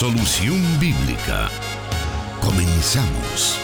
Solución 0.00 0.58
Bíblica. 0.80 1.50
Comenzamos. 2.40 3.58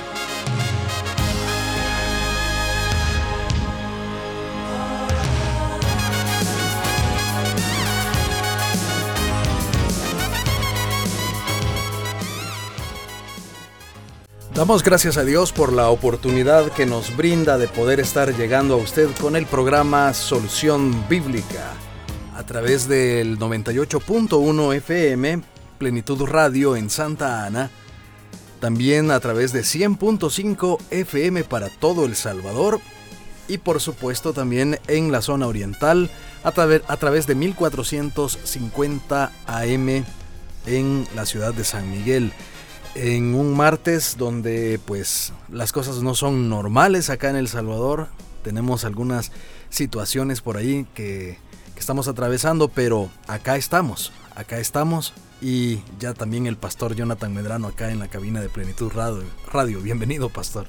Damos 14.54 14.82
gracias 14.82 15.16
a 15.16 15.24
Dios 15.24 15.52
por 15.52 15.72
la 15.72 15.88
oportunidad 15.88 16.70
que 16.72 16.84
nos 16.84 17.16
brinda 17.16 17.56
de 17.56 17.66
poder 17.68 17.98
estar 17.98 18.36
llegando 18.36 18.74
a 18.74 18.76
usted 18.76 19.08
con 19.22 19.36
el 19.36 19.46
programa 19.46 20.12
Solución 20.12 21.08
Bíblica 21.08 21.72
a 22.36 22.42
través 22.42 22.86
del 22.86 23.38
98.1 23.38 24.74
FM 24.74 25.55
Plenitud 25.78 26.22
Radio 26.24 26.76
en 26.76 26.90
Santa 26.90 27.44
Ana, 27.44 27.70
también 28.60 29.10
a 29.10 29.20
través 29.20 29.52
de 29.52 29.60
100.5 29.60 30.78
FM 30.90 31.44
para 31.44 31.68
todo 31.68 32.04
El 32.04 32.16
Salvador 32.16 32.80
y 33.48 33.58
por 33.58 33.80
supuesto 33.80 34.32
también 34.32 34.78
en 34.88 35.12
la 35.12 35.22
zona 35.22 35.46
oriental 35.46 36.10
a, 36.42 36.48
a 36.48 36.96
través 36.96 37.26
de 37.26 37.34
1450 37.34 39.32
AM 39.46 40.04
en 40.66 41.06
la 41.14 41.26
ciudad 41.26 41.54
de 41.54 41.64
San 41.64 41.90
Miguel 41.90 42.32
en 42.96 43.34
un 43.34 43.54
martes 43.54 44.16
donde 44.16 44.80
pues 44.84 45.32
las 45.50 45.70
cosas 45.70 46.02
no 46.02 46.14
son 46.14 46.48
normales 46.48 47.10
acá 47.10 47.28
en 47.28 47.36
El 47.36 47.48
Salvador. 47.48 48.08
Tenemos 48.42 48.84
algunas 48.84 49.32
situaciones 49.68 50.40
por 50.40 50.56
ahí 50.56 50.86
que, 50.94 51.38
estamos 51.76 52.08
atravesando, 52.08 52.68
pero 52.68 53.10
acá 53.28 53.56
estamos, 53.56 54.10
acá 54.34 54.58
estamos. 54.58 55.12
Y 55.40 55.80
ya 55.98 56.14
también 56.14 56.46
el 56.46 56.56
pastor 56.56 56.94
Jonathan 56.94 57.32
Medrano 57.34 57.68
acá 57.68 57.90
en 57.90 57.98
la 57.98 58.08
cabina 58.08 58.40
de 58.40 58.48
Plenitud 58.48 58.90
Radio. 58.92 59.24
Radio. 59.52 59.80
Bienvenido, 59.80 60.28
pastor. 60.30 60.66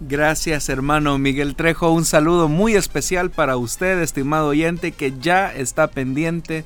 Gracias, 0.00 0.68
hermano 0.68 1.16
Miguel 1.18 1.56
Trejo. 1.56 1.90
Un 1.90 2.04
saludo 2.04 2.48
muy 2.48 2.74
especial 2.74 3.30
para 3.30 3.56
usted, 3.56 4.02
estimado 4.02 4.48
oyente, 4.48 4.92
que 4.92 5.14
ya 5.18 5.50
está 5.54 5.86
pendiente 5.86 6.64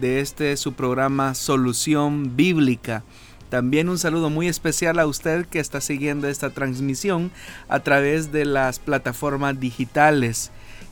de 0.00 0.20
este 0.20 0.56
su 0.56 0.72
programa 0.72 1.34
Solución 1.34 2.36
Bíblica. 2.36 3.04
También 3.50 3.88
un 3.90 3.98
saludo 3.98 4.30
muy 4.30 4.48
especial 4.48 4.98
a 4.98 5.06
usted 5.06 5.44
que 5.44 5.58
está 5.58 5.80
siguiendo 5.80 6.28
esta 6.28 6.50
transmisión 6.50 7.30
a 7.68 7.80
través 7.80 8.32
de 8.32 8.46
las 8.46 8.78
plataformas 8.78 9.60
digitales. 9.60 10.50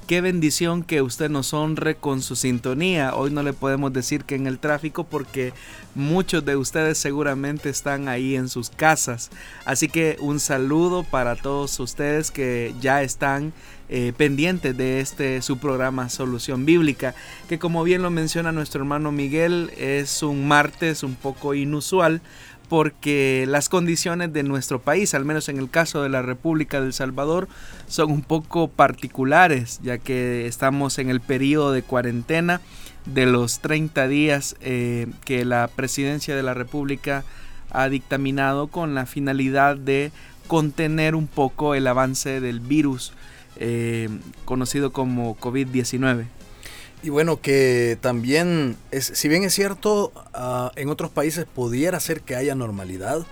Qué 0.09 0.23
bendición 0.23 0.85
que 0.85 1.03
usted 1.03 1.29
nos 1.29 1.53
honre 1.53 1.95
con 1.95 2.23
su 2.23 2.35
sintonía. 2.35 3.15
Hoy 3.15 3.31
no 3.31 3.43
le 3.43 3.53
podemos 3.53 3.93
decir 3.93 4.25
que 4.25 4.37
en 4.37 4.47
el 4.47 4.59
tráfico 4.59 5.05
porque 5.05 5.53
muchos 5.95 6.47
de 6.47 6.57
ustedes 6.57 6.97
seguramente 6.97 7.69
están 7.69 8.09
ahí 8.09 8.35
en 8.35 8.49
sus 8.49 8.71
casas. 8.71 9.31
Así 9.67 9.87
que 9.87 10.17
un 10.21 10.41
saludo 10.41 11.05
para 11.05 11.37
todos 11.37 11.79
ustedes 11.79 12.31
que 12.31 12.75
ya 12.81 13.03
están 13.03 13.53
eh, 13.91 14.15
pendientes 14.17 14.75
de 14.75 15.01
este 15.01 15.43
su 15.43 15.59
programa 15.59 16.09
Solución 16.09 16.65
Bíblica, 16.65 17.15
que 17.47 17.59
como 17.59 17.85
bien 17.85 18.01
lo 18.01 18.09
menciona 18.09 18.51
nuestro 18.51 18.81
hermano 18.81 19.13
Miguel, 19.13 19.71
es 19.77 20.23
un 20.23 20.49
martes 20.49 21.03
un 21.03 21.17
poco 21.17 21.53
inusual 21.53 22.23
porque 22.69 23.45
las 23.49 23.69
condiciones 23.69 24.33
de 24.33 24.43
nuestro 24.43 24.81
país, 24.81 25.15
al 25.15 25.25
menos 25.25 25.49
en 25.49 25.59
el 25.59 25.71
caso 25.71 26.03
de 26.03 26.09
la 26.09 26.23
República 26.23 26.81
del 26.81 26.93
Salvador, 26.93 27.49
son 27.87 28.11
un 28.11 28.23
poco 28.23 28.69
particulares, 28.69 29.81
ya 29.83 29.99
que 29.99 30.47
estamos 30.47 30.99
en 30.99 31.09
el 31.09 31.21
periodo 31.21 31.73
de 31.73 31.83
cuarentena 31.83 32.61
de 33.07 33.27
los 33.27 33.61
30 33.61 34.07
días 34.09 34.57
eh, 34.61 35.07
que 35.25 35.45
la 35.45 35.69
presidencia 35.69 36.37
de 36.37 36.43
la 36.43 36.55
República 36.55 37.25
ha 37.71 37.89
dictaminado 37.89 38.69
con 38.69 38.95
la 38.95 39.07
finalidad 39.07 39.77
de 39.77 40.13
contener 40.47 41.15
un 41.15 41.27
poco 41.27 41.75
el 41.75 41.87
avance 41.87 42.41
del 42.41 42.61
virus 42.61 43.13
eh, 43.57 44.09
conocido 44.45 44.93
como 44.93 45.37
COVID-19. 45.37 46.27
Y 47.03 47.11
bueno, 47.11 47.41
que 47.41 47.97
también, 48.01 48.77
es, 48.91 49.07
si 49.15 49.29
bien 49.29 49.45
es 49.45 49.55
cierto, 49.55 50.13
ah, 50.35 50.73
en 50.75 50.89
otros 50.89 51.11
países 51.11 51.47
pudiera 51.47 52.01
ser 52.01 52.23
que 52.23 52.35
haya 52.35 52.57
normalidad, 52.57 53.25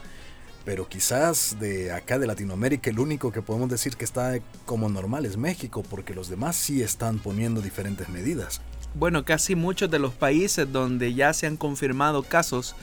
pero 0.65 0.89
quizás 0.89 1.57
de 1.59 1.93
acá 1.93 2.19
de 2.19 2.27
Latinoamérica 2.27 2.91
el 2.91 2.99
único 2.99 3.33
que 3.33 3.43
podemos 3.43 3.69
decir 3.69 3.97
que 3.97 4.05
está 4.05 4.39
como 4.67 4.89
normal 4.89 5.27
es 5.27 5.37
México, 5.37 5.83
porque 5.89 6.15
los 6.15 6.29
demás 6.29 6.57
sí 6.57 6.83
están 6.83 7.19
poniendo 7.19 7.61
diferentes 7.61 8.09
medidas. 8.09 8.61
Bueno, 8.95 9.25
casi 9.25 9.57
muchos 9.57 9.91
de 9.91 9.99
los 9.99 10.15
países 10.15 10.73
donde 10.73 11.15
ya 11.15 11.33
se 11.35 11.47
han 11.47 11.57
confirmado 11.57 12.23
casos 12.23 12.75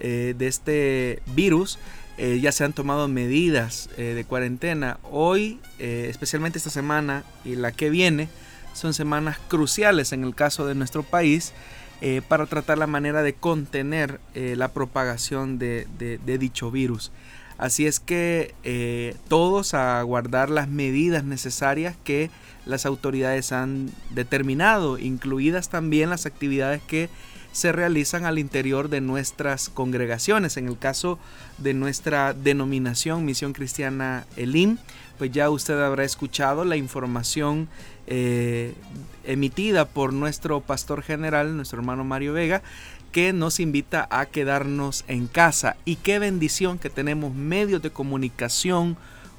eh, 0.00 0.34
de 0.36 0.46
este 0.46 1.22
virus, 1.34 1.78
eh, 2.18 2.40
ya 2.40 2.50
se 2.52 2.64
han 2.64 2.72
tomado 2.72 3.08
medidas 3.08 3.88
eh, 3.96 4.14
de 4.14 4.24
cuarentena. 4.24 4.98
Hoy, 5.10 5.60
especialmente 5.78 6.58
esta 6.58 6.70
semana 6.70 7.24
y 7.44 7.56
la 7.56 7.72
que 7.72 7.88
viene, 7.88 8.28
son 8.80 8.94
semanas 8.94 9.38
cruciales 9.48 10.12
en 10.12 10.24
el 10.24 10.34
caso 10.34 10.66
de 10.66 10.74
nuestro 10.74 11.02
país 11.02 11.52
eh, 12.00 12.22
para 12.26 12.46
tratar 12.46 12.78
la 12.78 12.86
manera 12.86 13.22
de 13.22 13.34
contener 13.34 14.20
eh, 14.34 14.54
la 14.56 14.72
propagación 14.72 15.58
de, 15.58 15.86
dicho 16.24 16.70
virus. 16.70 17.12
Así 17.58 17.86
es 17.86 18.00
que 18.00 18.54
eh, 18.64 19.16
todos 19.28 19.74
a 19.74 20.00
guardar 20.00 20.48
las 20.48 20.66
medidas 20.66 21.24
necesarias 21.24 21.94
que 22.04 22.30
las 22.64 22.86
autoridades 22.86 23.52
han 23.52 23.90
determinado, 24.10 24.98
incluidas 24.98 25.68
también 25.68 26.08
las 26.08 26.24
actividades 26.24 26.80
que 26.80 27.10
se 27.52 27.72
realizan 27.72 28.24
al 28.24 28.38
interior 28.38 28.88
de 28.88 29.02
nuestras 29.02 29.68
congregaciones. 29.68 30.56
En 30.56 30.68
el 30.68 30.78
caso 30.78 31.18
de 31.58 31.74
nuestra 31.74 32.32
denominación 32.32 33.26
Misión 33.26 33.52
Cristiana 33.52 34.24
Elim, 34.36 34.78
pues 35.18 35.32
ya 35.32 35.50
usted 35.50 35.78
habrá 35.78 36.04
escuchado 36.04 36.64
la 36.64 36.76
información 36.76 37.68
eh, 38.12 38.74
emitida 39.22 39.84
por 39.84 40.12
nuestro 40.12 40.60
pastor 40.60 41.02
general, 41.02 41.56
nuestro 41.56 41.78
hermano 41.78 42.02
Mario 42.02 42.32
Vega, 42.32 42.60
que 43.12 43.32
nos 43.32 43.60
invita 43.60 44.08
a 44.10 44.26
quedarnos 44.26 45.04
en 45.06 45.28
casa. 45.28 45.76
Y 45.84 45.94
qué 45.94 46.18
bendición 46.18 46.80
que 46.80 46.90
tenemos 46.90 47.36
medios 47.36 47.82
de 47.82 47.90
comunicación 47.90 48.96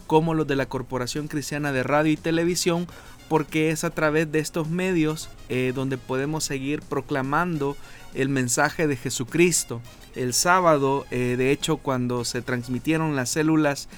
como 0.08 0.34
los 0.34 0.48
de 0.48 0.56
la 0.56 0.68
Corporación 0.68 1.28
Cristiana 1.28 1.74
de 1.74 1.84
Radio 1.84 2.14
y 2.14 2.18
Televisión, 2.18 2.88
porque 3.28 3.72
es 3.72 3.84
a 3.84 3.90
través 3.90 4.32
de 4.32 4.40
estos 4.40 4.70
medios 4.70 5.30
eh, 5.50 5.74
donde 5.76 5.98
podemos 5.98 6.46
seguir 6.46 6.82
proclamando 6.82 7.76
el 8.14 8.30
mensaje 8.30 8.88
de 8.88 8.96
Jesucristo. 8.96 9.82
El 10.16 10.34
sábado, 10.34 11.06
eh, 11.12 11.36
de 11.38 11.52
hecho, 11.52 11.76
cuando 11.76 12.24
se 12.24 12.42
transmitieron 12.42 13.18
las 13.18 13.32
células 13.32 13.90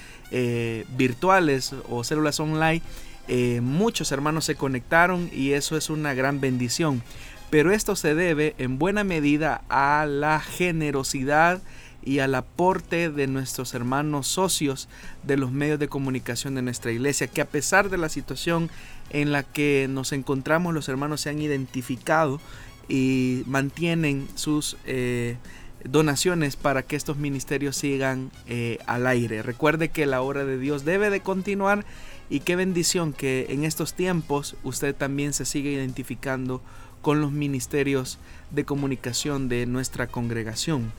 virtuales 0.96 1.72
o 1.88 2.02
células 2.02 2.40
online, 2.40 2.82
eh, 3.28 3.60
muchos 3.62 4.12
hermanos 4.12 4.44
se 4.44 4.54
conectaron 4.54 5.30
y 5.32 5.52
eso 5.52 5.76
es 5.76 5.90
una 5.90 6.14
gran 6.14 6.40
bendición. 6.40 7.02
Pero 7.50 7.72
esto 7.72 7.94
se 7.96 8.14
debe 8.14 8.54
en 8.58 8.78
buena 8.78 9.04
medida 9.04 9.62
a 9.68 10.06
la 10.06 10.40
generosidad 10.40 11.62
y 12.04 12.18
al 12.18 12.34
aporte 12.34 13.10
de 13.10 13.26
nuestros 13.26 13.74
hermanos 13.74 14.26
socios 14.26 14.88
de 15.22 15.36
los 15.36 15.52
medios 15.52 15.78
de 15.78 15.88
comunicación 15.88 16.54
de 16.54 16.62
nuestra 16.62 16.92
iglesia, 16.92 17.28
que 17.28 17.40
a 17.40 17.46
pesar 17.46 17.88
de 17.88 17.96
la 17.96 18.08
situación 18.08 18.70
en 19.10 19.32
la 19.32 19.42
que 19.42 19.86
nos 19.88 20.12
encontramos, 20.12 20.74
los 20.74 20.88
hermanos 20.88 21.22
se 21.22 21.30
han 21.30 21.40
identificado 21.40 22.40
y 22.88 23.42
mantienen 23.46 24.28
sus 24.34 24.76
eh, 24.84 25.36
donaciones 25.84 26.56
para 26.56 26.82
que 26.82 26.96
estos 26.96 27.16
ministerios 27.16 27.76
sigan 27.76 28.30
eh, 28.46 28.78
al 28.86 29.06
aire. 29.06 29.42
Recuerde 29.42 29.88
que 29.88 30.06
la 30.06 30.20
obra 30.20 30.44
de 30.44 30.58
Dios 30.58 30.84
debe 30.84 31.08
de 31.08 31.20
continuar 31.20 31.84
y 32.30 32.40
qué 32.40 32.56
bendición 32.56 33.12
que 33.12 33.46
en 33.50 33.64
estos 33.64 33.94
tiempos 33.94 34.56
usted 34.64 34.94
también 34.94 35.32
se 35.32 35.44
sigue 35.44 35.72
identificando 35.72 36.62
con 37.02 37.20
los 37.20 37.32
ministerios 37.32 38.18
de 38.50 38.64
comunicación 38.64 39.48
de 39.48 39.66
nuestra 39.66 40.06
congregación. 40.06 40.92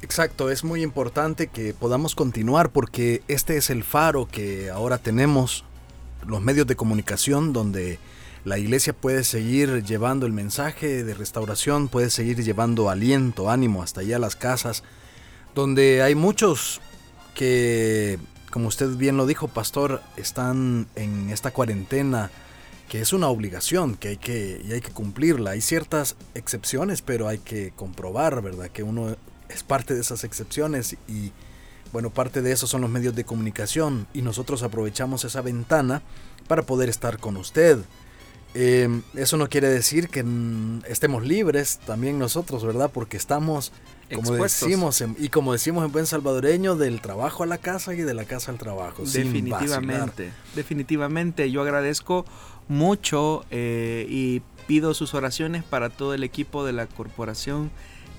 Exacto, 0.00 0.50
es 0.50 0.64
muy 0.64 0.82
importante 0.82 1.48
que 1.48 1.74
podamos 1.74 2.14
continuar 2.14 2.70
porque 2.70 3.22
este 3.28 3.56
es 3.56 3.68
el 3.68 3.82
faro 3.82 4.26
que 4.26 4.70
ahora 4.70 4.98
tenemos, 4.98 5.64
los 6.26 6.40
medios 6.40 6.66
de 6.66 6.76
comunicación 6.76 7.52
donde 7.52 7.98
la 8.44 8.58
iglesia 8.58 8.92
puede 8.92 9.24
seguir 9.24 9.82
llevando 9.84 10.24
el 10.24 10.32
mensaje 10.32 11.04
de 11.04 11.14
restauración, 11.14 11.88
puede 11.88 12.10
seguir 12.10 12.42
llevando 12.42 12.88
aliento, 12.88 13.50
ánimo 13.50 13.82
hasta 13.82 14.00
allá 14.00 14.16
a 14.16 14.20
las 14.20 14.36
casas, 14.36 14.84
donde 15.54 16.02
hay 16.02 16.14
muchos 16.14 16.80
que 17.34 18.18
como 18.50 18.68
usted 18.68 18.88
bien 18.96 19.16
lo 19.16 19.26
dijo, 19.26 19.48
pastor, 19.48 20.02
están 20.16 20.86
en 20.94 21.30
esta 21.30 21.50
cuarentena 21.50 22.30
que 22.88 23.00
es 23.00 23.12
una 23.12 23.28
obligación 23.28 23.96
que 23.96 24.08
hay 24.08 24.16
que 24.16 24.62
y 24.66 24.72
hay 24.72 24.80
que 24.80 24.90
cumplirla. 24.90 25.50
Hay 25.50 25.60
ciertas 25.60 26.16
excepciones, 26.34 27.02
pero 27.02 27.28
hay 27.28 27.38
que 27.38 27.72
comprobar, 27.76 28.40
¿verdad? 28.40 28.68
Que 28.70 28.82
uno 28.82 29.16
es 29.48 29.62
parte 29.62 29.94
de 29.94 30.00
esas 30.00 30.24
excepciones 30.24 30.96
y 31.06 31.32
bueno, 31.92 32.10
parte 32.10 32.42
de 32.42 32.52
eso 32.52 32.66
son 32.66 32.82
los 32.82 32.90
medios 32.90 33.14
de 33.14 33.24
comunicación 33.24 34.06
y 34.12 34.22
nosotros 34.22 34.62
aprovechamos 34.62 35.24
esa 35.24 35.40
ventana 35.40 36.02
para 36.46 36.62
poder 36.62 36.88
estar 36.88 37.18
con 37.18 37.36
usted. 37.36 37.78
Eh, 38.54 39.02
eso 39.14 39.36
no 39.36 39.48
quiere 39.48 39.68
decir 39.68 40.08
que 40.08 40.24
estemos 40.88 41.24
libres 41.24 41.78
también 41.86 42.18
nosotros, 42.18 42.64
¿verdad? 42.64 42.90
Porque 42.92 43.16
estamos, 43.16 43.72
como 44.14 44.32
decimos, 44.34 45.04
y 45.18 45.28
como 45.28 45.52
decimos 45.52 45.84
en 45.84 45.92
buen 45.92 46.06
salvadoreño, 46.06 46.74
del 46.76 47.00
trabajo 47.00 47.42
a 47.42 47.46
la 47.46 47.58
casa 47.58 47.94
y 47.94 47.98
de 47.98 48.14
la 48.14 48.24
casa 48.24 48.50
al 48.50 48.58
trabajo. 48.58 49.02
Definitivamente, 49.04 50.32
definitivamente. 50.54 51.50
Yo 51.50 51.62
agradezco 51.62 52.24
mucho 52.68 53.44
eh, 53.50 54.06
y 54.08 54.42
pido 54.66 54.94
sus 54.94 55.14
oraciones 55.14 55.62
para 55.62 55.90
todo 55.90 56.14
el 56.14 56.24
equipo 56.24 56.64
de 56.64 56.72
la 56.72 56.86
Corporación 56.86 57.70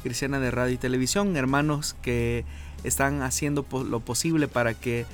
Cristiana 0.03 0.39
de 0.39 0.51
Radio 0.51 0.75
y 0.75 0.77
Televisión, 0.77 1.35
hermanos 1.37 1.95
que 2.01 2.45
están 2.83 3.21
haciendo 3.21 3.65
lo 3.71 3.99
posible 3.99 4.47
para 4.47 4.73
que 4.73 5.05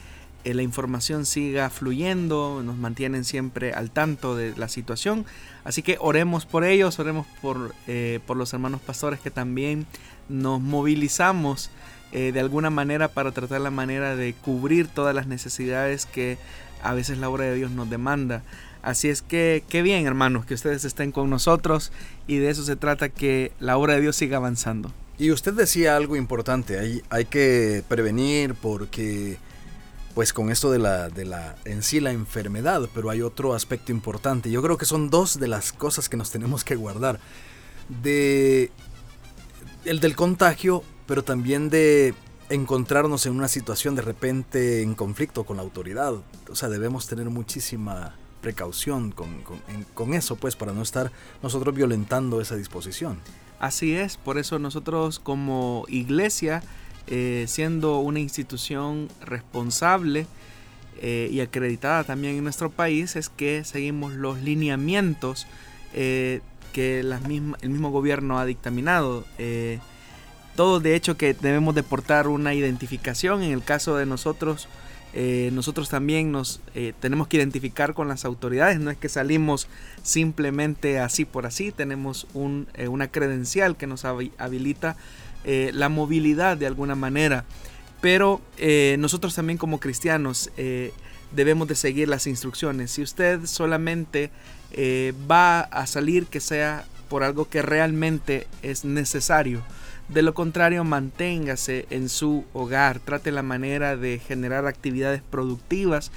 la 0.54 0.62
información 0.62 1.26
siga 1.26 1.70
fluyendo, 1.70 2.62
nos 2.64 2.78
mantienen 2.78 3.24
siempre 3.24 3.74
al 3.74 3.92
tanto 3.92 4.36
de 4.36 4.54
la 4.56 4.68
situación. 4.68 5.26
Así 5.64 5.82
que 5.82 5.98
oremos 6.00 6.46
por 6.46 6.64
ellos, 6.64 7.00
oremos 7.00 7.26
por, 7.42 7.74
eh, 7.88 8.20
por 8.28 8.38
los 8.38 8.54
hermanos 8.54 8.82
pastores 8.82 9.20
que 9.20 9.32
también 9.32 9.88
nos 10.30 10.62
movilizamos 10.62 11.72
eh, 12.12 12.32
de 12.32 12.40
alguna 12.40 12.70
manera 12.70 13.08
para 13.08 13.32
tratar 13.32 13.62
la 13.62 13.72
manera 13.72 14.16
de 14.16 14.34
cubrir 14.34 14.88
todas 14.88 15.16
las 15.16 15.28
necesidades 15.28 16.06
que 16.06 16.38
a 16.82 16.94
veces 16.94 17.18
la 17.18 17.30
obra 17.30 17.46
de 17.46 17.56
Dios 17.56 17.72
nos 17.72 17.90
demanda. 17.90 18.44
Así 18.84 19.10
es 19.10 19.24
que 19.24 19.64
qué 19.68 19.82
bien 19.82 20.06
hermanos 20.06 20.46
que 20.46 20.54
ustedes 20.54 20.86
estén 20.86 21.12
con 21.12 21.30
nosotros 21.30 21.92
y 22.28 22.38
de 22.38 22.52
eso 22.52 22.64
se 22.64 22.76
trata 22.76 23.10
que 23.10 23.52
la 23.60 23.78
obra 23.78 23.96
de 23.96 24.02
Dios 24.02 24.16
siga 24.16 24.38
avanzando. 24.38 24.92
Y 25.18 25.32
usted 25.32 25.54
decía 25.54 25.96
algo 25.96 26.16
importante, 26.16 26.78
hay, 26.78 27.02
hay 27.10 27.26
que 27.26 27.84
prevenir 27.88 28.54
porque 28.54 29.38
pues 30.16 30.32
con 30.32 30.50
esto 30.50 30.72
de 30.72 30.80
la, 30.80 31.10
de 31.10 31.26
la 31.26 31.58
en 31.66 31.84
sí 31.84 32.00
la 32.00 32.12
enfermedad, 32.12 32.90
pero 32.94 33.10
hay 33.10 33.22
otro 33.22 33.54
aspecto 33.54 33.92
importante. 33.92 34.50
Yo 34.50 34.64
creo 34.64 34.78
que 34.78 34.86
son 34.86 35.10
dos 35.10 35.38
de 35.40 35.50
las 35.50 35.74
cosas 35.74 36.08
que 36.08 36.16
nos 36.16 36.32
tenemos 36.32 36.64
que 36.64 36.76
guardar. 36.76 37.20
De 38.02 38.72
el 39.84 40.00
del 40.00 40.16
contagio, 40.16 40.84
pero 41.06 41.24
también 41.24 41.70
de 41.70 42.16
encontrarnos 42.50 43.26
en 43.26 43.36
una 43.36 43.50
situación 43.50 43.94
de 43.94 44.02
repente 44.04 44.82
en 44.82 44.96
conflicto 44.96 45.44
con 45.44 45.58
la 45.58 45.64
autoridad. 45.64 46.14
O 46.50 46.56
sea, 46.56 46.70
debemos 46.70 47.08
tener 47.08 47.30
muchísima 47.30 48.16
precaución 48.42 49.12
con, 49.12 49.42
con, 49.42 49.60
con 49.94 50.14
eso, 50.14 50.38
pues, 50.38 50.56
para 50.56 50.72
no 50.72 50.82
estar 50.82 51.12
nosotros 51.44 51.76
violentando 51.76 52.40
esa 52.40 52.56
disposición. 52.56 53.20
Así 53.60 53.96
es, 53.96 54.18
por 54.18 54.38
eso 54.38 54.60
nosotros 54.60 55.20
como 55.20 55.86
iglesia 55.88 56.62
eh, 57.08 57.46
siendo 57.48 58.00
una 58.00 58.20
institución 58.20 59.10
responsable 59.22 60.26
eh, 61.02 61.30
y 61.32 61.40
acreditada 61.40 62.04
también 62.04 62.36
en 62.36 62.44
nuestro 62.44 62.72
país, 62.72 63.16
es 63.16 63.30
que 63.30 63.64
seguimos 63.64 64.14
los 64.14 64.42
lineamientos 64.42 65.46
eh, 65.94 66.42
que 66.74 67.02
el 67.02 67.16
mismo 67.70 67.92
gobierno 67.92 68.40
ha 68.40 68.46
dictaminado. 68.46 69.24
todo 70.56 70.80
de 70.80 70.96
hecho 70.96 71.16
que 71.16 71.34
debemos 71.34 71.76
deportar 71.76 72.28
una 72.28 72.54
identificación. 72.54 73.44
En 73.44 73.52
el 73.52 73.64
caso 73.64 73.96
de 73.96 74.06
nosotros, 74.06 74.68
nosotros 75.54 75.88
también 75.88 76.34
nos 76.34 76.60
tenemos 77.00 77.30
que 77.30 77.38
identificar 77.38 77.94
con 77.94 78.10
las 78.10 78.26
autoridades. 78.26 78.80
No 78.82 78.92
es 78.92 78.98
que 78.98 79.08
salimos 79.08 79.70
simplemente 80.04 81.00
así 81.00 81.24
por 81.24 81.46
así. 81.46 81.72
Tenemos 81.72 82.28
un, 82.34 82.68
una 82.90 83.08
credencial 83.08 83.78
que 83.78 83.88
nos 83.88 84.04
habilita 84.04 84.98
eh, 85.46 85.72
la 85.74 85.90
movilidad 85.90 86.58
de 86.58 86.66
alguna 86.66 86.96
manera. 86.96 87.46
Pero 88.02 88.42
eh, 88.58 88.96
nosotros 89.00 89.36
también 89.36 89.58
como 89.58 89.80
cristianos 89.80 90.50
eh, 90.58 90.92
debemos 91.32 91.68
de 91.68 91.76
seguir 91.76 92.10
las 92.10 92.28
instrucciones. 92.28 92.92
Si 92.92 93.02
usted 93.02 93.46
solamente 93.46 94.32
va 95.32 95.62
a 95.62 95.88
salir 95.88 96.26
que 96.26 96.42
sea 96.42 96.84
por 97.08 97.24
algo 97.24 97.48
que 97.48 97.62
realmente 97.62 98.48
es 98.62 98.84
necesario. 98.84 99.64
De 100.10 100.22
lo 100.22 100.34
contrario, 100.34 100.84
manténgase 100.84 101.86
en 101.90 102.10
su 102.10 102.44
hogar, 102.52 103.00
trate 103.00 103.32
la 103.32 103.42
manera 103.42 103.96
de 103.96 104.20
generar 104.20 104.66
actividades 104.68 105.22
productivas 105.22 106.12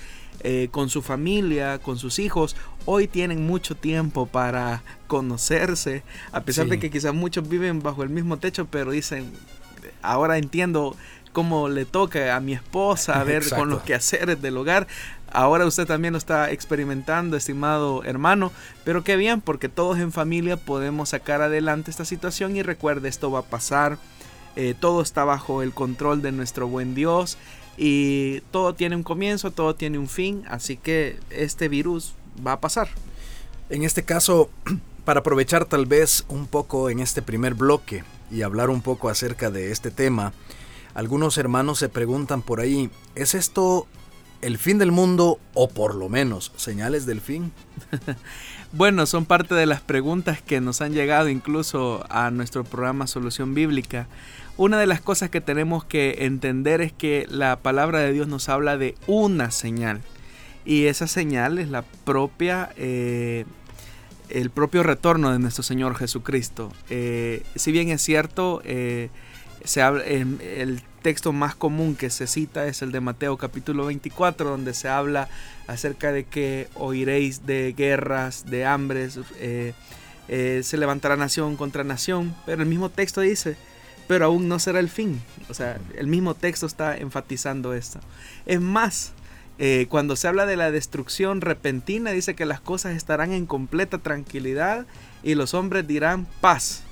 con 0.71 0.89
su 0.89 1.03
familia, 1.03 1.79
con 1.79 1.99
sus 1.99 2.19
hijos. 2.19 2.57
Hoy 2.85 3.09
tienen 3.09 3.47
mucho 3.47 3.77
tiempo 3.77 4.27
para 4.27 4.83
conocerse, 5.07 6.03
a 6.33 6.43
pesar 6.43 6.69
de 6.69 6.79
que 6.79 6.91
quizás 6.91 7.13
muchos 7.13 7.49
viven 7.49 7.83
bajo 7.83 8.03
el 8.03 8.09
mismo 8.09 8.39
techo, 8.39 8.67
pero 8.67 8.93
dicen, 8.93 9.33
ahora 10.03 10.39
entiendo 10.39 10.97
cómo 11.33 11.69
le 11.69 11.85
toca 11.85 12.35
a 12.35 12.41
mi 12.41 12.53
esposa 12.53 13.21
a 13.21 13.25
ver 13.33 13.49
con 13.49 13.71
los 13.71 13.83
quehaceres 13.83 14.41
del 14.41 14.57
hogar. 14.57 14.87
Ahora 15.31 15.67
usted 15.67 15.87
también 15.87 16.13
lo 16.13 16.19
está 16.19 16.51
experimentando, 16.51 17.37
estimado 17.37 18.03
hermano, 18.05 18.51
pero 18.85 19.05
qué 19.05 19.17
bien, 19.17 19.41
porque 19.41 19.69
todos 19.69 19.99
en 19.99 20.11
familia 20.11 20.57
podemos 20.57 21.11
sacar 21.11 21.43
adelante 21.43 21.91
esta 21.91 22.07
situación 22.07 22.57
y 22.57 22.63
recuerde, 22.63 23.09
esto 23.09 23.31
va 23.31 23.41
a 23.41 23.43
pasar, 23.43 23.99
eh, 24.57 24.75
todo 24.79 25.03
está 25.03 25.25
bajo 25.25 25.63
el 25.63 25.75
control 25.75 26.23
de 26.23 26.33
nuestro 26.33 26.67
buen 26.67 26.95
Dios 26.95 27.37
y 27.79 28.41
todo 28.51 28.75
tiene 28.75 28.97
un 28.97 29.05
comienzo, 29.05 29.53
todo 29.53 29.77
tiene 29.77 29.99
un 29.99 30.09
fin, 30.09 30.43
así 30.49 30.77
que 30.77 31.19
este 31.31 31.69
virus 31.69 32.13
va 32.45 32.53
a 32.53 32.61
pasar. 32.61 32.89
En 33.71 33.85
este 33.85 34.03
caso, 34.03 34.51
para 35.05 35.21
aprovechar 35.21 35.65
tal 35.65 35.87
vez 35.87 36.25
un 36.29 36.49
poco 36.49 36.91
en 36.91 36.99
este 36.99 37.23
primer 37.23 37.55
bloque 37.55 38.03
y 38.31 38.43
hablar 38.43 38.69
un 38.69 38.83
poco 38.83 39.09
acerca 39.09 39.51
de 39.51 39.71
este 39.71 39.93
tema, 39.93 40.33
algunos 40.95 41.39
hermanos 41.39 41.79
se 41.79 41.89
preguntan 41.89 42.43
por 42.43 42.61
ahí, 42.61 42.91
¿es 43.15 43.35
esto 43.35 43.87
el 44.41 44.59
fin 44.59 44.79
del 44.79 44.91
mundo 44.91 45.39
o 45.55 45.69
por 45.69 45.95
lo 45.95 46.09
menos 46.09 46.53
señales 46.57 47.07
del 47.07 47.21
fin? 47.21 47.53
bueno, 48.73 49.07
son 49.07 49.25
parte 49.25 49.55
de 49.55 49.67
las 49.67 49.81
preguntas 49.81 50.43
que 50.43 50.61
nos 50.61 50.81
han 50.81 50.95
llegado 50.95 51.29
incluso 51.29 52.05
a 52.11 52.33
nuestro 52.33 52.65
programa 52.65 53.07
Solución 53.07 53.55
Bíblica. 53.55 54.09
Una 54.59 54.81
de 54.81 54.87
las 54.89 55.01
cosas 55.01 55.31
que 55.31 55.41
tenemos 55.41 55.85
que 55.85 56.25
entender 56.25 56.81
es 56.81 56.93
que 56.93 57.29
la 57.31 57.61
palabra 57.61 58.01
de 58.01 58.13
Dios 58.13 58.27
nos 58.27 58.49
habla 58.49 58.77
de 58.77 58.97
una 59.07 59.53
señal. 59.53 60.01
Y 60.65 60.87
esa 60.87 61.07
señal 61.07 61.61
es 61.61 61.69
la 61.69 61.83
propia 61.83 62.71
eh, 62.77 63.45
el 64.29 64.51
propio 64.51 64.83
retorno 64.83 65.31
de 65.31 65.39
nuestro 65.39 65.63
Señor 65.63 65.95
Jesucristo. 65.95 66.73
Eh, 66.91 67.45
si 67.55 67.71
bien 67.71 67.89
es 67.91 68.03
cierto, 68.03 68.61
eh, 68.65 69.11
se 69.63 69.81
el 69.81 70.83
texto 71.03 71.33
más 71.33 71.55
común 71.55 71.95
que 71.95 72.11
se 72.11 72.27
cita 72.27 72.67
es 72.67 72.83
el 72.83 72.91
de 72.91 73.01
Mateo 73.01 73.37
capítulo 73.37 73.87
24, 73.87 74.51
donde 74.51 74.75
se 74.75 74.89
habla 74.89 75.29
acerca 75.69 76.11
de 76.11 76.25
que 76.25 76.67
oiréis 76.75 77.47
de 77.47 77.75
guerras, 77.77 78.45
de 78.45 78.67
hambres, 78.67 79.21
se 80.29 80.77
levantará 80.77 81.17
nación 81.17 81.57
contra 81.57 81.85
nación, 81.85 82.35
pero 82.45 82.63
el 82.63 82.69
mismo 82.69 82.91
texto 82.91 83.21
dice, 83.21 83.57
pero 84.09 84.25
aún 84.25 84.49
no 84.49 84.59
será 84.59 84.81
el 84.81 84.89
fin. 84.89 85.21
O 85.49 85.55
sea, 85.55 85.79
el 85.97 86.09
mismo 86.09 86.35
texto 86.35 86.67
está 86.67 86.97
enfatizando 86.97 87.75
esto. 87.75 88.01
Es 88.47 88.61
más, 88.61 89.13
eh, 89.59 89.87
cuando 89.89 90.17
se 90.17 90.27
habla 90.27 90.47
de 90.47 90.57
la 90.57 90.71
destrucción 90.71 91.43
repentina, 91.43 92.11
dice 92.11 92.35
que 92.35 92.47
las 92.47 92.61
cosas 92.61 92.97
estarán 92.97 93.33
en 93.33 93.47
completa 93.47 93.99
tranquilidad 93.99 94.87
y 95.23 95.35
los 95.35 95.53
hombres 95.53 95.87
dirán 95.87 96.27
paz. 96.41 96.83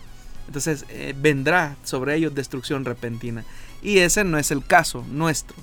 Entonces 0.46 0.85
eh, 0.90 1.14
vendrá 1.16 1.76
sobre 1.85 2.14
ellos 2.14 2.35
destrucción 2.35 2.85
repentina. 2.85 3.44
Y 3.82 3.99
ese 3.99 4.23
no 4.23 4.38
es 4.38 4.50
el 4.50 4.64
caso 4.64 5.04
nuestro. 5.11 5.56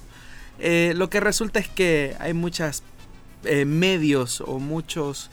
Eh, 0.59 0.93
lo 0.95 1.09
que 1.09 1.19
resulta 1.19 1.59
es 1.59 1.67
que 1.67 2.15
hay 2.19 2.33
muchos 2.33 2.83
medios 3.65 4.39
o 4.39 4.57
muchos 4.57 5.29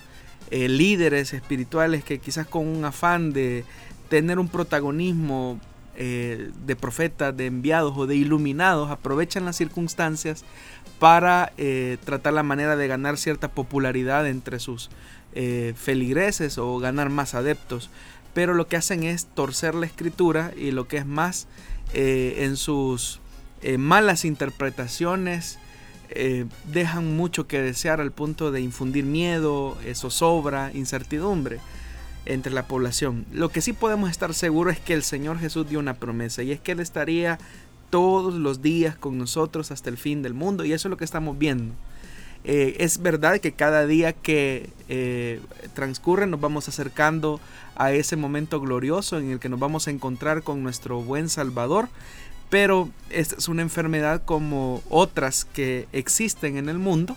líderes 0.51 1.33
espirituales 1.33 2.03
que 2.03 2.19
quizás 2.19 2.45
con 2.45 2.67
un 2.67 2.85
afán 2.85 3.33
de 3.33 3.65
tener 4.09 4.41
un 4.41 4.49
protagonismo 4.49 5.61
de 5.97 6.77
profetas, 6.77 7.37
de 7.37 7.47
enviados 7.47 7.93
o 7.97 8.07
de 8.07 8.17
iluminados 8.17 8.91
aprovechan 8.91 9.45
las 9.45 9.57
circunstancias 9.57 10.45
para 11.01 11.53
eh, 11.57 11.97
tratar 12.05 12.35
la 12.35 12.43
manera 12.43 12.77
de 12.77 12.87
ganar 12.87 13.17
cierta 13.17 13.49
popularidad 13.49 14.29
entre 14.29 14.61
sus 14.61 14.91
eh, 15.35 15.73
feligreses 15.77 16.59
o 16.59 16.79
ganar 16.79 17.09
más 17.09 17.35
adeptos. 17.35 17.91
Pero 18.35 18.55
lo 18.55 18.69
que 18.69 18.77
hacen 18.77 19.03
es 19.03 19.27
torcer 19.27 19.75
la 19.75 19.87
escritura 19.87 20.53
y 20.57 20.71
lo 20.71 20.87
que 20.87 20.99
es 20.99 21.07
más 21.07 21.49
eh, 21.95 22.45
en 22.45 22.57
sus 22.57 23.21
malas 23.79 24.25
interpretaciones 24.25 25.59
dejan 26.65 27.15
mucho 27.15 27.47
que 27.47 27.61
desear 27.61 28.01
al 28.01 28.11
punto 28.11 28.51
de 28.51 28.63
infundir 28.63 29.05
miedo, 29.05 29.77
zozobra, 29.95 30.71
incertidumbre 30.73 31.61
entre 32.27 32.53
la 32.53 32.67
población. 32.67 33.27
Lo 33.33 33.49
que 33.49 33.61
sí 33.61 33.73
podemos 33.73 34.11
estar 34.11 34.35
seguros 34.35 34.75
es 34.75 34.81
que 34.81 34.95
el 34.95 35.03
Señor 35.03 35.39
Jesús 35.39 35.69
dio 35.69 35.79
una 35.79 35.95
promesa 35.95 36.43
y 36.43 36.53
es 36.53 36.61
que 36.61 36.73
Él 36.73 36.81
estaría 36.81 37.39
todos 37.91 38.35
los 38.35 38.63
días 38.63 38.97
con 38.97 39.19
nosotros 39.19 39.71
hasta 39.71 39.91
el 39.91 39.97
fin 39.97 40.23
del 40.23 40.35
mundo 40.35 40.65
y 40.65 40.73
eso 40.73 40.89
es 40.89 40.91
lo 40.91 40.97
que 40.97 41.05
estamos 41.05 41.39
viendo. 41.39 41.75
Eh, 42.45 42.77
es 42.79 43.03
verdad 43.03 43.39
que 43.39 43.53
cada 43.53 43.87
día 43.87 44.15
que 44.15 44.71
eh, 44.89 45.41
transcurre 45.75 46.27
nos 46.27 46.41
vamos 46.41 46.69
acercando 46.69 47.39
a 47.77 47.93
ese 47.93 48.17
momento 48.17 48.61
glorioso 48.61 49.19
en 49.19 49.31
el 49.31 49.41
que 49.41 49.51
nos 49.51 49.61
vamos 49.61 49.89
a 49.89 49.91
encontrar 49.91 50.43
con 50.43 50.63
nuestro 50.63 51.03
buen 51.03 51.29
Salvador, 51.29 51.89
pero 52.49 52.89
esta 53.11 53.37
es 53.37 53.49
una 53.49 53.63
enfermedad 53.63 54.23
como 54.25 54.83
otras 54.89 55.45
que 55.45 55.87
existen 55.93 56.57
en 56.57 56.69
el 56.69 56.79
mundo 56.79 57.17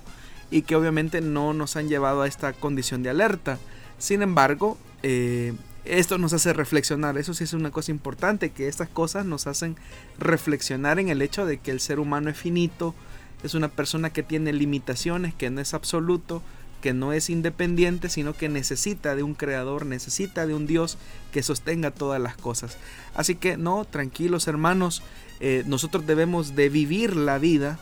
y 0.51 0.63
que 0.63 0.75
obviamente 0.75 1.21
no 1.21 1.53
nos 1.53 1.77
han 1.77 1.87
llevado 1.87 2.21
a 2.21 2.27
esta 2.27 2.51
condición 2.51 3.01
de 3.01 3.09
alerta. 3.09 3.59
Sin 3.97 4.21
embargo, 4.21 4.77
eh, 5.03 5.53
esto 5.85 6.17
nos 6.17 6.31
hace 6.31 6.53
reflexionar, 6.53 7.17
eso 7.17 7.33
sí 7.33 7.43
es 7.43 7.53
una 7.53 7.71
cosa 7.71 7.91
importante, 7.91 8.51
que 8.51 8.69
estas 8.69 8.87
cosas 8.87 9.25
nos 9.25 9.47
hacen 9.47 9.75
reflexionar 10.17 10.97
en 10.97 11.09
el 11.09 11.21
hecho 11.21 11.45
de 11.45 11.57
que 11.57 11.71
el 11.71 11.81
ser 11.81 11.99
humano 11.99 12.29
es 12.29 12.37
finito, 12.37 12.95
es 13.43 13.53
una 13.53 13.67
persona 13.67 14.11
que 14.11 14.23
tiene 14.23 14.53
limitaciones, 14.53 15.33
que 15.33 15.49
no 15.49 15.59
es 15.59 15.73
absoluto, 15.73 16.41
que 16.81 16.93
no 16.93 17.11
es 17.11 17.29
independiente, 17.29 18.07
sino 18.07 18.33
que 18.33 18.47
necesita 18.47 19.15
de 19.15 19.23
un 19.23 19.33
creador, 19.33 19.85
necesita 19.85 20.47
de 20.47 20.53
un 20.53 20.67
Dios 20.67 20.97
que 21.33 21.43
sostenga 21.43 21.91
todas 21.91 22.21
las 22.21 22.37
cosas. 22.37 22.77
Así 23.13 23.35
que 23.35 23.57
no, 23.57 23.83
tranquilos 23.83 24.47
hermanos, 24.47 25.03
eh, 25.41 25.63
nosotros 25.65 26.07
debemos 26.07 26.55
de 26.55 26.69
vivir 26.69 27.17
la 27.17 27.39
vida 27.39 27.77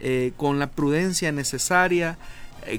eh, 0.00 0.32
con 0.36 0.58
la 0.58 0.66
prudencia 0.66 1.32
necesaria, 1.32 2.18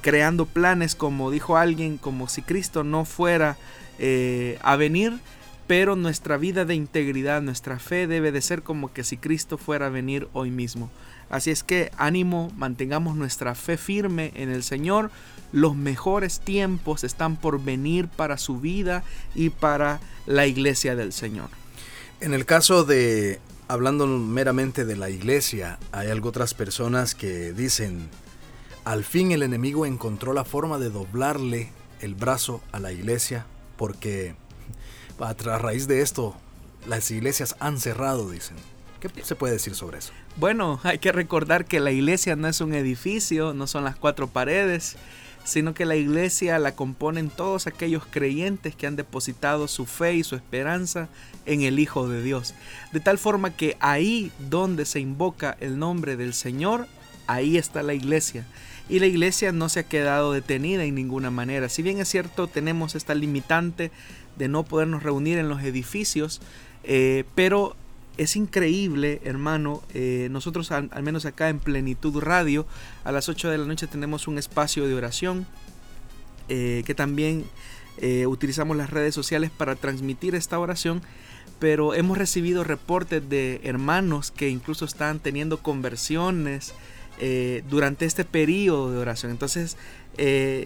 creando 0.02 0.46
planes 0.46 0.96
como 0.96 1.32
dijo 1.32 1.56
alguien, 1.56 1.98
como 1.98 2.28
si 2.28 2.42
Cristo 2.42 2.84
no 2.84 3.06
fuera 3.06 3.58
a 4.00 4.76
venir, 4.76 5.20
pero 5.68 5.98
nuestra 5.98 6.38
vida 6.38 6.64
de 6.64 6.76
integridad, 6.76 7.42
nuestra 7.42 7.78
fe 7.78 8.08
debe 8.08 8.32
de 8.32 8.42
ser 8.42 8.64
como 8.64 8.94
que 8.94 9.04
si 9.04 9.18
Cristo 9.18 9.58
fuera 9.58 9.88
a 9.88 9.90
venir 9.90 10.30
hoy 10.32 10.50
mismo. 10.50 10.90
Así 11.30 11.52
es 11.52 11.64
que 11.64 11.92
ánimo, 11.98 12.52
mantengamos 12.56 13.18
nuestra 13.18 13.54
fe 13.54 13.76
firme 13.78 14.32
en 14.36 14.50
el 14.50 14.64
Señor. 14.64 15.12
Los 15.52 15.76
mejores 15.76 16.40
tiempos 16.40 17.04
están 17.04 17.36
por 17.36 17.62
venir 17.62 18.08
para 18.08 18.38
su 18.38 18.62
vida 18.62 19.04
y 19.36 19.50
para 19.50 20.00
la 20.26 20.48
iglesia 20.48 20.96
del 20.96 21.12
Señor. 21.12 21.50
En 22.22 22.34
el 22.34 22.46
caso 22.46 22.86
de, 22.86 23.42
hablando 23.68 24.08
meramente 24.08 24.86
de 24.86 24.96
la 24.96 25.10
iglesia, 25.10 25.80
hay 25.92 26.08
algo 26.08 26.30
otras 26.30 26.54
personas 26.54 27.14
que 27.14 27.52
dicen, 27.52 28.08
al 28.86 29.04
fin 29.04 29.34
el 29.34 29.44
enemigo 29.44 29.86
encontró 29.86 30.32
la 30.32 30.46
forma 30.46 30.80
de 30.80 30.90
doblarle 30.90 31.72
el 32.00 32.16
brazo 32.16 32.62
a 32.72 32.80
la 32.80 32.94
iglesia 32.94 33.46
porque 33.78 34.36
a 35.20 35.58
raíz 35.58 35.88
de 35.88 36.02
esto 36.02 36.36
las 36.88 37.10
iglesias 37.12 37.56
han 37.60 37.80
cerrado, 37.80 38.30
dicen. 38.30 38.58
¿Qué 39.00 39.10
se 39.24 39.36
puede 39.36 39.54
decir 39.54 39.76
sobre 39.76 40.00
eso? 40.00 40.12
Bueno, 40.38 40.80
hay 40.84 40.98
que 40.98 41.12
recordar 41.12 41.66
que 41.66 41.80
la 41.80 41.92
iglesia 41.92 42.36
no 42.36 42.48
es 42.48 42.62
un 42.62 42.74
edificio, 42.74 43.54
no 43.54 43.68
son 43.68 43.84
las 43.84 43.96
cuatro 43.96 44.28
paredes, 44.28 44.96
sino 45.44 45.74
que 45.74 45.86
la 45.86 45.96
iglesia 45.96 46.58
la 46.60 46.76
componen 46.76 47.30
todos 47.30 47.68
aquellos 47.68 48.06
creyentes 48.06 48.76
que 48.76 48.88
han 48.88 48.96
depositado 48.96 49.68
su 49.68 49.86
fe 49.86 50.16
y 50.16 50.24
su 50.24 50.36
esperanza 50.36 51.10
en 51.46 51.62
el 51.62 51.80
Hijo 51.80 52.10
de 52.10 52.22
Dios. 52.22 52.54
De 52.92 53.00
tal 53.00 53.18
forma 53.18 53.56
que 53.56 53.78
ahí 53.80 54.32
donde 54.50 54.86
se 54.86 55.00
invoca 55.00 55.56
el 55.60 55.80
nombre 55.80 56.18
del 56.18 56.34
Señor, 56.34 56.88
ahí 57.28 57.58
está 57.58 57.84
la 57.84 57.94
iglesia. 57.94 58.46
Y 58.90 59.00
la 59.00 59.06
iglesia 59.06 59.52
no 59.52 59.68
se 59.68 59.82
ha 59.82 59.84
quedado 59.84 60.32
detenida 60.32 60.84
en 60.86 60.96
ninguna 60.96 61.30
manera. 61.30 61.68
Si 61.68 61.82
bien 61.82 62.00
es 62.00 62.08
cierto, 62.08 62.48
tenemos 62.48 62.96
esta 62.96 63.16
limitante 63.16 63.92
de 64.38 64.48
no 64.48 64.64
podernos 64.64 65.04
reunir 65.04 65.38
en 65.38 65.50
los 65.50 65.62
edificios, 65.64 66.42
eh, 66.84 67.26
pero 67.36 67.76
es 68.18 68.36
increíble, 68.36 69.22
hermano. 69.26 69.84
Eh, 69.94 70.30
nosotros, 70.32 70.72
al, 70.72 70.90
menos 71.04 71.26
acá 71.26 71.50
en 71.50 71.60
Plenitud 71.60 72.22
Radio, 72.22 72.66
a 73.04 73.12
las 73.12 73.28
8 73.28 73.50
de 73.50 73.58
la 73.58 73.66
noche 73.66 73.88
tenemos 73.88 74.28
un 74.28 74.38
espacio 74.38 74.88
de 74.88 74.96
oración 74.96 75.46
eh, 76.50 76.84
que 76.86 76.96
también 76.96 77.46
utilizamos 78.28 78.78
las 78.78 78.92
redes 78.92 79.16
sociales 79.16 79.50
para 79.50 79.76
transmitir 79.76 80.36
esta 80.36 80.60
oración. 80.60 81.02
Pero 81.58 81.96
hemos 81.96 82.20
recibido 82.20 82.64
reportes 82.64 83.28
de 83.28 83.60
hermanos 83.64 84.30
que 84.30 84.50
incluso 84.50 84.86
están 84.86 85.20
teniendo 85.20 85.58
conversiones 85.64 86.76
durante 87.70 88.06
este 88.06 88.26
periodo 88.26 88.92
de 88.92 89.00
oración. 89.00 89.32
Entonces, 89.32 89.78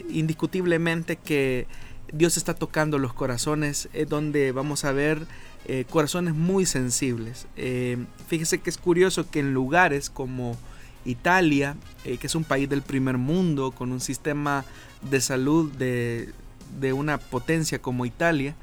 indiscutiblemente 0.09 1.15
que 1.15 1.67
Dios 2.11 2.37
está 2.37 2.53
tocando 2.53 2.97
los 2.99 3.13
corazones, 3.13 3.89
es 3.93 4.09
donde 4.09 4.51
vamos 4.51 4.83
a 4.83 4.91
ver 4.91 5.25
eh, 5.65 5.85
corazones 5.89 6.33
muy 6.33 6.65
sensibles. 6.65 7.47
Eh, 7.55 7.97
fíjese 8.27 8.59
que 8.59 8.69
es 8.69 8.77
curioso 8.77 9.29
que 9.29 9.39
en 9.39 9.53
lugares 9.53 10.09
como 10.09 10.57
Italia, 11.05 11.77
eh, 12.03 12.17
que 12.17 12.27
es 12.27 12.35
un 12.35 12.43
país 12.43 12.67
del 12.69 12.81
primer 12.81 13.17
mundo, 13.17 13.71
con 13.71 13.91
un 13.91 14.01
sistema 14.01 14.65
de 15.09 15.21
salud 15.21 15.71
de 15.71 16.93
una 16.93 17.17
potencia 17.17 17.79
como 17.79 18.05
Italia, 18.05 18.55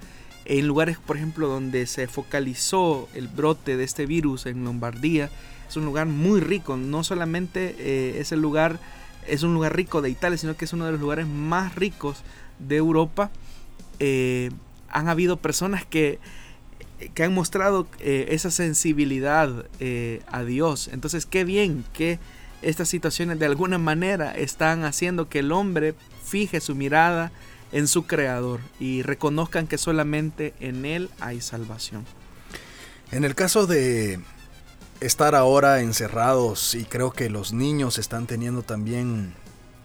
en 0.44 0.66
lugares, 0.66 0.98
por 0.98 1.16
ejemplo, 1.16 1.48
donde 1.48 1.86
se 1.86 2.08
focalizó 2.08 3.08
el 3.14 3.28
brote 3.28 3.76
de 3.76 3.84
este 3.84 4.06
virus 4.06 4.46
en 4.46 4.64
Lombardía, 4.64 5.30
es 5.68 5.76
un 5.76 5.84
lugar 5.84 6.06
muy 6.06 6.40
rico. 6.40 6.76
No 6.76 7.04
solamente 7.04 8.20
es 8.20 8.32
el 8.32 8.40
lugar, 8.40 8.78
es 9.26 9.42
un 9.42 9.54
lugar 9.54 9.76
rico 9.76 10.02
de 10.02 10.10
Italia, 10.10 10.38
sino 10.38 10.56
que 10.56 10.64
es 10.64 10.72
uno 10.72 10.86
de 10.86 10.92
los 10.92 11.00
lugares 11.00 11.26
más 11.26 11.74
ricos 11.74 12.22
de 12.58 12.76
Europa. 12.76 13.30
han 13.98 15.08
habido 15.08 15.36
personas 15.36 15.84
que 15.84 16.18
que 17.14 17.22
han 17.22 17.34
mostrado 17.34 17.86
eh, 18.00 18.26
esa 18.30 18.50
sensibilidad 18.50 19.66
eh, 19.80 20.22
a 20.26 20.42
Dios. 20.42 20.88
Entonces, 20.92 21.26
qué 21.26 21.44
bien 21.44 21.84
que 21.92 22.18
estas 22.62 22.88
situaciones 22.88 23.38
de 23.38 23.46
alguna 23.46 23.78
manera 23.78 24.32
están 24.32 24.84
haciendo 24.84 25.28
que 25.28 25.40
el 25.40 25.52
hombre 25.52 25.94
fije 26.24 26.60
su 26.60 26.74
mirada 26.74 27.30
en 27.70 27.86
su 27.86 28.06
creador 28.06 28.60
y 28.80 29.02
reconozcan 29.02 29.66
que 29.66 29.78
solamente 29.78 30.54
en 30.58 30.84
él 30.84 31.10
hay 31.20 31.40
salvación. 31.40 32.04
En 33.12 33.24
el 33.24 33.34
caso 33.34 33.66
de 33.66 34.20
estar 35.00 35.34
ahora 35.34 35.80
encerrados 35.80 36.74
y 36.74 36.84
creo 36.84 37.12
que 37.12 37.30
los 37.30 37.52
niños 37.52 37.98
están 37.98 38.26
teniendo 38.26 38.62
también 38.62 39.34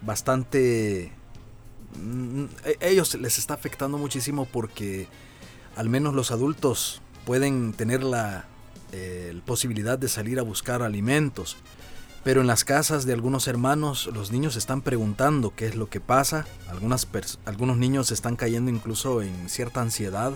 bastante... 0.02 1.12
Mm, 1.96 2.44
e-, 2.64 2.78
ellos 2.80 3.14
les 3.14 3.38
está 3.38 3.54
afectando 3.54 3.98
muchísimo 3.98 4.46
porque 4.46 5.06
al 5.76 5.88
menos 5.88 6.14
los 6.14 6.30
adultos 6.30 7.00
pueden 7.24 7.72
tener 7.72 8.02
la 8.02 8.46
eh, 8.92 9.40
posibilidad 9.46 9.98
de 9.98 10.08
salir 10.08 10.38
a 10.38 10.42
buscar 10.42 10.82
alimentos. 10.82 11.56
Pero 12.22 12.40
en 12.40 12.46
las 12.46 12.64
casas 12.64 13.04
de 13.04 13.12
algunos 13.12 13.48
hermanos 13.48 14.08
los 14.12 14.32
niños 14.32 14.56
están 14.56 14.80
preguntando 14.80 15.54
qué 15.54 15.66
es 15.66 15.74
lo 15.74 15.90
que 15.90 16.00
pasa. 16.00 16.46
Algunas 16.68 17.06
algunos 17.44 17.76
niños 17.76 18.10
están 18.10 18.36
cayendo 18.36 18.70
incluso 18.70 19.20
en 19.20 19.50
cierta 19.50 19.82
ansiedad 19.82 20.32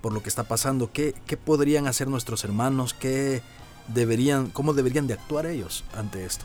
por 0.00 0.12
lo 0.12 0.22
que 0.22 0.30
está 0.30 0.44
pasando. 0.44 0.90
¿Qué, 0.90 1.14
qué 1.26 1.36
podrían 1.36 1.86
hacer 1.86 2.08
nuestros 2.08 2.44
hermanos? 2.44 2.94
¿Qué 2.94 3.42
deberían, 3.88 4.50
¿Cómo 4.50 4.72
deberían 4.72 5.06
de 5.06 5.14
actuar 5.14 5.46
ellos 5.46 5.84
ante 5.96 6.24
esto? 6.24 6.44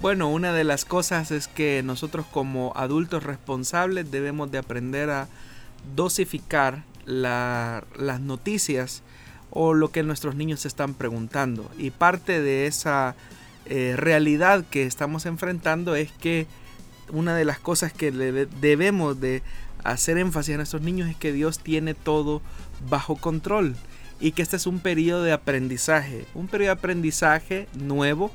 Bueno, 0.00 0.30
una 0.30 0.52
de 0.52 0.64
las 0.64 0.84
cosas 0.84 1.30
es 1.30 1.46
que 1.46 1.82
nosotros 1.84 2.24
como 2.30 2.72
adultos 2.74 3.22
responsables 3.22 4.10
debemos 4.10 4.50
de 4.50 4.58
aprender 4.58 5.10
a 5.10 5.28
dosificar 5.94 6.84
las 7.04 8.20
noticias 8.20 9.02
o 9.50 9.74
lo 9.74 9.90
que 9.90 10.02
nuestros 10.02 10.36
niños 10.36 10.60
se 10.60 10.68
están 10.68 10.94
preguntando. 10.94 11.70
Y 11.76 11.90
parte 11.90 12.40
de 12.40 12.66
esa 12.66 13.14
eh, 13.66 13.94
realidad 13.96 14.64
que 14.70 14.84
estamos 14.84 15.26
enfrentando 15.26 15.94
es 15.94 16.10
que 16.12 16.46
una 17.10 17.34
de 17.34 17.44
las 17.44 17.58
cosas 17.58 17.92
que 17.92 18.10
debemos 18.10 19.20
de 19.20 19.42
hacer 19.84 20.16
énfasis 20.16 20.54
a 20.54 20.58
nuestros 20.58 20.82
niños 20.82 21.10
es 21.10 21.16
que 21.16 21.32
Dios 21.32 21.58
tiene 21.58 21.94
todo 21.94 22.40
bajo 22.88 23.16
control 23.16 23.76
y 24.20 24.32
que 24.32 24.42
este 24.42 24.56
es 24.56 24.66
un 24.66 24.80
periodo 24.80 25.22
de 25.22 25.32
aprendizaje, 25.32 26.26
un 26.34 26.46
periodo 26.46 26.74
de 26.74 26.78
aprendizaje 26.78 27.66
nuevo 27.74 28.30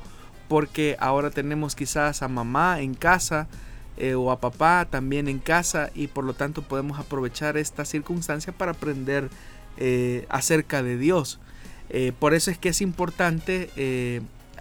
porque 0.48 0.96
ahora 1.00 1.30
tenemos 1.30 1.74
quizás 1.74 2.22
a 2.22 2.28
mamá 2.28 2.80
en 2.80 2.94
casa 2.94 3.48
eh, 3.96 4.14
o 4.14 4.30
a 4.30 4.40
papá 4.40 4.86
también 4.90 5.28
en 5.28 5.38
casa 5.38 5.90
y 5.94 6.08
por 6.08 6.24
lo 6.24 6.34
tanto 6.34 6.62
podemos 6.62 6.98
aprovechar 6.98 7.56
esta 7.56 7.84
circunstancia 7.84 8.52
para 8.52 8.72
aprender 8.72 9.30
eh, 9.78 10.26
acerca 10.28 10.82
de 10.82 10.98
Dios. 10.98 11.40
Eh, 11.88 12.12
por 12.18 12.34
eso 12.34 12.50
es 12.50 12.58
que 12.58 12.68
es 12.68 12.80
importante 12.80 13.70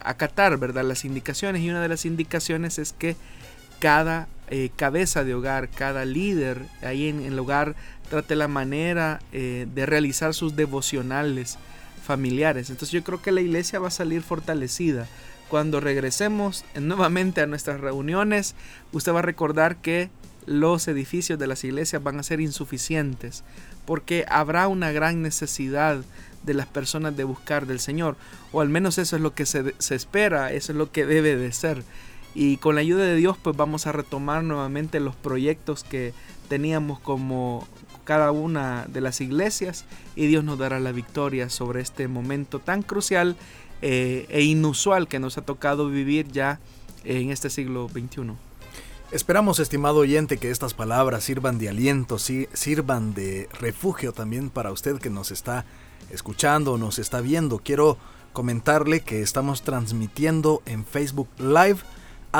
acatar 0.01 0.57
¿verdad? 0.57 0.83
las 0.83 1.05
indicaciones 1.05 1.61
y 1.61 1.69
una 1.69 1.81
de 1.81 1.89
las 1.89 2.05
indicaciones 2.05 2.77
es 2.77 2.93
que 2.93 3.15
cada 3.79 4.27
cabeza 4.75 5.23
de 5.23 5.33
hogar, 5.33 5.69
cada 5.69 6.05
líder 6.05 6.65
ahí 6.81 7.09
en, 7.09 7.21
el 7.21 7.37
hogar 7.39 7.75
trate 8.09 8.35
la 8.35 8.47
manera 8.47 9.19
de 9.31 9.85
realizar 9.85 10.33
sus 10.33 10.55
devocionales 10.55 11.57
familiares. 12.05 12.69
Entonces 12.69 12.91
yo 12.91 13.03
creo 13.03 13.21
que 13.21 13.31
la 13.31 13.41
iglesia 13.41 13.79
va 13.79 13.87
a 13.87 13.91
salir 13.91 14.21
fortalecida 14.21 15.07
cuando 15.49 15.79
regresemos 15.79 16.65
nuevamente 16.79 17.41
a 17.41 17.47
nuestras 17.47 17.79
reuniones, 17.79 18.55
usted 18.91 19.13
va 19.13 19.19
a 19.19 19.23
recordar 19.23 19.77
que 19.77 20.09
los 20.45 20.87
edificios 20.87 21.39
de 21.39 21.47
las 21.47 21.63
iglesias 21.63 22.03
van 22.03 22.19
a 22.19 22.23
ser 22.23 22.39
insuficientes, 22.41 23.43
porque 23.85 24.25
habrá 24.27 24.67
una 24.67 24.91
gran 24.91 25.21
necesidad 25.21 26.01
de 26.43 26.53
las 26.53 26.67
personas 26.67 27.15
de 27.17 27.23
buscar 27.23 27.65
del 27.65 27.79
Señor, 27.79 28.15
o 28.51 28.61
al 28.61 28.69
menos 28.69 28.97
eso 28.97 29.15
es 29.15 29.21
lo 29.21 29.33
que 29.33 29.45
se, 29.45 29.73
espera, 29.89 30.51
eso 30.51 30.71
es 30.71 30.77
lo 30.77 30.91
que 30.91 31.05
debe 31.05 31.35
de 31.35 31.51
ser. 31.51 31.83
Y 32.35 32.57
con 32.57 32.75
la 32.75 32.81
ayuda 32.81 33.05
de 33.05 33.15
Dios, 33.15 33.37
pues 33.41 33.55
vamos 33.55 33.87
a 33.87 33.93
retomar 33.93 34.43
nuevamente 34.43 34.99
los 34.99 35.15
proyectos 35.15 35.85
que 35.85 36.13
teníamos 36.49 36.99
como 36.99 37.65
cada 38.03 38.31
una 38.31 38.85
de 38.87 39.01
las 39.01 39.19
iglesias 39.21 39.85
y 40.15 40.27
Dios 40.27 40.43
nos 40.43 40.59
dará 40.59 40.79
la 40.79 40.91
victoria 40.91 41.49
sobre 41.49 41.81
este 41.81 42.07
momento 42.07 42.59
tan 42.59 42.83
crucial 42.83 43.35
eh, 43.81 44.25
e 44.29 44.43
inusual 44.43 45.07
que 45.07 45.19
nos 45.19 45.37
ha 45.37 45.41
tocado 45.41 45.89
vivir 45.89 46.27
ya 46.31 46.59
en 47.03 47.31
este 47.31 47.49
siglo 47.49 47.89
XXI. 47.89 48.33
Esperamos, 49.11 49.59
estimado 49.59 49.97
oyente, 49.97 50.37
que 50.37 50.51
estas 50.51 50.73
palabras 50.73 51.23
sirvan 51.23 51.57
de 51.57 51.69
aliento, 51.69 52.17
sirvan 52.19 53.13
de 53.13 53.47
refugio 53.59 54.11
también 54.11 54.49
para 54.49 54.71
usted 54.71 54.97
que 54.97 55.09
nos 55.09 55.31
está 55.31 55.65
escuchando 56.09 56.73
o 56.73 56.77
nos 56.77 56.99
está 56.99 57.21
viendo. 57.21 57.59
Quiero 57.59 57.97
comentarle 58.33 59.01
que 59.01 59.21
estamos 59.21 59.61
transmitiendo 59.61 60.61
en 60.65 60.85
Facebook 60.85 61.29
Live 61.37 61.77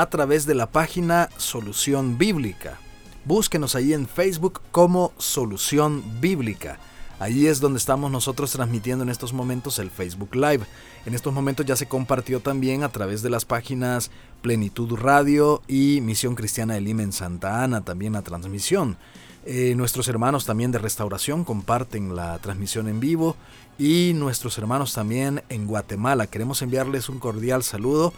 a 0.00 0.10
través 0.10 0.44
de 0.44 0.54
la 0.54 0.66
página 0.66 1.30
Solución 1.38 2.18
Bíblica. 2.18 2.78
Búsquenos 3.24 3.74
ahí 3.74 3.94
en 3.94 4.06
Facebook 4.06 4.60
como 4.70 5.14
Solución 5.16 6.20
Bíblica. 6.20 6.78
Ahí 7.18 7.46
es 7.46 7.60
donde 7.60 7.78
estamos 7.78 8.10
nosotros 8.10 8.52
transmitiendo 8.52 9.04
en 9.04 9.08
estos 9.08 9.32
momentos 9.32 9.78
el 9.78 9.90
Facebook 9.90 10.34
Live. 10.34 10.66
En 11.06 11.14
estos 11.14 11.32
momentos 11.32 11.64
ya 11.64 11.76
se 11.76 11.86
compartió 11.86 12.40
también 12.40 12.82
a 12.82 12.90
través 12.90 13.22
de 13.22 13.30
las 13.30 13.46
páginas 13.46 14.10
Plenitud 14.42 14.92
Radio 14.96 15.62
y 15.66 16.02
Misión 16.02 16.34
Cristiana 16.34 16.74
de 16.74 16.82
Lima 16.82 17.02
en 17.02 17.12
Santa 17.12 17.64
Ana, 17.64 17.80
también 17.80 18.12
la 18.12 18.22
transmisión. 18.22 18.98
Eh, 19.46 19.74
nuestros 19.76 20.08
hermanos 20.08 20.44
también 20.44 20.72
de 20.72 20.78
restauración 20.78 21.44
comparten 21.44 22.14
la 22.14 22.38
transmisión 22.40 22.88
en 22.88 23.00
vivo 23.00 23.34
y 23.78 24.12
nuestros 24.14 24.58
hermanos 24.58 24.92
también 24.92 25.42
en 25.48 25.66
Guatemala. 25.66 26.26
Queremos 26.26 26.60
enviarles 26.60 27.08
un 27.08 27.18
cordial 27.18 27.62
saludo 27.62 28.12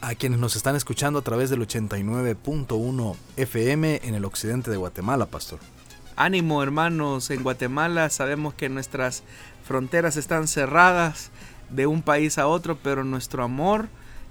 a 0.00 0.14
quienes 0.14 0.38
nos 0.38 0.56
están 0.56 0.76
escuchando 0.76 1.18
a 1.18 1.22
través 1.22 1.50
del 1.50 1.60
89.1 1.66 3.16
FM 3.36 4.00
en 4.04 4.14
el 4.14 4.24
occidente 4.24 4.70
de 4.70 4.76
Guatemala, 4.76 5.26
pastor. 5.26 5.58
Ánimo 6.16 6.62
hermanos, 6.62 7.30
en 7.30 7.42
Guatemala 7.42 8.10
sabemos 8.10 8.54
que 8.54 8.68
nuestras 8.68 9.22
fronteras 9.64 10.16
están 10.16 10.48
cerradas 10.48 11.30
de 11.70 11.86
un 11.86 12.02
país 12.02 12.38
a 12.38 12.46
otro, 12.46 12.78
pero 12.82 13.04
nuestro 13.04 13.42
amor 13.42 13.88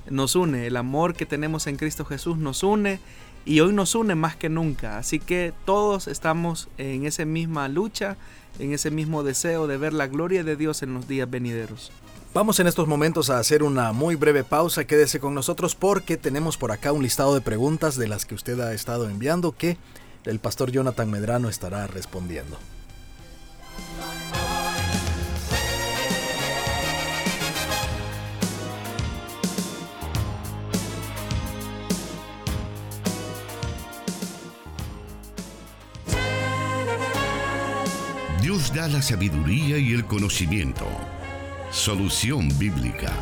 nos 0.10 0.36
une, 0.36 0.68
el 0.68 0.78
amor 0.78 1.14
que 1.14 1.26
tenemos 1.26 1.68
en 1.68 1.78
Cristo 1.78 2.06
Jesús 2.06 2.38
nos 2.38 2.64
une 2.64 3.00
y 3.46 3.60
hoy 3.60 3.74
nos 3.74 3.96
une 3.96 4.16
más 4.16 4.36
que 4.36 4.50
nunca. 4.50 4.98
Así 4.98 5.20
que 5.20 5.54
todos 5.66 6.08
estamos 6.08 6.70
en 6.78 7.06
esa 7.06 7.26
misma 7.26 7.68
lucha, 7.68 8.18
en 8.60 8.74
ese 8.74 8.92
mismo 8.92 9.24
deseo 9.24 9.68
de 9.68 9.78
ver 9.78 9.94
la 9.94 10.08
gloria 10.08 10.44
de 10.44 10.56
Dios 10.56 10.84
en 10.84 10.94
los 10.94 11.08
días 11.08 11.30
venideros. 11.30 11.92
Vamos 12.34 12.62
en 12.62 12.68
estos 12.68 12.88
momentos 12.88 13.30
a 13.30 13.40
hacer 13.40 13.62
una 13.62 13.92
muy 13.92 14.16
breve 14.16 14.46
pausa, 14.46 14.86
quédese 14.86 15.20
con 15.20 15.34
nosotros 15.34 15.76
porque 15.76 16.16
tenemos 16.16 16.56
por 16.56 16.72
acá 16.72 16.94
un 16.94 17.04
listado 17.04 17.34
de 17.34 17.42
preguntas 17.42 17.98
de 17.98 18.08
las 18.08 18.24
que 18.24 18.36
usted 18.36 18.58
ha 18.62 18.74
estado 18.74 19.10
enviando 19.10 19.52
que 19.52 19.78
el 20.24 20.40
pastor 20.40 20.72
Jonathan 20.72 21.12
Medrano 21.12 21.50
estará 21.50 21.88
respondiendo. 21.88 22.58
Dios 38.42 38.74
da 38.74 38.88
la 38.88 39.02
sabiduría 39.02 39.78
y 39.78 39.92
el 39.92 40.06
conocimiento. 40.06 40.88
Solución 41.72 42.50
bíblica. 42.60 43.14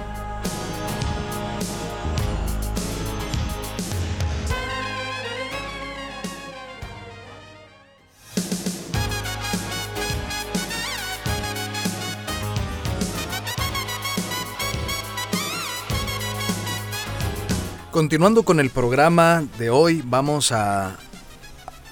Continuando 17.92 18.42
con 18.42 18.60
el 18.60 18.72
programa 18.72 19.44
de 19.60 19.70
hoy, 19.70 20.02
vamos 20.04 20.52
a 20.52 20.98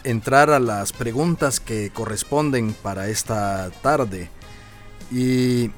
entrar 0.04 0.50
a 0.50 0.60
las 0.60 0.92
preguntas 0.92 1.60
que 1.60 1.92
corresponden 1.92 2.74
para 2.74 3.10
esta 3.10 3.70
tarde. 3.84 4.32
Y 5.12 5.70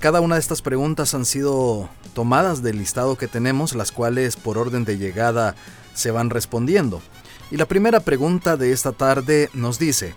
cada 0.00 0.20
una 0.20 0.36
de 0.36 0.40
estas 0.40 0.62
preguntas 0.62 1.14
han 1.14 1.24
sido 1.24 1.88
tomadas 2.14 2.62
del 2.62 2.78
listado 2.78 3.16
que 3.16 3.28
tenemos, 3.28 3.74
las 3.74 3.92
cuales 3.92 4.36
por 4.36 4.58
orden 4.58 4.84
de 4.84 4.98
llegada 4.98 5.54
se 5.94 6.10
van 6.10 6.30
respondiendo. 6.30 7.02
Y 7.50 7.56
la 7.56 7.66
primera 7.66 8.00
pregunta 8.00 8.56
de 8.56 8.72
esta 8.72 8.92
tarde 8.92 9.50
nos 9.54 9.78
dice, 9.78 10.14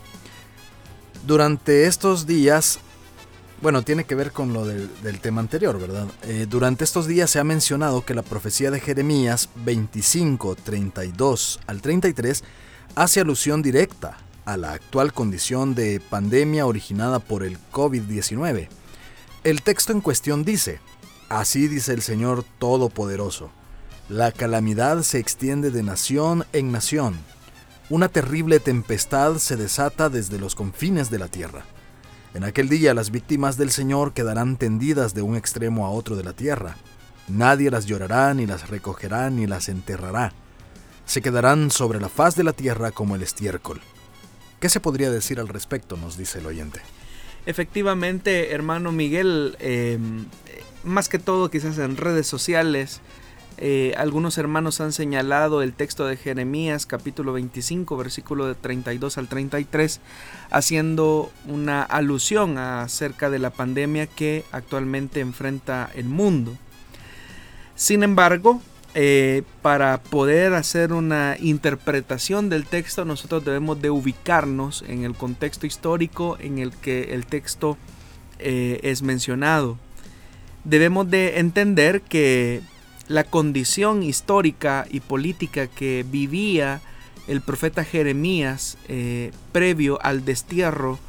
durante 1.25 1.85
estos 1.85 2.27
días 2.27 2.79
bueno, 3.61 3.83
tiene 3.83 4.05
que 4.05 4.15
ver 4.15 4.31
con 4.31 4.53
lo 4.53 4.65
del, 4.65 4.89
tema 5.21 5.39
anterior, 5.39 5.79
¿verdad? 5.79 6.07
Eh, 6.23 6.47
durante 6.49 6.83
estos 6.83 7.05
días 7.05 7.29
se 7.29 7.39
ha 7.39 7.43
mencionado 7.43 8.03
que 8.03 8.15
la 8.15 8.23
profecía 8.23 8.71
de 8.71 8.79
Jeremías 8.79 9.49
25, 9.63 10.55
32 10.55 11.59
al 11.67 11.79
33 11.79 12.43
hace 12.95 13.19
alusión 13.19 13.61
directa 13.61 14.17
a 14.45 14.57
la 14.57 14.73
actual 14.73 15.13
condición 15.13 15.75
de 15.75 16.01
pandemia 16.09 16.65
originada 16.65 17.19
por 17.19 17.43
el 17.43 17.59
COVID-19. 17.71 18.67
El 19.43 19.63
texto 19.63 19.91
en 19.91 20.01
cuestión 20.01 20.45
dice, 20.45 20.81
Así 21.27 21.67
dice 21.67 21.93
el 21.93 22.03
Señor 22.03 22.45
Todopoderoso, 22.59 23.49
la 24.07 24.31
calamidad 24.31 25.01
se 25.01 25.17
extiende 25.17 25.71
de 25.71 25.81
nación 25.81 26.45
en 26.53 26.71
nación, 26.71 27.17
una 27.89 28.07
terrible 28.07 28.59
tempestad 28.59 29.37
se 29.37 29.57
desata 29.57 30.09
desde 30.09 30.37
los 30.37 30.53
confines 30.53 31.09
de 31.09 31.17
la 31.17 31.27
tierra. 31.27 31.65
En 32.35 32.43
aquel 32.43 32.69
día 32.69 32.93
las 32.93 33.09
víctimas 33.09 33.57
del 33.57 33.71
Señor 33.71 34.13
quedarán 34.13 34.57
tendidas 34.57 35.15
de 35.15 35.23
un 35.23 35.35
extremo 35.35 35.87
a 35.87 35.89
otro 35.89 36.15
de 36.15 36.23
la 36.23 36.33
tierra. 36.33 36.75
Nadie 37.27 37.71
las 37.71 37.87
llorará, 37.87 38.31
ni 38.35 38.45
las 38.45 38.69
recogerá, 38.69 39.31
ni 39.31 39.47
las 39.47 39.69
enterrará. 39.69 40.33
Se 41.05 41.23
quedarán 41.23 41.71
sobre 41.71 41.99
la 41.99 42.09
faz 42.09 42.35
de 42.35 42.43
la 42.43 42.53
tierra 42.53 42.91
como 42.91 43.15
el 43.15 43.23
estiércol. 43.23 43.81
¿Qué 44.59 44.69
se 44.69 44.79
podría 44.79 45.09
decir 45.09 45.39
al 45.39 45.47
respecto? 45.47 45.97
nos 45.97 46.15
dice 46.15 46.37
el 46.37 46.45
oyente. 46.45 46.79
Efectivamente, 47.45 48.51
hermano 48.51 48.91
Miguel, 48.91 49.55
eh, 49.59 49.97
más 50.83 51.09
que 51.09 51.19
todo 51.19 51.49
quizás 51.49 51.77
en 51.79 51.97
redes 51.97 52.27
sociales, 52.27 53.01
eh, 53.57 53.93
algunos 53.97 54.37
hermanos 54.37 54.81
han 54.81 54.91
señalado 54.91 55.61
el 55.61 55.73
texto 55.73 56.07
de 56.07 56.17
Jeremías 56.17 56.87
capítulo 56.87 57.33
25 57.33 57.95
versículo 57.95 58.47
de 58.47 58.55
32 58.55 59.19
al 59.19 59.27
33 59.27 59.99
haciendo 60.49 61.31
una 61.47 61.83
alusión 61.83 62.57
acerca 62.57 63.29
de 63.29 63.37
la 63.37 63.51
pandemia 63.51 64.07
que 64.07 64.45
actualmente 64.51 65.19
enfrenta 65.19 65.91
el 65.93 66.05
mundo. 66.05 66.57
Sin 67.75 68.01
embargo, 68.01 68.61
eh, 68.93 69.43
para 69.61 70.01
poder 70.01 70.53
hacer 70.53 70.91
una 70.91 71.37
interpretación 71.39 72.49
del 72.49 72.65
texto 72.65 73.05
nosotros 73.05 73.45
debemos 73.45 73.81
de 73.81 73.89
ubicarnos 73.89 74.83
en 74.85 75.05
el 75.05 75.13
contexto 75.13 75.65
histórico 75.65 76.37
en 76.41 76.59
el 76.59 76.73
que 76.73 77.13
el 77.13 77.25
texto 77.25 77.77
eh, 78.39 78.79
es 78.83 79.01
mencionado. 79.01 79.77
Debemos 80.65 81.09
de 81.09 81.39
entender 81.39 82.01
que 82.01 82.61
la 83.07 83.23
condición 83.23 84.03
histórica 84.03 84.85
y 84.89 84.99
política 84.99 85.67
que 85.67 86.05
vivía 86.09 86.81
el 87.27 87.41
profeta 87.41 87.85
Jeremías 87.85 88.77
eh, 88.89 89.31
previo 89.51 89.99
al 90.01 90.25
destierro 90.25 90.99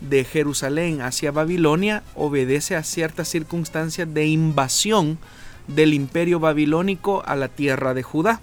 de 0.00 0.24
Jerusalén 0.24 1.00
hacia 1.00 1.32
Babilonia 1.32 2.02
obedece 2.14 2.76
a 2.76 2.84
ciertas 2.84 3.28
circunstancias 3.28 4.12
de 4.12 4.26
invasión 4.26 5.18
del 5.68 5.94
imperio 5.94 6.40
babilónico 6.40 7.22
a 7.26 7.36
la 7.36 7.48
tierra 7.48 7.94
de 7.94 8.02
Judá. 8.02 8.40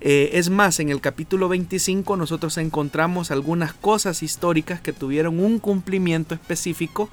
Eh, 0.00 0.30
es 0.34 0.50
más, 0.50 0.80
en 0.80 0.90
el 0.90 1.00
capítulo 1.00 1.48
25 1.48 2.16
nosotros 2.16 2.58
encontramos 2.58 3.30
algunas 3.30 3.72
cosas 3.72 4.22
históricas 4.22 4.80
que 4.80 4.92
tuvieron 4.92 5.40
un 5.40 5.58
cumplimiento 5.58 6.34
específico 6.34 7.08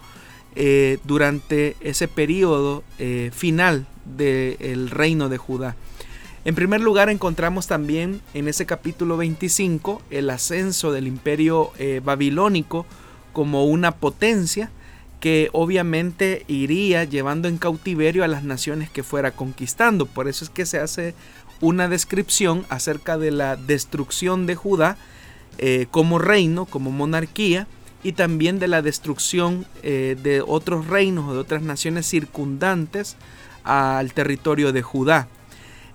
eh, 0.55 0.99
durante 1.05 1.77
ese 1.79 2.07
periodo 2.07 2.83
final 3.31 3.87
del 4.05 4.89
reino 4.89 5.29
de 5.29 5.37
Judá. 5.37 5.75
En 6.43 6.55
primer 6.55 6.81
lugar 6.81 7.09
encontramos 7.09 7.67
también 7.67 8.19
en 8.33 8.47
ese 8.47 8.65
capítulo 8.65 9.15
25 9.15 10.01
el 10.09 10.27
ascenso 10.31 10.91
del 10.91 11.05
imperio 11.05 11.71
eh, 11.77 12.01
babilónico 12.03 12.87
como 13.31 13.65
una 13.65 13.91
potencia 13.91 14.71
que 15.21 15.49
obviamente 15.53 16.43
iría 16.47 17.05
llevando 17.05 17.47
en 17.47 17.59
cautiverio 17.59 18.23
a 18.25 18.27
las 18.27 18.43
naciones 18.43 18.89
que 18.89 19.03
fuera 19.03 19.31
conquistando. 19.31 20.07
Por 20.07 20.27
eso 20.27 20.43
es 20.43 20.49
que 20.49 20.65
se 20.65 20.79
hace 20.79 21.13
una 21.61 21.87
descripción 21.87 22.65
acerca 22.69 23.19
de 23.19 23.31
la 23.31 23.55
destrucción 23.55 24.47
de 24.47 24.55
Judá 24.55 24.97
eh, 25.59 25.85
como 25.91 26.17
reino, 26.17 26.65
como 26.65 26.91
monarquía, 26.91 27.67
y 28.03 28.13
también 28.13 28.57
de 28.57 28.67
la 28.67 28.81
destrucción 28.81 29.67
eh, 29.83 30.17
de 30.21 30.41
otros 30.41 30.87
reinos 30.87 31.29
o 31.29 31.33
de 31.33 31.39
otras 31.39 31.61
naciones 31.61 32.07
circundantes 32.07 33.15
al 33.63 34.13
territorio 34.13 34.73
de 34.73 34.81
Judá. 34.81 35.27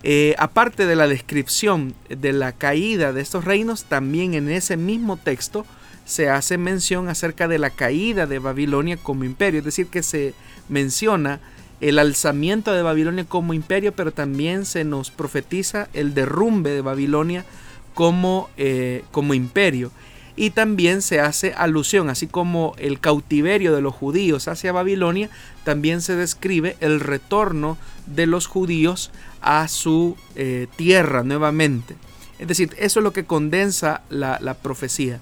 Eh, 0.04 0.36
aparte 0.38 0.86
de 0.86 0.94
la 0.94 1.08
descripción 1.08 1.96
de 2.08 2.32
la 2.32 2.52
caída 2.52 3.12
de 3.12 3.22
estos 3.22 3.44
reinos, 3.44 3.86
también 3.86 4.34
en 4.34 4.48
ese 4.48 4.76
mismo 4.76 5.16
texto 5.16 5.66
se 6.06 6.30
hace 6.30 6.56
mención 6.56 7.10
acerca 7.10 7.48
de 7.48 7.58
la 7.58 7.68
caída 7.68 8.26
de 8.26 8.38
Babilonia 8.38 8.96
como 8.96 9.24
imperio, 9.24 9.58
es 9.58 9.64
decir, 9.66 9.88
que 9.88 10.02
se 10.02 10.32
menciona 10.70 11.40
el 11.80 11.98
alzamiento 11.98 12.72
de 12.72 12.80
Babilonia 12.80 13.26
como 13.26 13.52
imperio, 13.52 13.92
pero 13.92 14.12
también 14.12 14.64
se 14.64 14.84
nos 14.84 15.10
profetiza 15.10 15.88
el 15.92 16.14
derrumbe 16.14 16.70
de 16.70 16.80
Babilonia 16.80 17.44
como, 17.92 18.48
eh, 18.56 19.04
como 19.10 19.34
imperio. 19.34 19.90
Y 20.36 20.50
también 20.50 21.02
se 21.02 21.20
hace 21.20 21.54
alusión, 21.54 22.10
así 22.10 22.26
como 22.26 22.74
el 22.78 23.00
cautiverio 23.00 23.74
de 23.74 23.80
los 23.80 23.94
judíos 23.94 24.48
hacia 24.48 24.72
Babilonia, 24.72 25.30
también 25.64 26.02
se 26.02 26.14
describe 26.14 26.76
el 26.80 27.00
retorno 27.00 27.78
de 28.06 28.26
los 28.26 28.46
judíos 28.46 29.10
a 29.40 29.66
su 29.68 30.16
eh, 30.34 30.66
tierra 30.76 31.22
nuevamente. 31.22 31.96
Es 32.38 32.48
decir, 32.48 32.74
eso 32.78 33.00
es 33.00 33.04
lo 33.04 33.12
que 33.12 33.24
condensa 33.24 34.02
la, 34.10 34.54
profecía. 34.62 35.20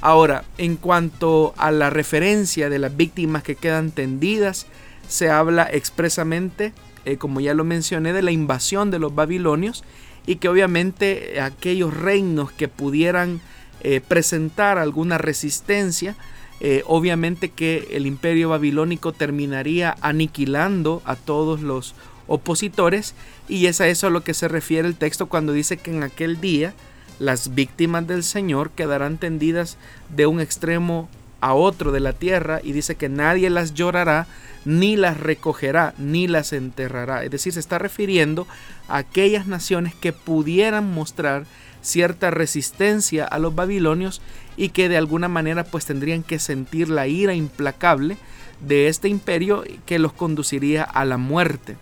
Ahora, 0.00 0.44
en 0.58 0.76
cuanto 0.76 1.54
a 1.56 1.70
la 1.70 1.90
referencia 1.90 2.68
de 2.68 2.78
las 2.78 2.96
víctimas 2.96 3.42
que 3.42 3.56
quedan 3.56 3.90
tendidas, 3.90 4.66
se 5.08 5.30
habla 5.30 5.68
expresamente, 5.70 6.72
eh, 7.04 7.16
como 7.16 7.40
ya 7.40 7.54
lo 7.54 7.64
mencioné, 7.64 8.12
de 8.12 8.22
la 8.22 8.32
invasión 8.32 8.90
de 8.90 8.98
los 8.98 9.14
babilonios 9.14 9.84
y 10.26 10.36
que 10.36 10.48
obviamente 10.48 11.40
aquellos 11.40 11.94
reinos 11.94 12.52
que 12.52 12.68
pudieran 12.68 13.40
eh, 13.80 14.00
presentar 14.06 14.78
alguna 14.78 15.18
resistencia, 15.18 16.16
eh, 16.60 16.82
obviamente 16.86 17.50
que 17.50 17.88
el 17.92 18.06
imperio 18.06 18.48
babilónico 18.48 19.12
terminaría 19.12 19.96
aniquilando 20.00 21.02
a 21.04 21.14
todos 21.14 21.60
los 21.60 21.94
opositores 22.26 23.14
y 23.48 23.66
es 23.66 23.80
a 23.80 23.88
eso 23.88 24.08
a 24.08 24.10
lo 24.10 24.24
que 24.24 24.34
se 24.34 24.48
refiere 24.48 24.88
el 24.88 24.96
texto 24.96 25.26
cuando 25.26 25.52
dice 25.52 25.76
que 25.76 25.90
en 25.90 26.02
aquel 26.02 26.40
día 26.40 26.74
las 27.18 27.54
víctimas 27.54 28.06
del 28.06 28.22
Señor 28.22 28.70
quedarán 28.70 29.18
tendidas 29.18 29.78
de 30.14 30.26
un 30.26 30.40
extremo 30.40 31.08
a 31.40 31.54
otro 31.54 31.92
de 31.92 32.00
la 32.00 32.12
tierra 32.12 32.60
y 32.62 32.72
dice 32.72 32.96
que 32.96 33.08
nadie 33.08 33.50
las 33.50 33.74
llorará, 33.74 34.26
ni 34.64 34.96
las 34.96 35.18
recogerá, 35.18 35.94
ni 35.98 36.28
las 36.28 36.52
enterrará. 36.52 37.24
Es 37.24 37.30
decir, 37.30 37.52
se 37.52 37.60
está 37.60 37.78
refiriendo 37.78 38.46
a 38.88 38.98
aquellas 38.98 39.46
naciones 39.46 39.94
que 39.94 40.12
pudieran 40.12 40.92
mostrar 40.92 41.46
cierta 41.82 42.30
resistencia 42.30 43.24
a 43.24 43.38
los 43.38 43.54
babilonios 43.54 44.20
y 44.56 44.70
que 44.70 44.88
de 44.88 44.96
alguna 44.96 45.28
manera 45.28 45.64
pues 45.64 45.86
tendrían 45.86 46.22
que 46.22 46.38
sentir 46.38 46.88
la 46.88 47.06
ira 47.06 47.34
implacable 47.34 48.16
de 48.60 48.88
este 48.88 49.08
imperio 49.08 49.62
que 49.84 49.98
los 49.98 50.12
conduciría 50.12 50.82
a 50.82 51.04
la 51.04 51.18
muerte. 51.18 51.76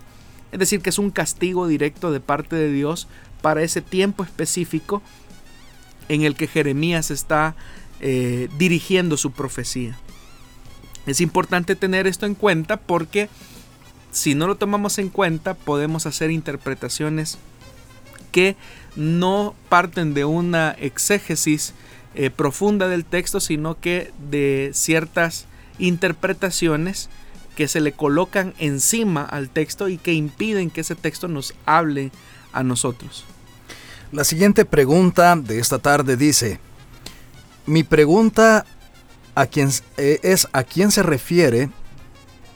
Es 0.51 0.59
decir, 0.59 0.81
que 0.81 0.89
es 0.89 0.99
un 0.99 1.09
castigo 1.09 1.67
directo 1.67 2.11
de 2.11 2.19
parte 2.19 2.55
de 2.55 2.71
Dios 2.71 3.07
para 3.41 3.63
ese 3.63 3.81
tiempo 3.81 4.23
específico 4.23 5.01
en 6.09 6.23
el 6.23 6.35
que 6.35 6.47
Jeremías 6.47 7.11
está 7.11 7.55
eh, 7.99 8.49
dirigiendo 8.57 9.17
su 9.17 9.31
profecía. 9.31 9.97
Es 11.05 11.21
importante 11.21 11.75
tener 11.75 12.07
esto 12.07 12.25
en 12.25 12.35
cuenta 12.35 12.77
porque 12.77 13.29
si 14.11 14.33
no 14.33 14.47
lo 14.47 14.55
tomamos 14.55 14.97
en 14.97 15.09
cuenta 15.09 15.53
podemos 15.53 16.05
hacer 16.05 16.31
interpretaciones 16.31 17.37
que 18.31 18.55
no 18.95 19.55
parten 19.69 20.13
de 20.13 20.25
una 20.25 20.71
exégesis 20.71 21.73
eh, 22.15 22.29
profunda 22.29 22.87
del 22.87 23.05
texto, 23.05 23.39
sino 23.39 23.79
que 23.79 24.11
de 24.29 24.71
ciertas 24.73 25.45
interpretaciones 25.79 27.09
que 27.55 27.67
se 27.67 27.79
le 27.81 27.93
colocan 27.93 28.53
encima 28.57 29.23
al 29.23 29.49
texto 29.49 29.87
y 29.89 29.97
que 29.97 30.13
impiden 30.13 30.69
que 30.69 30.81
ese 30.81 30.95
texto 30.95 31.27
nos 31.27 31.53
hable 31.65 32.11
a 32.51 32.63
nosotros. 32.63 33.25
La 34.15 34.23
siguiente 34.23 34.63
pregunta 34.63 35.35
de 35.35 35.59
esta 35.59 35.77
tarde 35.77 36.15
dice, 36.15 36.61
mi 37.65 37.83
pregunta 37.83 38.65
a 39.35 39.45
quién, 39.45 39.67
eh, 39.97 40.21
es 40.23 40.47
a 40.53 40.63
quién 40.63 40.91
se 40.91 41.03
refiere 41.03 41.69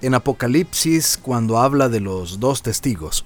en 0.02 0.14
Apocalipsis 0.14 1.20
cuando 1.22 1.58
habla 1.58 1.90
de 1.90 2.00
los 2.00 2.40
dos 2.40 2.62
testigos. 2.62 3.26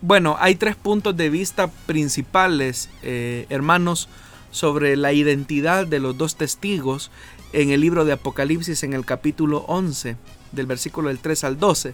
Bueno, 0.00 0.38
hay 0.40 0.54
tres 0.54 0.76
puntos 0.76 1.14
de 1.14 1.28
vista 1.28 1.68
principales, 1.84 2.88
eh, 3.02 3.44
hermanos, 3.50 4.08
sobre 4.50 4.96
la 4.96 5.12
identidad 5.12 5.86
de 5.86 6.00
los 6.00 6.16
dos 6.16 6.36
testigos 6.36 7.10
en 7.52 7.68
el 7.68 7.82
libro 7.82 8.06
de 8.06 8.12
Apocalipsis 8.12 8.82
en 8.82 8.94
el 8.94 9.04
capítulo 9.04 9.58
11, 9.68 10.16
del 10.52 10.64
versículo 10.64 11.08
del 11.08 11.18
3 11.18 11.44
al 11.44 11.58
12. 11.58 11.92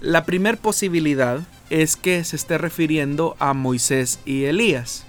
La 0.00 0.24
primera 0.24 0.58
posibilidad 0.58 1.38
es 1.72 1.96
que 1.96 2.22
se 2.22 2.36
esté 2.36 2.58
refiriendo 2.58 3.34
a 3.38 3.54
Moisés 3.54 4.20
y 4.26 4.44
Elías. 4.44 5.06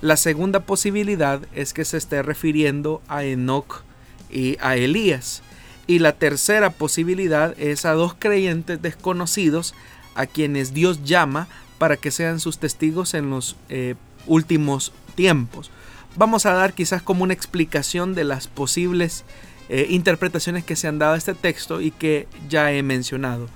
La 0.00 0.16
segunda 0.16 0.60
posibilidad 0.60 1.40
es 1.56 1.72
que 1.72 1.84
se 1.84 1.96
esté 1.96 2.22
refiriendo 2.22 3.02
a 3.08 3.24
Enoch 3.24 3.82
y 4.30 4.56
a 4.60 4.76
Elías. 4.76 5.42
Y 5.88 5.98
la 5.98 6.12
tercera 6.12 6.70
posibilidad 6.70 7.58
es 7.58 7.84
a 7.84 7.94
dos 7.94 8.14
creyentes 8.16 8.80
desconocidos 8.80 9.74
a 10.14 10.26
quienes 10.26 10.72
Dios 10.72 11.02
llama 11.02 11.48
para 11.78 11.96
que 11.96 12.12
sean 12.12 12.38
sus 12.38 12.58
testigos 12.58 13.14
en 13.14 13.30
los 13.30 13.56
eh, 13.68 13.96
últimos 14.26 14.92
tiempos. 15.16 15.72
Vamos 16.14 16.46
a 16.46 16.52
dar 16.52 16.74
quizás 16.74 17.02
como 17.02 17.24
una 17.24 17.34
explicación 17.34 18.14
de 18.14 18.22
las 18.22 18.46
posibles 18.46 19.24
eh, 19.68 19.88
interpretaciones 19.90 20.62
que 20.62 20.76
se 20.76 20.86
han 20.86 21.00
dado 21.00 21.14
a 21.14 21.18
este 21.18 21.34
texto 21.34 21.80
y 21.80 21.90
que 21.90 22.28
ya 22.48 22.70
he 22.70 22.84
mencionado. 22.84 23.48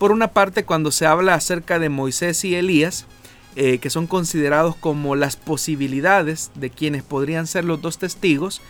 Por 0.00 0.10
una 0.10 0.32
parte, 0.32 0.64
cuando 0.64 0.90
se 0.90 1.06
habla 1.06 1.34
acerca 1.34 1.78
de 1.78 1.90
Moisés 1.90 2.44
y 2.44 2.56
Elías, 2.56 3.06
eh, 3.54 3.78
que 3.78 3.88
son 3.88 4.08
considerados 4.08 4.74
como 4.74 5.14
las 5.14 5.36
posibilidades 5.36 6.50
de 6.56 6.70
quienes 6.70 7.04
podrían 7.04 7.46
ser 7.46 7.64
los 7.64 7.80
dos 7.80 7.98
testigos, 7.98 8.60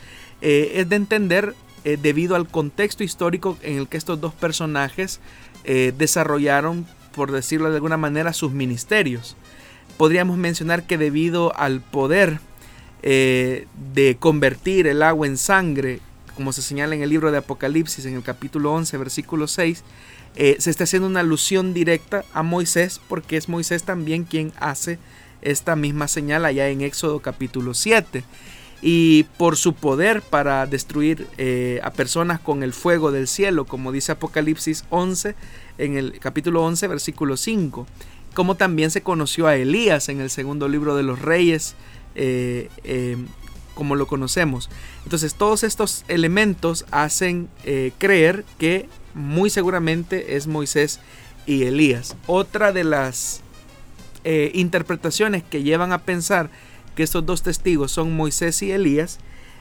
es 0.43 0.89
de 0.89 0.97
entender 0.97 1.55
debido 1.85 2.35
al 2.35 2.49
contexto 2.49 3.05
histórico 3.05 3.59
en 3.61 3.77
el 3.77 3.89
que 3.89 3.99
estos 3.99 4.23
dos 4.23 4.33
personajes 4.33 5.21
desarrollaron 5.65 6.87
por 7.13 7.33
decirlo 7.33 7.71
de 7.71 7.77
alguna 7.77 7.97
manera, 7.97 8.33
sus 8.33 8.53
ministerios. 8.53 9.37
Podríamos 9.97 10.37
mencionar 10.37 10.85
que 10.85 10.99
debido 10.99 11.57
al 11.57 11.81
poder 11.81 12.41
eh, 13.03 13.67
de 13.93 14.17
convertir 14.19 14.87
el 14.87 15.03
agua 15.03 15.27
en 15.27 15.37
sangre, 15.37 16.01
como 16.35 16.53
se 16.53 16.63
señala 16.63 16.95
en 16.95 17.03
el 17.03 17.11
libro 17.11 17.31
de 17.33 17.39
Apocalipsis, 17.39 18.07
en 18.07 18.15
el 18.15 18.23
capítulo 18.23 18.73
11, 18.73 18.97
versículo 18.97 19.47
6, 19.47 19.83
eh, 20.37 20.57
se 20.59 20.71
está 20.71 20.85
haciendo 20.85 21.09
una 21.09 21.21
alusión 21.21 21.75
directa 21.75 22.25
a 22.33 22.43
Moisés, 22.43 23.01
porque 23.09 23.37
es 23.37 23.49
Moisés 23.49 23.83
también 23.83 24.25
quien 24.25 24.53
hace 24.61 24.99
esta 25.43 25.75
misma 25.75 26.07
señal 26.07 26.45
allá 26.45 26.69
en 26.69 26.83
Éxodo 26.83 27.21
capítulo 27.21 27.75
7 27.75 28.23
y 28.83 29.25
por 29.37 29.57
su 29.57 29.75
poder 29.75 30.23
para 30.23 30.67
destruir 30.67 31.27
eh, 31.37 31.81
a 31.83 31.91
personas 31.91 32.41
con 32.41 32.63
el 32.63 32.73
fuego 32.73 33.13
del 33.13 33.27
cielo, 33.27 33.67
como 33.67 33.93
dice 33.93 34.13
Apocalipsis 34.13 34.85
11, 34.91 35.35
en 35.79 35.97
el 35.97 36.19
capítulo 36.19 36.65
11, 36.65 36.87
versículo 36.87 37.37
5, 37.37 37.87
como 38.33 38.55
también 38.55 38.91
se 38.91 39.03
conoció 39.03 39.49
a 39.49 39.57
Elías 39.57 40.09
en 40.09 40.21
el 40.21 40.31
segundo 40.31 40.69
libro 40.69 40.97
de 40.97 41.03
los 41.03 41.21
reyes, 41.21 41.75
eh, 42.15 42.69
como 43.75 43.97
lo 43.97 44.07
conocemos. 44.07 44.71
Entonces 45.05 45.35
todos 45.35 45.63
estos 45.65 46.05
elementos 46.09 46.87
hacen 46.91 47.49
creer 47.99 48.45
que 48.59 48.89
muy 49.15 49.51
seguramente 49.51 50.37
es 50.37 50.47
Moisés 50.47 51.01
y 51.47 51.65
Elías. 51.65 52.17
Otra 52.27 52.73
de 52.73 52.85
las 52.85 53.43
interpretaciones 54.53 55.43
que 55.43 55.63
llevan 55.63 55.93
a 55.93 56.03
pensar 56.03 56.51
que 56.95 57.03
estos 57.03 57.25
dos 57.25 57.43
testigos 57.43 57.93
son 57.93 58.15
Moisés 58.15 58.63
y 58.63 58.71
Elías, 58.73 59.19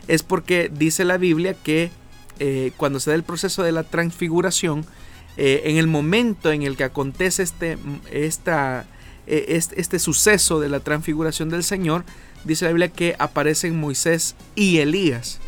es 0.08 0.24
porque 0.24 0.70
dice 0.74 1.06
la 1.06 1.18
Biblia 1.18 1.54
que 1.54 1.92
eh, 2.40 2.72
cuando 2.78 3.00
se 3.00 3.12
da 3.12 3.16
el 3.16 3.24
proceso 3.24 3.64
de 3.64 3.72
la 3.72 3.84
transfiguración, 3.84 4.86
eh, 5.38 5.62
en 5.66 5.78
el 5.78 5.88
momento 5.88 6.52
en 6.52 6.64
el 6.64 6.76
que 6.76 6.84
acontece 6.84 7.44
este, 7.44 7.78
e, 8.12 8.26
este, 9.28 9.80
este, 9.80 10.00
suceso 10.00 10.60
de 10.60 10.70
la 10.70 10.80
transfiguración 10.80 11.50
del 11.50 11.64
Señor, 11.64 12.04
dice 12.44 12.66
la 12.66 12.72
Biblia 12.72 12.90
que 12.90 13.16
aparecen 13.20 13.80
Moisés 13.80 14.36
y 14.56 14.80
Elías. 14.80 15.40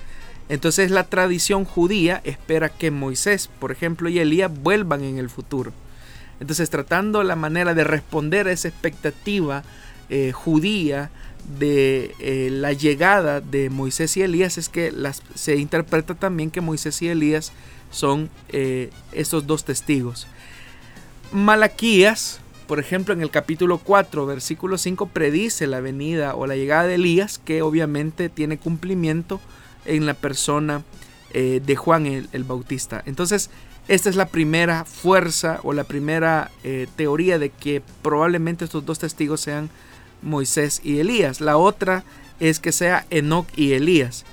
Entonces 0.51 0.91
la 0.91 1.05
tradición 1.05 1.63
judía 1.63 2.19
espera 2.25 2.67
que 2.67 2.91
Moisés, 2.91 3.49
por 3.59 3.71
ejemplo, 3.71 4.09
y 4.09 4.19
Elías 4.19 4.51
vuelvan 4.53 5.01
en 5.01 5.17
el 5.17 5.29
futuro. 5.29 5.71
Entonces 6.41 6.69
tratando 6.69 7.23
la 7.23 7.37
manera 7.37 7.73
de 7.73 7.85
responder 7.85 8.47
a 8.47 8.51
esa 8.51 8.67
expectativa 8.67 9.63
eh, 10.09 10.33
judía 10.33 11.09
de 11.57 12.13
eh, 12.19 12.49
la 12.51 12.73
llegada 12.73 13.39
de 13.39 13.69
Moisés 13.69 14.17
y 14.17 14.23
Elías 14.23 14.57
es 14.57 14.67
que 14.67 14.91
las, 14.91 15.23
se 15.35 15.55
interpreta 15.55 16.15
también 16.15 16.51
que 16.51 16.59
Moisés 16.59 17.01
y 17.01 17.07
Elías 17.07 17.53
son 17.89 18.29
eh, 18.49 18.89
esos 19.13 19.47
dos 19.47 19.63
testigos. 19.63 20.27
Malaquías, 21.31 22.41
por 22.67 22.81
ejemplo, 22.81 23.13
en 23.13 23.21
el 23.21 23.31
capítulo 23.31 23.77
4, 23.77 24.25
versículo 24.25 24.77
5, 24.77 25.07
predice 25.07 25.65
la 25.65 25.79
venida 25.79 26.35
o 26.35 26.45
la 26.45 26.57
llegada 26.57 26.87
de 26.87 26.95
Elías, 26.95 27.37
que 27.37 27.61
obviamente 27.61 28.27
tiene 28.27 28.57
cumplimiento 28.57 29.39
en 29.85 30.05
la 30.05 30.13
persona 30.13 30.83
eh, 31.31 31.61
de 31.65 31.75
Juan 31.75 32.05
el, 32.05 32.43
Bautista. 32.43 33.01
Entonces, 33.05 33.49
esta 33.87 34.09
es 34.09 34.15
la 34.15 34.27
primera 34.27 34.85
fuerza 34.85 35.59
o 35.63 35.73
la 35.73 35.83
primera 35.83 36.51
teoría 36.95 37.39
de 37.39 37.49
que 37.49 37.81
probablemente 38.01 38.63
estos 38.63 38.85
dos 38.85 38.99
testigos 38.99 39.41
sean 39.41 39.69
Moisés 40.21 40.81
y 40.83 40.99
Elías. 40.99 41.41
La 41.41 41.57
otra 41.57 42.03
es 42.39 42.59
que 42.59 42.71
sea 42.71 43.05
Enoch 43.09 43.47
y 43.55 43.73
Elías. 43.73 44.25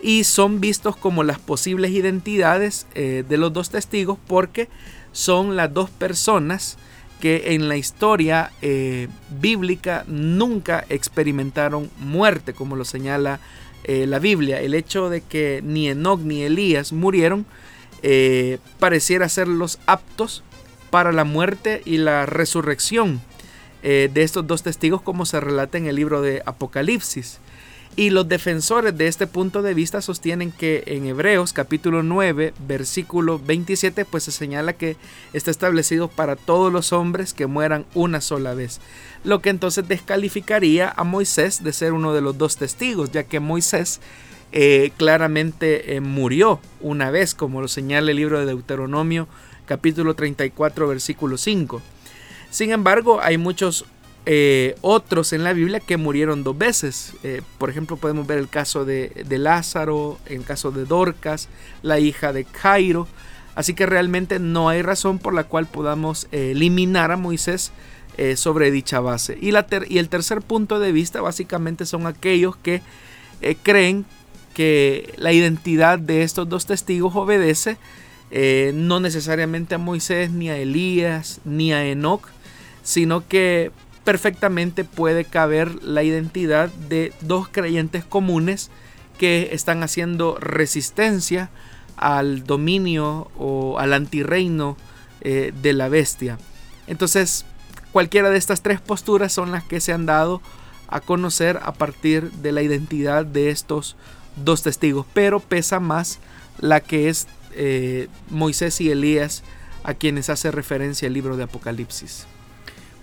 Y 0.00 0.24
son 0.24 0.60
vistos 0.60 0.96
como 0.96 1.24
las 1.24 1.38
posibles 1.38 1.90
identidades 1.90 2.86
eh, 2.94 3.24
de 3.26 3.38
los 3.38 3.52
dos 3.52 3.70
testigos 3.70 4.18
porque 4.26 4.68
son 5.12 5.56
las 5.56 5.72
dos 5.72 5.88
personas 5.88 6.76
que 7.20 7.54
en 7.54 7.68
la 7.68 7.76
historia 7.76 8.52
eh, 8.60 9.08
bíblica 9.40 10.04
nunca 10.06 10.84
experimentaron 10.90 11.90
muerte, 11.98 12.52
como 12.52 12.76
lo 12.76 12.84
señala 12.84 13.40
eh, 13.84 14.06
la 14.06 14.18
Biblia. 14.18 14.60
El 14.60 14.74
hecho 14.74 15.08
de 15.08 15.20
que 15.20 15.60
ni 15.62 15.88
Enoch 15.88 16.20
ni 16.20 16.42
Elías 16.42 16.92
murieron 16.92 17.46
eh, 18.02 18.58
pareciera 18.78 19.28
los 19.46 19.78
aptos 19.86 20.42
para 20.90 21.12
la 21.12 21.24
muerte 21.24 21.82
y 21.84 21.98
la 21.98 22.26
resurrección 22.26 23.20
de 23.82 24.10
estos 24.22 24.46
dos 24.46 24.62
testigos 24.62 25.02
como 25.02 25.26
se 25.26 25.38
relata 25.40 25.76
en 25.76 25.84
el 25.84 25.96
libro 25.96 26.22
de 26.22 26.42
Apocalipsis. 26.46 27.38
Y 27.96 28.10
los 28.10 28.28
defensores 28.28 28.96
de 28.98 29.06
este 29.06 29.28
punto 29.28 29.62
de 29.62 29.72
vista 29.72 30.00
sostienen 30.00 30.50
que 30.50 30.82
en 30.86 31.06
Hebreos 31.06 31.52
capítulo 31.52 32.02
9 32.02 32.52
versículo 32.66 33.38
27 33.38 34.04
pues 34.04 34.24
se 34.24 34.32
señala 34.32 34.72
que 34.72 34.96
está 35.32 35.52
establecido 35.52 36.08
para 36.08 36.34
todos 36.34 36.72
los 36.72 36.92
hombres 36.92 37.32
que 37.32 37.46
mueran 37.46 37.86
una 37.94 38.20
sola 38.20 38.54
vez. 38.54 38.80
Lo 39.22 39.40
que 39.40 39.50
entonces 39.50 39.86
descalificaría 39.86 40.92
a 40.96 41.04
Moisés 41.04 41.62
de 41.62 41.72
ser 41.72 41.92
uno 41.92 42.12
de 42.12 42.20
los 42.20 42.36
dos 42.36 42.56
testigos, 42.56 43.12
ya 43.12 43.22
que 43.22 43.38
Moisés 43.38 44.00
eh, 44.50 44.90
claramente 44.96 45.94
eh, 45.94 46.00
murió 46.00 46.58
una 46.80 47.12
vez, 47.12 47.36
como 47.36 47.60
lo 47.60 47.68
señala 47.68 48.10
el 48.10 48.16
libro 48.16 48.40
de 48.40 48.46
Deuteronomio 48.46 49.28
capítulo 49.66 50.14
34 50.14 50.88
versículo 50.88 51.38
5. 51.38 51.80
Sin 52.50 52.72
embargo, 52.72 53.20
hay 53.20 53.38
muchos 53.38 53.84
eh, 54.26 54.74
otros 54.80 55.34
en 55.34 55.44
la 55.44 55.52
Biblia 55.52 55.80
que 55.80 55.98
murieron 55.98 56.44
dos 56.44 56.56
veces. 56.56 57.12
Eh, 57.22 57.42
por 57.58 57.68
ejemplo, 57.68 57.96
podemos 57.96 58.26
ver 58.26 58.38
el 58.38 58.48
caso 58.48 58.84
de, 58.84 59.24
Lázaro, 59.28 60.18
el 60.26 60.44
caso 60.44 60.70
de 60.70 60.86
Dorcas, 60.86 61.48
la 61.82 61.98
hija 61.98 62.32
de 62.32 62.44
Cairo. 62.44 63.06
Así 63.54 63.74
que 63.74 63.86
realmente 63.86 64.38
no 64.38 64.68
hay 64.68 64.82
razón 64.82 65.18
por 65.18 65.34
la 65.34 65.44
cual 65.44 65.66
podamos 65.66 66.26
eh, 66.32 66.52
eliminar 66.52 67.10
a 67.12 67.16
Moisés 67.16 67.72
sobre 68.36 68.70
dicha 68.70 69.00
base. 69.00 69.36
Y, 69.40 69.50
la 69.50 69.66
y, 69.88 69.98
el 69.98 70.08
tercer 70.08 70.40
punto 70.40 70.78
de 70.78 70.92
vista 70.92 71.20
básicamente 71.20 71.84
son 71.84 72.06
aquellos 72.06 72.54
que 72.54 72.80
creen 73.64 74.06
que 74.54 75.12
la 75.16 75.32
identidad 75.32 75.98
de 75.98 76.22
estos 76.22 76.48
dos 76.48 76.64
testigos 76.64 77.16
obedece 77.16 77.76
no 78.72 79.00
necesariamente 79.00 79.74
a 79.74 79.78
Moisés, 79.78 80.30
ni 80.30 80.48
a 80.48 80.56
Elías, 80.56 81.40
ni 81.44 81.72
a 81.72 81.84
Enoch, 81.88 82.22
sino 82.84 83.26
que 83.26 83.72
perfectamente 84.04 84.84
puede 84.84 85.24
caber 85.24 85.82
la 85.82 86.02
identidad 86.02 86.68
de 86.68 87.12
dos 87.20 87.48
creyentes 87.48 88.04
comunes 88.04 88.70
que 89.18 89.50
están 89.52 89.82
haciendo 89.82 90.36
resistencia 90.38 91.50
al 91.96 92.44
dominio 92.44 93.30
o 93.38 93.78
al 93.78 93.92
antirreino 93.92 94.76
eh, 95.20 95.52
de 95.62 95.72
la 95.72 95.88
bestia. 95.88 96.38
Entonces, 96.86 97.46
cualquiera 97.92 98.30
de 98.30 98.36
estas 98.36 98.62
tres 98.62 98.80
posturas 98.80 99.32
son 99.32 99.52
las 99.52 99.64
que 99.64 99.80
se 99.80 99.92
han 99.92 100.04
dado 100.06 100.42
a 100.88 101.00
conocer 101.00 101.58
a 101.62 101.72
partir 101.72 102.30
de 102.30 102.52
la 102.52 102.62
identidad 102.62 103.24
de 103.24 103.50
estos 103.50 103.96
dos 104.36 104.62
testigos, 104.62 105.06
pero 105.14 105.40
pesa 105.40 105.80
más 105.80 106.18
la 106.58 106.80
que 106.80 107.08
es 107.08 107.26
eh, 107.52 108.08
Moisés 108.30 108.80
y 108.80 108.90
Elías 108.90 109.44
a 109.82 109.94
quienes 109.94 110.28
hace 110.28 110.50
referencia 110.50 111.06
el 111.06 111.14
libro 111.14 111.36
de 111.36 111.44
Apocalipsis. 111.44 112.26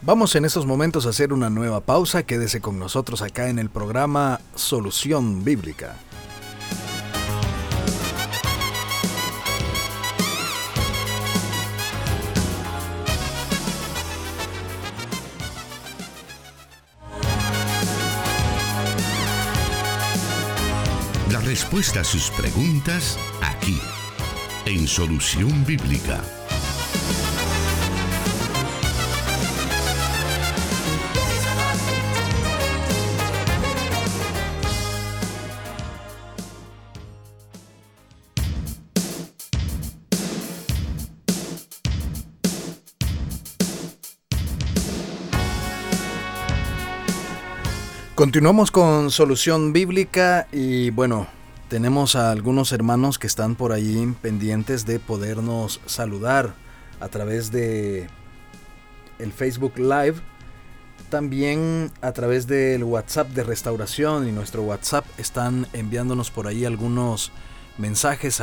Vamos 0.03 0.35
en 0.35 0.45
estos 0.45 0.65
momentos 0.65 1.05
a 1.05 1.09
hacer 1.09 1.31
una 1.31 1.51
nueva 1.51 1.81
pausa. 1.81 2.23
Quédese 2.23 2.59
con 2.59 2.79
nosotros 2.79 3.21
acá 3.21 3.49
en 3.49 3.59
el 3.59 3.69
programa 3.69 4.41
Solución 4.55 5.43
Bíblica. 5.43 5.95
La 21.31 21.41
respuesta 21.41 21.99
a 21.99 22.03
sus 22.03 22.31
preguntas 22.31 23.19
aquí, 23.43 23.79
en 24.65 24.87
Solución 24.87 25.63
Bíblica. 25.63 26.23
Continuamos 48.21 48.69
con 48.69 49.09
Solución 49.09 49.73
Bíblica 49.73 50.47
y 50.51 50.91
bueno, 50.91 51.25
tenemos 51.69 52.15
a 52.15 52.29
algunos 52.29 52.71
hermanos 52.71 53.17
que 53.17 53.25
están 53.25 53.55
por 53.55 53.71
ahí 53.71 54.15
pendientes 54.21 54.85
de 54.85 54.99
podernos 54.99 55.81
saludar 55.87 56.53
a 56.99 57.07
través 57.07 57.51
de 57.51 58.07
el 59.17 59.33
Facebook 59.33 59.73
Live, 59.79 60.17
también 61.09 61.91
a 62.01 62.11
través 62.11 62.45
del 62.45 62.83
WhatsApp 62.83 63.29
de 63.29 63.43
restauración 63.43 64.27
y 64.29 64.31
nuestro 64.31 64.61
WhatsApp 64.61 65.03
están 65.17 65.65
enviándonos 65.73 66.29
por 66.29 66.45
ahí 66.45 66.63
algunos 66.63 67.31
mensajes, 67.79 68.39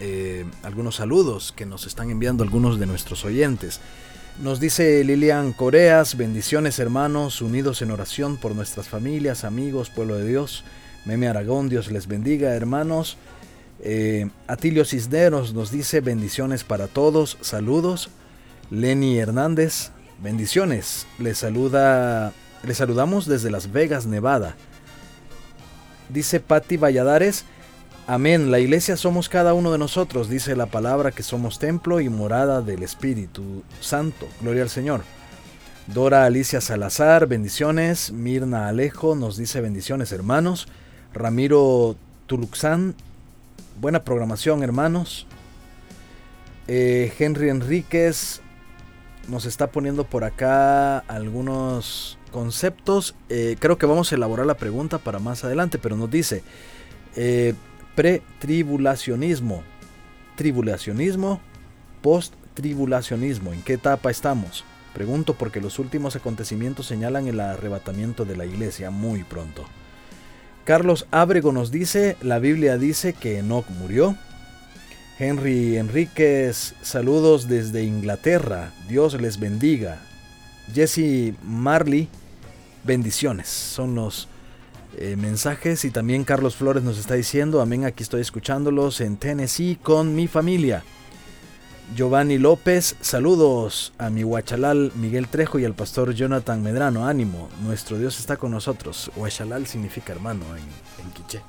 eh, 0.00 0.44
algunos 0.62 0.96
saludos 0.96 1.54
que 1.56 1.64
nos 1.64 1.86
están 1.86 2.10
enviando 2.10 2.44
algunos 2.44 2.78
de 2.78 2.84
nuestros 2.84 3.24
oyentes. 3.24 3.80
Nos 4.40 4.58
dice 4.58 5.04
Lilian 5.04 5.52
Coreas, 5.52 6.16
bendiciones 6.16 6.78
hermanos, 6.78 7.42
unidos 7.42 7.82
en 7.82 7.90
oración 7.90 8.38
por 8.38 8.54
nuestras 8.54 8.88
familias, 8.88 9.44
amigos, 9.44 9.90
pueblo 9.90 10.16
de 10.16 10.26
Dios. 10.26 10.64
Meme 11.04 11.28
Aragón, 11.28 11.68
Dios 11.68 11.92
les 11.92 12.06
bendiga 12.06 12.54
hermanos. 12.54 13.18
Eh, 13.80 14.30
Atilio 14.46 14.86
Cisneros 14.86 15.52
nos 15.52 15.70
dice 15.70 16.00
bendiciones 16.00 16.64
para 16.64 16.86
todos, 16.86 17.36
saludos. 17.42 18.08
Lenny 18.70 19.18
Hernández, 19.18 19.90
bendiciones. 20.22 21.06
Les 21.18 21.36
saluda, 21.36 22.32
les 22.62 22.78
saludamos 22.78 23.26
desde 23.26 23.50
Las 23.50 23.70
Vegas, 23.72 24.06
Nevada. 24.06 24.56
Dice 26.08 26.40
Patti 26.40 26.78
Valladares, 26.78 27.44
Amén. 28.10 28.50
La 28.50 28.58
iglesia 28.58 28.96
somos 28.96 29.28
cada 29.28 29.54
uno 29.54 29.70
de 29.70 29.78
nosotros, 29.78 30.28
dice 30.28 30.56
la 30.56 30.66
palabra 30.66 31.12
que 31.12 31.22
somos 31.22 31.60
templo 31.60 32.00
y 32.00 32.08
morada 32.08 32.60
del 32.60 32.82
Espíritu 32.82 33.62
Santo. 33.80 34.26
Gloria 34.40 34.64
al 34.64 34.68
Señor. 34.68 35.02
Dora 35.86 36.24
Alicia 36.24 36.60
Salazar, 36.60 37.28
bendiciones. 37.28 38.10
Mirna 38.10 38.66
Alejo 38.66 39.14
nos 39.14 39.36
dice 39.36 39.60
bendiciones, 39.60 40.10
hermanos. 40.10 40.66
Ramiro 41.14 41.94
Tuluxán, 42.26 42.96
buena 43.80 44.02
programación, 44.02 44.64
hermanos. 44.64 45.28
Eh, 46.66 47.12
Henry 47.16 47.48
Enríquez 47.48 48.40
nos 49.28 49.44
está 49.44 49.68
poniendo 49.70 50.02
por 50.02 50.24
acá 50.24 50.98
algunos 50.98 52.18
conceptos. 52.32 53.14
Eh, 53.28 53.54
creo 53.60 53.78
que 53.78 53.86
vamos 53.86 54.10
a 54.10 54.16
elaborar 54.16 54.46
la 54.46 54.56
pregunta 54.56 54.98
para 54.98 55.20
más 55.20 55.44
adelante, 55.44 55.78
pero 55.78 55.96
nos 55.96 56.10
dice, 56.10 56.42
eh, 57.14 57.54
pre-tribulacionismo, 58.00 59.62
tribulacionismo, 60.34 61.38
post-tribulacionismo. 62.00 63.52
¿En 63.52 63.60
qué 63.60 63.74
etapa 63.74 64.10
estamos? 64.10 64.64
Pregunto 64.94 65.34
porque 65.34 65.60
los 65.60 65.78
últimos 65.78 66.16
acontecimientos 66.16 66.86
señalan 66.86 67.28
el 67.28 67.40
arrebatamiento 67.40 68.24
de 68.24 68.38
la 68.38 68.46
iglesia 68.46 68.90
muy 68.90 69.22
pronto. 69.22 69.66
Carlos 70.64 71.08
Ábrego 71.10 71.52
nos 71.52 71.70
dice, 71.70 72.16
la 72.22 72.38
Biblia 72.38 72.78
dice 72.78 73.12
que 73.12 73.40
Enoch 73.40 73.68
murió. 73.68 74.16
Henry 75.18 75.76
Enríquez, 75.76 76.76
saludos 76.80 77.48
desde 77.48 77.84
Inglaterra, 77.84 78.72
Dios 78.88 79.20
les 79.20 79.38
bendiga. 79.38 80.00
Jesse 80.72 81.34
Marley, 81.42 82.08
bendiciones. 82.82 83.48
Son 83.48 83.94
los 83.94 84.26
eh, 84.96 85.16
mensajes 85.16 85.84
y 85.84 85.90
también 85.90 86.24
Carlos 86.24 86.56
Flores 86.56 86.82
nos 86.82 86.98
está 86.98 87.14
diciendo, 87.14 87.60
amén, 87.60 87.84
aquí 87.84 88.02
estoy 88.02 88.20
escuchándolos 88.20 89.00
en 89.00 89.16
Tennessee 89.16 89.78
con 89.82 90.14
mi 90.14 90.28
familia. 90.28 90.82
Giovanni 91.96 92.38
López, 92.38 92.94
saludos 93.00 93.92
a 93.98 94.10
mi 94.10 94.22
Huachalal 94.22 94.92
Miguel 94.94 95.26
Trejo 95.26 95.58
y 95.58 95.64
al 95.64 95.74
pastor 95.74 96.14
Jonathan 96.14 96.62
Medrano, 96.62 97.06
ánimo, 97.06 97.48
nuestro 97.62 97.98
Dios 97.98 98.20
está 98.20 98.36
con 98.36 98.52
nosotros. 98.52 99.10
Huachalal 99.16 99.66
significa 99.66 100.12
hermano 100.12 100.44
en, 100.56 101.04
en 101.04 101.12
quiché. 101.12 101.42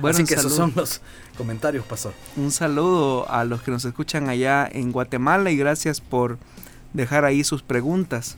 Bueno, 0.00 0.16
Así 0.16 0.26
que 0.26 0.34
esos 0.34 0.52
son 0.52 0.72
los 0.74 1.00
comentarios, 1.36 1.84
pastor. 1.84 2.12
Un 2.36 2.50
saludo 2.50 3.30
a 3.30 3.44
los 3.44 3.62
que 3.62 3.70
nos 3.70 3.84
escuchan 3.84 4.28
allá 4.28 4.68
en 4.70 4.90
Guatemala 4.90 5.50
y 5.50 5.56
gracias 5.56 6.00
por 6.00 6.38
dejar 6.92 7.24
ahí 7.24 7.44
sus 7.44 7.62
preguntas. 7.62 8.36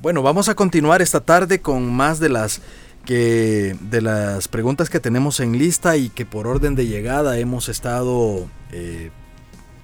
Bueno, 0.00 0.22
vamos 0.22 0.48
a 0.48 0.54
continuar 0.54 1.02
esta 1.02 1.20
tarde 1.20 1.60
con 1.60 1.92
más 1.92 2.20
de 2.20 2.28
las 2.28 2.60
que 3.04 3.76
de 3.80 4.00
las 4.00 4.48
preguntas 4.48 4.90
que 4.90 5.00
tenemos 5.00 5.40
en 5.40 5.58
lista 5.58 5.96
y 5.96 6.08
que 6.08 6.26
por 6.26 6.46
orden 6.46 6.74
de 6.74 6.86
llegada 6.86 7.38
hemos 7.38 7.68
estado 7.68 8.48
eh, 8.72 9.10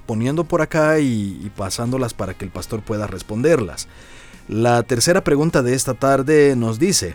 poniendo 0.07 0.45
por 0.45 0.63
acá 0.63 0.99
y, 0.99 1.41
y 1.43 1.51
pasándolas 1.55 2.15
para 2.15 2.35
que 2.35 2.45
el 2.45 2.51
pastor 2.51 2.83
pueda 2.83 3.07
responderlas. 3.07 3.89
La 4.49 4.83
tercera 4.83 5.23
pregunta 5.23 5.63
de 5.63 5.75
esta 5.75 5.95
tarde 5.95 6.57
nos 6.57 6.79
dice, 6.79 7.15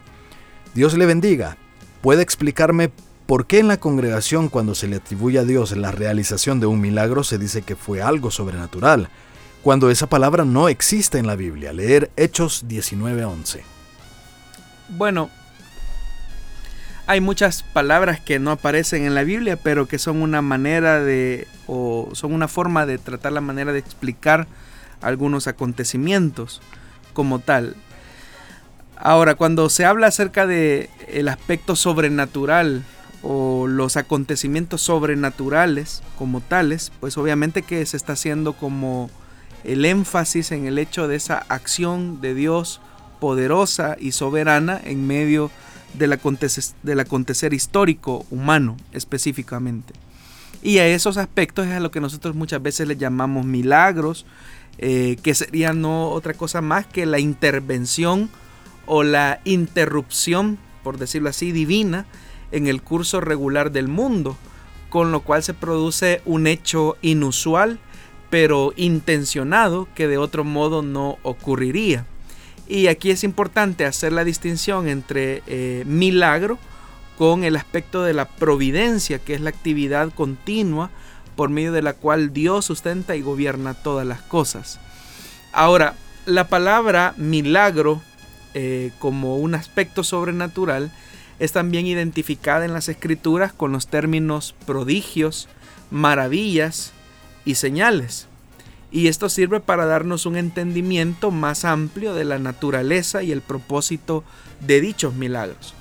Dios 0.74 0.94
le 0.98 1.06
bendiga, 1.06 1.58
¿puede 2.02 2.22
explicarme 2.22 2.92
por 3.26 3.48
qué 3.48 3.60
en 3.60 3.68
la 3.68 3.78
congregación 3.78 4.50
cuando 4.50 4.76
se 4.76 4.88
le 4.88 4.98
atribuye 4.98 5.40
a 5.40 5.44
Dios 5.44 5.76
la 5.76 5.92
realización 5.92 6.60
de 6.60 6.68
un 6.68 6.80
milagro 6.80 7.24
se 7.24 7.38
dice 7.38 7.62
que 7.62 7.76
fue 7.76 8.02
algo 8.02 8.32
sobrenatural, 8.32 9.10
cuando 9.64 9.90
esa 9.90 10.08
palabra 10.08 10.46
no 10.46 10.70
existe 10.70 11.18
en 11.18 11.28
la 11.28 11.36
Biblia? 11.36 11.74
Leer 11.74 12.12
Hechos 12.16 12.66
19:11. 12.68 13.62
Bueno, 14.90 15.30
hay 17.08 17.22
muchas 17.22 17.64
palabras 17.64 18.20
que 18.20 18.40
no 18.40 18.52
aparecen 18.52 19.06
en 19.06 19.14
la 19.14 19.24
Biblia, 19.24 19.58
pero 19.58 19.88
que 19.88 20.00
son 20.00 20.22
una 20.22 20.42
manera 20.42 21.00
de, 21.02 21.48
o 21.68 22.10
son 22.14 22.34
una 22.34 22.48
forma 22.48 22.86
de 22.86 22.98
tratar 22.98 23.32
la 23.32 23.42
manera 23.42 23.74
de 23.74 23.80
explicar 23.80 24.48
algunos 25.02 25.48
acontecimientos 25.48 26.62
como 27.14 27.40
tal. 27.40 27.76
Ahora, 28.98 29.36
cuando 29.36 29.70
se 29.70 29.86
habla 29.86 30.08
acerca 30.08 30.48
de 30.48 30.90
el 31.08 31.28
aspecto 31.28 31.76
sobrenatural 31.76 32.84
o 33.22 33.68
los 33.68 33.98
acontecimientos 33.98 34.82
sobrenaturales 34.82 36.02
como 36.18 36.42
tales, 36.42 36.92
pues 37.00 37.18
obviamente 37.18 37.62
que 37.62 37.86
se 37.86 37.98
está 37.98 38.14
haciendo 38.14 38.54
como 38.54 39.10
el 39.64 39.86
énfasis 39.86 40.52
en 40.52 40.66
el 40.66 40.78
hecho 40.78 41.08
de 41.08 41.18
esa 41.18 41.38
acción 41.50 42.22
de 42.22 42.34
Dios 42.34 42.82
poderosa 43.20 43.96
y 44.00 44.12
soberana 44.12 44.80
en 44.84 45.08
medio 45.08 45.48
de 45.48 45.66
del 45.98 46.14
acontecer, 46.14 47.54
histórico 47.54 48.26
humano 48.30 48.78
específicamente. 48.92 49.94
Y 50.62 50.80
a 50.80 50.88
esos 50.88 51.18
aspectos 51.18 51.68
es 51.68 51.74
a 51.74 51.80
lo 51.80 51.92
que 51.92 52.02
nosotros 52.02 52.36
muchas 52.36 52.62
veces 52.62 52.88
le 52.88 52.98
llamamos 52.98 53.46
milagros, 53.46 54.26
eh, 54.78 55.18
que 55.22 55.36
sería 55.36 55.74
no 55.74 56.10
otra 56.10 56.34
cosa 56.34 56.62
más 56.62 56.86
que 56.86 57.06
la 57.06 57.20
intervención 57.20 58.30
o 58.86 59.04
la 59.04 59.40
interrupción, 59.46 60.58
por 60.84 60.98
decirlo 60.98 61.30
así, 61.30 61.52
divina 61.52 62.06
en 62.52 62.68
el 62.68 62.82
curso 62.82 63.22
regular 63.22 63.72
del 63.72 63.88
mundo, 63.88 64.38
con 64.90 65.12
lo 65.12 65.22
cual 65.22 65.44
se 65.44 65.54
produce 65.54 66.22
un 66.26 66.48
hecho 66.48 66.98
inusual, 67.02 67.80
pero 68.30 68.74
intencionado, 68.76 69.88
que 69.94 70.08
de 70.08 70.18
otro 70.18 70.44
modo 70.44 70.82
no 70.82 71.18
ocurriría. 71.24 72.06
Y 72.68 72.88
aquí 72.88 73.12
es 73.12 73.24
importante 73.24 73.86
hacer 73.86 74.12
la 74.12 74.24
distinción 74.24 74.88
entre 74.88 75.44
eh, 75.48 75.84
milagro 75.86 76.58
con 77.18 77.44
el 77.44 77.56
aspecto 77.56 78.04
de 78.04 78.14
la 78.14 78.28
providencia, 78.28 79.20
que 79.20 79.36
es 79.36 79.42
la 79.42 79.52
actividad 79.52 80.12
continua 80.14 80.90
por 81.36 81.50
medio 81.50 81.72
de 81.72 81.82
la 81.82 81.94
cual 81.94 82.34
Dios 82.34 82.66
sustenta 82.66 83.16
y 83.16 83.22
gobierna 83.22 83.74
todas 83.74 84.06
las 84.06 84.22
cosas. 84.22 84.80
Ahora, 85.54 85.94
la 86.26 86.48
palabra 86.48 87.14
milagro 87.18 88.02
eh, 88.54 88.92
como 89.00 89.38
un 89.38 89.54
aspecto 89.54 90.04
sobrenatural 90.04 90.92
es 91.38 91.52
también 91.52 91.86
identificada 91.86 92.66
en 92.66 92.74
las 92.74 92.90
escrituras 92.90 93.54
con 93.54 93.72
los 93.74 93.88
términos 93.88 94.56
prodigios, 94.66 95.48
maravillas 95.92 96.94
y 97.44 97.56
señales 97.56 98.28
y 98.96 99.10
esto 99.10 99.28
sirve 99.28 99.60
para 99.60 99.86
darnos 99.86 100.26
un 100.26 100.38
entendimiento 100.38 101.30
más 101.30 101.66
amplio 101.66 102.14
de 102.14 102.24
la 102.24 102.40
naturaleza 102.40 103.24
y 103.24 103.34
el 103.34 103.42
propósito 103.42 104.24
de 104.62 104.80
dichos 104.80 105.16
milagros. 105.16 105.74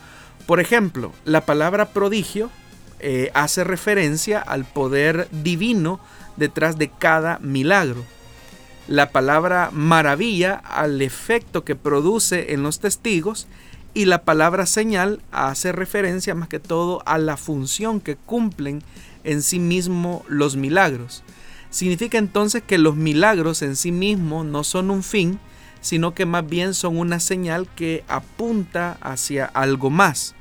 Por 0.49 0.59
ejemplo, 0.59 1.13
la 1.25 1.43
palabra 1.43 1.91
prodigio 1.91 2.51
eh, 2.99 3.31
hace 3.33 3.63
referencia 3.63 4.41
al 4.41 4.65
poder 4.65 5.29
divino 5.31 6.01
detrás 6.37 6.77
de 6.77 6.89
cada 6.89 7.39
milagro. 7.39 8.03
La 8.89 9.11
palabra 9.11 9.71
maravilla 9.73 10.55
al 10.55 11.01
efecto 11.01 11.63
que 11.63 11.77
produce 11.77 12.53
en 12.53 12.65
los 12.65 12.81
testigos 12.81 13.47
y 13.95 14.07
la 14.07 14.25
palabra 14.25 14.67
señal 14.67 15.21
hace 15.31 15.71
referencia 15.71 16.35
más 16.35 16.49
que 16.49 16.59
todo 16.59 17.01
a 17.07 17.19
la 17.19 17.37
función 17.37 18.01
que 18.01 18.17
cumplen 18.17 18.83
en 19.23 19.41
sí 19.41 19.61
mismo 19.61 20.25
los 20.27 20.57
milagros. 20.57 21.23
Significa 21.75 22.19
entonces 22.19 22.63
que 22.63 22.79
los 22.79 22.95
milagros 22.95 23.61
en 23.61 23.75
sí 23.75 23.91
mismos 23.91 24.47
no 24.47 24.63
son 24.63 24.93
un 24.93 25.03
fin, 25.03 25.41
sino 25.81 26.15
que 26.15 26.25
más 26.25 26.49
bien 26.49 26.73
son 26.73 26.97
una 26.97 27.19
señal 27.19 27.67
que 27.75 28.05
apunta 28.07 28.97
hacia 29.01 29.47
algo 29.47 29.91
más. 29.91 30.37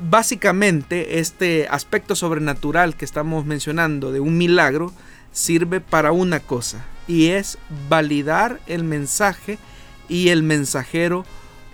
Básicamente 0.00 1.20
este 1.20 1.68
aspecto 1.70 2.16
sobrenatural 2.16 2.96
que 2.96 3.04
estamos 3.04 3.46
mencionando 3.46 4.10
de 4.10 4.18
un 4.18 4.36
milagro 4.36 4.92
sirve 5.30 5.80
para 5.80 6.10
una 6.10 6.40
cosa 6.40 6.84
y 7.06 7.26
es 7.26 7.56
validar 7.88 8.58
el 8.66 8.82
mensaje 8.82 9.60
y 10.08 10.30
el 10.30 10.42
mensajero 10.42 11.24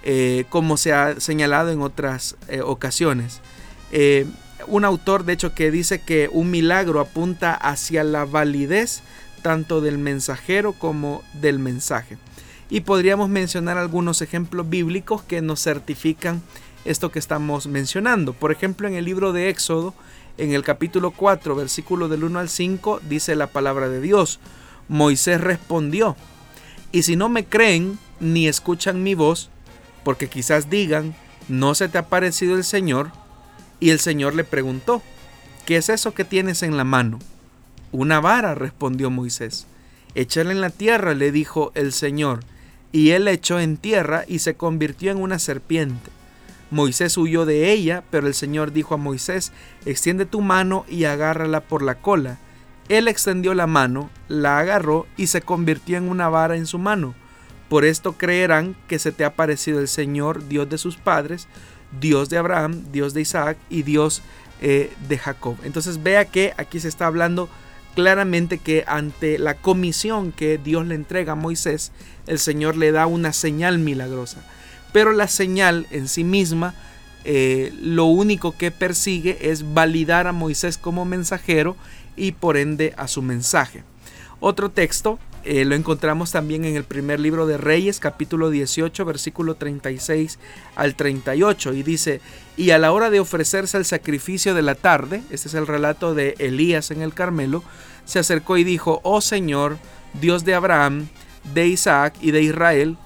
eh, 0.02 0.44
como 0.50 0.76
se 0.76 0.92
ha 0.92 1.18
señalado 1.20 1.70
en 1.70 1.80
otras 1.80 2.36
eh, 2.48 2.60
ocasiones. 2.60 3.40
Eh, 3.92 4.26
un 4.66 4.84
autor 4.84 5.24
de 5.24 5.34
hecho 5.34 5.54
que 5.54 5.70
dice 5.70 6.00
que 6.00 6.28
un 6.32 6.50
milagro 6.50 7.00
apunta 7.00 7.54
hacia 7.54 8.04
la 8.04 8.24
validez 8.24 9.02
tanto 9.42 9.80
del 9.80 9.98
mensajero 9.98 10.72
como 10.72 11.22
del 11.34 11.58
mensaje. 11.58 12.18
Y 12.70 12.80
podríamos 12.80 13.28
mencionar 13.28 13.76
algunos 13.76 14.22
ejemplos 14.22 14.68
bíblicos 14.70 15.22
que 15.22 15.42
nos 15.42 15.62
certifican 15.62 16.42
esto 16.84 17.12
que 17.12 17.18
estamos 17.18 17.66
mencionando. 17.66 18.32
Por 18.32 18.52
ejemplo, 18.52 18.88
en 18.88 18.94
el 18.94 19.04
libro 19.04 19.32
de 19.32 19.50
Éxodo, 19.50 19.94
en 20.38 20.52
el 20.52 20.62
capítulo 20.62 21.10
4, 21.10 21.54
versículo 21.54 22.08
del 22.08 22.24
1 22.24 22.38
al 22.38 22.48
5, 22.48 23.00
dice 23.08 23.36
la 23.36 23.48
palabra 23.48 23.88
de 23.88 24.00
Dios. 24.00 24.40
Moisés 24.88 25.40
respondió, 25.40 26.16
y 26.90 27.02
si 27.02 27.16
no 27.16 27.28
me 27.28 27.44
creen 27.44 27.98
ni 28.20 28.48
escuchan 28.48 29.02
mi 29.02 29.14
voz, 29.14 29.50
porque 30.04 30.28
quizás 30.28 30.70
digan, 30.70 31.14
¿no 31.48 31.74
se 31.74 31.88
te 31.88 31.98
ha 31.98 32.08
parecido 32.08 32.56
el 32.56 32.64
Señor? 32.64 33.12
Y 33.82 33.90
el 33.90 33.98
Señor 33.98 34.36
le 34.36 34.44
preguntó, 34.44 35.02
¿qué 35.66 35.76
es 35.76 35.88
eso 35.88 36.14
que 36.14 36.22
tienes 36.24 36.62
en 36.62 36.76
la 36.76 36.84
mano? 36.84 37.18
Una 37.90 38.20
vara, 38.20 38.54
respondió 38.54 39.10
Moisés. 39.10 39.66
Échale 40.14 40.52
en 40.52 40.60
la 40.60 40.70
tierra, 40.70 41.14
le 41.14 41.32
dijo 41.32 41.72
el 41.74 41.92
Señor. 41.92 42.44
Y 42.92 43.10
él 43.10 43.26
echó 43.26 43.58
en 43.58 43.76
tierra 43.76 44.24
y 44.28 44.38
se 44.38 44.54
convirtió 44.54 45.10
en 45.10 45.20
una 45.20 45.40
serpiente. 45.40 46.10
Moisés 46.70 47.18
huyó 47.18 47.44
de 47.44 47.72
ella, 47.72 48.04
pero 48.12 48.28
el 48.28 48.34
Señor 48.34 48.72
dijo 48.72 48.94
a 48.94 48.98
Moisés, 48.98 49.50
extiende 49.84 50.26
tu 50.26 50.42
mano 50.42 50.86
y 50.88 51.02
agárrala 51.02 51.60
por 51.60 51.82
la 51.82 51.96
cola. 51.96 52.38
Él 52.88 53.08
extendió 53.08 53.52
la 53.52 53.66
mano, 53.66 54.10
la 54.28 54.60
agarró 54.60 55.08
y 55.16 55.26
se 55.26 55.42
convirtió 55.42 55.98
en 55.98 56.08
una 56.08 56.28
vara 56.28 56.54
en 56.54 56.66
su 56.66 56.78
mano. 56.78 57.16
Por 57.68 57.84
esto 57.84 58.12
creerán 58.12 58.76
que 58.86 59.00
se 59.00 59.10
te 59.10 59.24
ha 59.24 59.34
parecido 59.34 59.80
el 59.80 59.88
Señor, 59.88 60.46
Dios 60.46 60.70
de 60.70 60.78
sus 60.78 60.96
padres, 60.98 61.48
Dios 62.00 62.28
de 62.28 62.38
Abraham, 62.38 62.84
Dios 62.92 63.14
de 63.14 63.20
Isaac 63.20 63.58
y 63.70 63.82
Dios 63.82 64.22
eh, 64.60 64.92
de 65.08 65.18
Jacob. 65.18 65.56
Entonces 65.64 66.02
vea 66.02 66.24
que 66.24 66.54
aquí 66.56 66.80
se 66.80 66.88
está 66.88 67.06
hablando 67.06 67.48
claramente 67.94 68.58
que 68.58 68.84
ante 68.86 69.38
la 69.38 69.54
comisión 69.54 70.32
que 70.32 70.58
Dios 70.58 70.86
le 70.86 70.94
entrega 70.94 71.32
a 71.32 71.36
Moisés, 71.36 71.92
el 72.26 72.38
Señor 72.38 72.76
le 72.76 72.92
da 72.92 73.06
una 73.06 73.32
señal 73.32 73.78
milagrosa. 73.78 74.42
Pero 74.92 75.12
la 75.12 75.28
señal 75.28 75.86
en 75.90 76.08
sí 76.08 76.24
misma 76.24 76.74
eh, 77.24 77.72
lo 77.80 78.06
único 78.06 78.56
que 78.56 78.70
persigue 78.70 79.50
es 79.50 79.74
validar 79.74 80.26
a 80.26 80.32
Moisés 80.32 80.76
como 80.78 81.04
mensajero 81.04 81.76
y 82.16 82.32
por 82.32 82.56
ende 82.56 82.94
a 82.96 83.08
su 83.08 83.22
mensaje. 83.22 83.84
Otro 84.40 84.70
texto 84.70 85.18
eh, 85.44 85.64
lo 85.64 85.74
encontramos 85.74 86.30
también 86.30 86.64
en 86.64 86.76
el 86.76 86.84
primer 86.84 87.18
libro 87.20 87.46
de 87.46 87.56
Reyes, 87.56 87.98
capítulo 87.98 88.50
18, 88.50 89.04
versículo 89.04 89.56
36 89.56 90.38
al 90.76 90.94
38, 90.94 91.74
y 91.74 91.82
dice, 91.82 92.20
y 92.56 92.70
a 92.70 92.78
la 92.78 92.92
hora 92.92 93.10
de 93.10 93.20
ofrecerse 93.20 93.76
el 93.76 93.84
sacrificio 93.84 94.54
de 94.54 94.62
la 94.62 94.74
tarde, 94.74 95.22
este 95.30 95.48
es 95.48 95.54
el 95.54 95.66
relato 95.66 96.14
de 96.14 96.34
Elías 96.38 96.90
en 96.90 97.02
el 97.02 97.14
Carmelo, 97.14 97.62
se 98.04 98.18
acercó 98.18 98.56
y 98.56 98.64
dijo, 98.64 99.00
oh 99.02 99.20
Señor, 99.20 99.78
Dios 100.20 100.44
de 100.44 100.54
Abraham, 100.54 101.08
de 101.54 101.68
Isaac 101.68 102.14
y 102.20 102.30
de 102.30 102.42
Israel, 102.42 102.96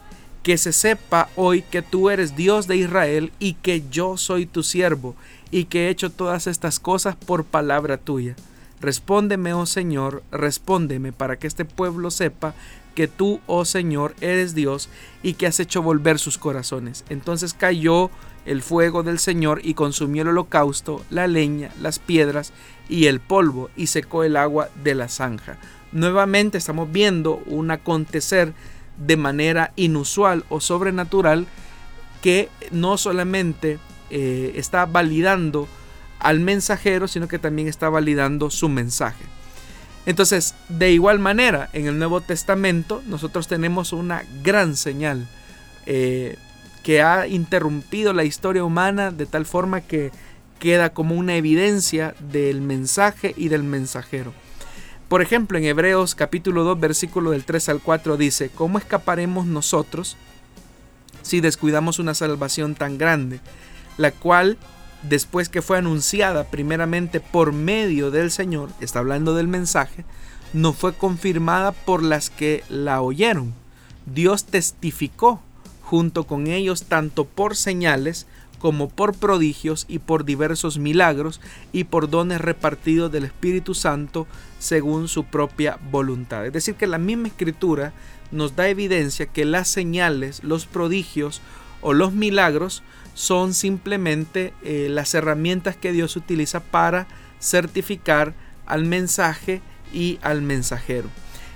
que 0.43 0.59
se 0.59 0.73
sepa 0.73 1.29
hoy 1.37 1.63
que 1.63 1.83
tú 1.83 2.11
eres 2.11 2.37
Dios 2.37 2.67
de 2.67 2.77
Israel 2.77 3.33
y 3.39 3.55
que 3.55 3.83
yo 3.91 4.17
soy 4.17 4.47
tu 4.47 4.63
siervo, 4.63 5.17
y 5.51 5.65
que 5.65 5.87
he 5.87 5.91
hecho 5.91 6.11
todas 6.11 6.47
estas 6.47 6.79
cosas 6.81 7.17
por 7.17 7.45
palabra 7.45 7.97
tuya. 7.97 8.37
Respóndeme, 8.81 9.55
oh 9.55 9.67
Señor, 9.67 10.23
respóndeme 10.31 11.13
para 11.13 11.39
que 11.39 11.47
este 11.47 11.65
pueblo 11.65 12.11
sepa 12.11 12.55
que 12.95 13.09
tú, 13.09 13.41
oh 13.47 13.65
Señor, 13.65 14.15
eres 14.21 14.55
Dios 14.55 14.89
y 15.23 15.35
que 15.35 15.47
has 15.47 15.61
hecho 15.61 15.83
volver 15.83 16.19
sus 16.19 16.39
corazones. 16.39 17.05
Entonces 17.09 17.55
cayó 17.55 18.11
el 18.47 18.63
fuego 18.63 19.03
del 19.03 19.19
Señor 19.19 19.61
y 19.63 19.75
consumió 19.75 20.23
el 20.23 20.29
holocausto, 20.29 21.05
la 21.11 21.27
leña, 21.27 21.71
las 21.81 21.99
piedras 21.99 22.53
y 22.89 23.07
el 23.07 23.21
polvo 23.21 23.71
y 23.77 23.89
secó 23.89 24.25
el 24.25 24.37
agua 24.37 24.71
de 24.83 24.95
la 24.95 25.09
zanja. 25.09 25.59
Nuevamente 25.93 26.59
estamos 26.59 26.91
viendo 26.91 27.43
un 27.47 27.71
acontecer 27.71 28.55
de 28.97 29.17
manera 29.17 29.73
inusual 29.77 30.45
o 30.49 30.61
sobrenatural 30.61 31.47
que 32.23 32.49
no 32.71 32.97
solamente 32.99 33.79
eh, 34.11 34.53
está 34.57 34.87
validando 34.87 35.69
al 36.19 36.41
mensajero, 36.41 37.09
sino 37.09 37.29
que 37.29 37.39
también 37.39 37.69
está 37.69 37.89
validando 37.89 38.51
su 38.51 38.69
mensaje. 38.69 39.25
Entonces, 40.07 40.55
de 40.69 40.93
igual 40.93 41.19
manera, 41.19 41.69
en 41.73 41.87
el 41.87 41.99
Nuevo 41.99 42.21
Testamento 42.21 43.03
nosotros 43.07 43.49
tenemos 43.49 43.93
una 43.93 44.23
gran 44.43 44.77
señal 44.77 45.27
eh, 45.85 46.37
que 46.83 47.03
ha 47.03 47.27
interrumpido 47.27 48.13
la 48.13 48.25
historia 48.25 48.63
humana 48.63 49.11
de 49.11 49.27
tal 49.27 49.45
forma 49.47 49.81
que 49.81 50.13
queda 50.61 50.91
como 50.91 51.17
una 51.17 51.35
evidencia 51.35 52.15
del 52.21 52.61
mensaje 52.61 53.35
y 53.37 53.49
del 53.49 53.65
mensajero. 53.65 54.33
Por 55.09 55.23
ejemplo, 55.23 55.59
en 55.59 55.65
Hebreos 55.65 56.15
capítulo 56.15 56.65
2, 56.65 56.81
versículo 56.81 57.33
del 57.33 57.45
3 57.45 57.69
al 57.71 57.81
4 57.81 58.17
dice, 58.17 58.51
¿cómo 58.55 58.79
escaparemos 58.79 59.47
nosotros 59.47 60.17
si 61.23 61.41
descuidamos 61.41 61.99
una 61.99 62.15
salvación 62.15 62.77
tan 62.77 62.99
grande, 62.99 63.41
la 63.99 64.13
cual 64.13 64.57
después 65.09 65.49
que 65.49 65.63
fue 65.63 65.79
anunciada 65.79 66.45
primeramente 66.45 67.21
por 67.21 67.53
medio 67.53 68.11
del 68.11 68.31
Señor, 68.31 68.71
está 68.81 69.01
hablando 69.01 69.35
del 69.35 69.49
mensaje, 69.49 70.05
no 70.53 70.73
fue 70.73 70.95
confirmada 70.95 71.73
por 71.73 72.03
las 72.03 72.31
que 72.31 72.65
la 72.69 73.03
oyeron. 73.03 73.55
Dios 74.07 74.45
testificó 74.45 75.41
junto 75.83 76.25
con 76.25 76.47
ellos 76.47 76.85
tanto 76.85 77.25
por 77.25 77.57
señales 77.57 78.27
como 78.59 78.89
por 78.89 79.15
prodigios 79.15 79.85
y 79.89 79.99
por 79.99 80.25
diversos 80.25 80.79
milagros 80.79 81.41
y 81.73 81.85
por 81.85 82.09
dones 82.09 82.41
repartidos 82.41 83.13
del 83.13 83.25
Espíritu 83.25 83.75
Santo 83.75 84.27
según 84.59 85.09
su 85.09 85.25
propia 85.25 85.79
voluntad. 85.91 86.47
Es 86.47 86.53
decir, 86.53 86.75
que 86.75 86.87
la 86.87 86.99
misma 86.99 87.29
escritura 87.29 87.93
nos 88.33 88.57
da 88.57 88.69
evidencia 88.69 89.27
que 89.27 89.45
las 89.45 89.69
señales, 89.69 90.43
los 90.43 90.67
prodigios 90.67 91.41
o 91.83 91.93
los 91.93 92.13
milagros 92.13 92.83
son 93.17 93.55
simplemente 93.55 94.53
eh, 94.63 94.89
las 94.91 95.15
herramientas 95.15 95.75
que 95.75 95.91
Dios 95.91 96.17
utiliza 96.17 96.61
para 96.61 97.07
certificar 97.41 98.35
al 98.67 98.85
mensaje 98.85 99.63
y 99.91 100.19
al 100.21 100.43
mensajero. 100.43 101.09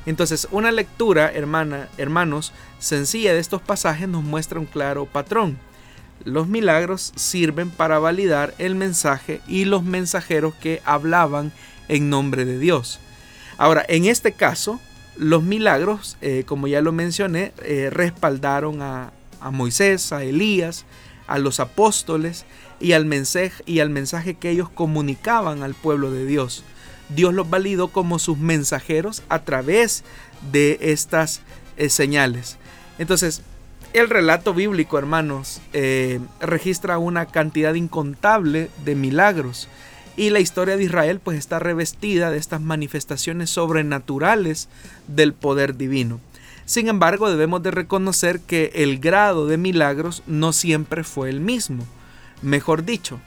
Entonces, 0.06 0.48
una 0.50 0.72
lectura, 0.72 1.30
hermana, 1.30 1.90
hermanos, 1.98 2.54
sencilla 2.78 3.34
de 3.34 3.40
estos 3.40 3.60
pasajes 3.60 4.08
nos 4.08 4.24
muestra 4.24 4.58
un 4.58 4.64
claro 4.64 5.04
patrón. 5.04 5.58
Los 6.24 6.48
milagros 6.48 7.12
sirven 7.14 7.68
para 7.68 7.98
validar 7.98 8.54
el 8.56 8.74
mensaje 8.74 9.42
y 9.46 9.66
los 9.66 9.84
mensajeros 9.84 10.54
que 10.54 10.80
hablaban 10.86 11.52
en 11.88 12.08
nombre 12.08 12.46
de 12.46 12.58
Dios. 12.58 13.00
Ahora, 13.58 13.84
en 13.86 14.06
este 14.06 14.32
caso, 14.32 14.80
los 15.18 15.42
milagros, 15.42 16.16
eh, 16.22 16.44
como 16.46 16.68
ya 16.68 16.80
lo 16.80 16.92
mencioné, 16.92 17.52
eh, 17.62 17.90
respaldaron 17.92 18.80
a, 18.80 19.12
a 19.42 19.50
Moisés, 19.50 20.10
a 20.12 20.24
Elías, 20.24 20.86
a 21.30 21.38
los 21.38 21.60
apóstoles 21.60 22.44
y 22.80 22.92
al 22.92 23.06
mensaje 23.06 23.62
y 23.64 23.78
al 23.78 23.88
mensaje 23.88 24.34
que 24.34 24.50
ellos 24.50 24.68
comunicaban 24.68 25.62
al 25.62 25.74
pueblo 25.74 26.10
de 26.10 26.26
Dios. 26.26 26.64
Dios 27.08 27.32
los 27.32 27.48
validó 27.48 27.88
como 27.88 28.18
sus 28.18 28.36
mensajeros 28.36 29.22
a 29.28 29.44
través 29.44 30.04
de 30.52 30.78
estas 30.80 31.40
eh, 31.76 31.88
señales. 31.88 32.58
Entonces, 32.98 33.42
el 33.92 34.10
relato 34.10 34.54
bíblico, 34.54 34.98
hermanos, 34.98 35.60
eh, 35.72 36.20
registra 36.40 36.98
una 36.98 37.26
cantidad 37.26 37.74
incontable 37.74 38.68
de 38.84 38.94
milagros 38.94 39.68
y 40.16 40.30
la 40.30 40.40
historia 40.40 40.76
de 40.76 40.84
Israel 40.84 41.20
pues 41.22 41.38
está 41.38 41.60
revestida 41.60 42.30
de 42.30 42.38
estas 42.38 42.60
manifestaciones 42.60 43.50
sobrenaturales 43.50 44.68
del 45.06 45.32
poder 45.32 45.76
divino. 45.76 46.20
Sin 46.70 46.86
embargo, 46.86 47.28
debemos 47.28 47.64
de 47.64 47.72
reconocer 47.72 48.38
que 48.38 48.70
el 48.76 49.00
grado 49.00 49.48
de 49.48 49.56
milagros 49.56 50.22
no 50.28 50.52
siempre 50.52 51.02
fue 51.02 51.28
el 51.28 51.40
mismo. 51.40 51.84
Mejor 52.42 52.84
dicho, 52.84 53.18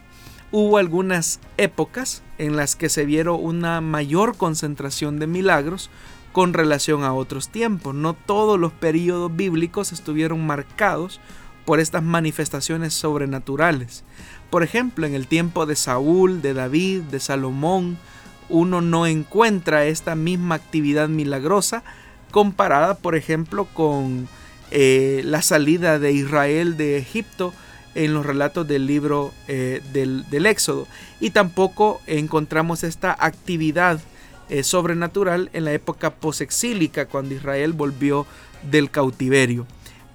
hubo 0.54 0.78
algunas 0.78 1.42
épocas 1.58 2.24
en 2.38 2.56
las 2.56 2.78
que 2.78 2.88
se 2.88 3.04
vieron 3.04 3.38
una 3.44 3.82
mayor 3.82 4.38
concentración 4.38 5.20
de 5.20 5.28
milagros 5.28 5.90
con 6.32 6.54
relación 6.54 7.04
a 7.04 7.14
otros 7.14 7.50
tiempos. 7.50 7.94
No 7.94 8.14
todos 8.14 8.58
los 8.58 8.72
periodos 8.72 9.36
bíblicos 9.36 9.92
estuvieron 9.92 10.48
marcados 10.48 11.20
por 11.66 11.82
estas 11.82 12.02
manifestaciones 12.02 12.94
sobrenaturales. 12.94 14.06
Por 14.50 14.64
ejemplo, 14.64 15.06
en 15.06 15.16
el 15.16 15.28
tiempo 15.28 15.66
de 15.66 15.76
Saúl, 15.76 16.42
de 16.42 16.54
David, 16.54 17.02
de 17.02 17.20
Salomón, 17.20 17.98
uno 18.48 18.80
no 18.80 19.06
encuentra 19.06 19.84
esta 19.84 20.16
misma 20.16 20.56
actividad 20.56 21.10
milagrosa 21.10 21.84
comparada, 22.34 22.96
por 22.96 23.16
ejemplo, 23.16 23.66
con 23.76 24.28
eh, 24.72 25.22
la 25.24 25.44
salida 25.44 26.00
de 26.00 26.14
Israel 26.14 26.78
de 26.78 26.98
Egipto 26.98 27.54
en 27.94 28.16
los 28.16 28.26
relatos 28.26 28.68
del 28.68 28.88
libro 28.88 29.32
eh, 29.48 29.82
del, 29.94 30.46
Éxodo. 30.48 30.88
Y 31.20 31.30
tampoco 31.30 32.02
encontramos 32.08 32.84
esta 32.84 33.16
actividad 33.20 34.02
eh, 34.50 34.64
sobrenatural 34.64 35.52
en 35.54 35.66
la 35.66 35.74
época 35.74 36.10
posexílica, 36.10 37.06
cuando 37.06 37.36
Israel 37.36 37.72
volvió 37.74 38.26
del 38.64 38.90
cautiverio. 38.90 39.68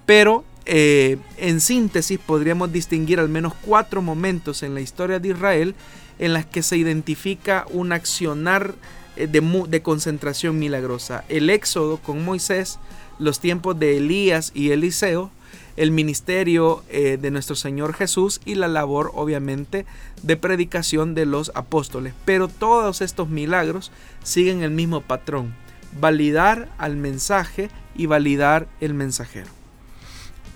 Pero 0.05 0.43
en 0.65 1.61
síntesis 1.61 2.19
podríamos 2.19 2.71
distinguir 2.71 3.19
al 3.19 3.29
menos 3.29 3.53
cuatro 3.65 4.03
momentos 4.03 4.61
en 4.61 4.75
la 4.75 4.81
historia 4.81 5.19
de 5.19 5.29
Israel 5.29 5.73
en 6.19 6.33
las 6.33 6.45
que 6.45 6.61
se 6.61 6.77
identifica 6.77 7.65
un 7.71 7.91
accionar 7.91 8.75
eh, 9.19 9.27
de, 9.27 9.81
concentración 9.81 10.57
milagrosa. 10.57 11.25
El 11.27 11.49
éxodo 11.49 11.97
con 11.97 12.23
Moisés, 12.23 12.79
los 13.19 13.41
tiempos 13.41 13.77
de 13.77 13.97
Elías 13.97 14.51
y 14.53 14.71
Eliseo, 14.71 15.29
el 15.75 15.91
ministerio 15.91 16.83
eh, 16.89 17.17
de 17.19 17.29
nuestro 17.29 17.57
Señor 17.57 17.93
Jesús 17.93 18.39
y 18.45 18.55
la 18.55 18.69
labor 18.69 19.11
obviamente 19.13 19.85
de 20.23 20.37
predicación 20.37 21.15
de 21.15 21.25
los 21.25 21.51
apóstoles. 21.53 22.13
Pero 22.23 22.47
todos 22.47 23.01
estos 23.01 23.27
milagros 23.27 23.91
siguen 24.23 24.63
el 24.63 24.71
mismo 24.71 25.01
patrón, 25.01 25.53
validar 25.99 26.69
al 26.77 26.95
mensaje 26.95 27.69
y 27.95 28.05
validar 28.05 28.69
el 28.79 28.93
mensajero. 28.93 29.49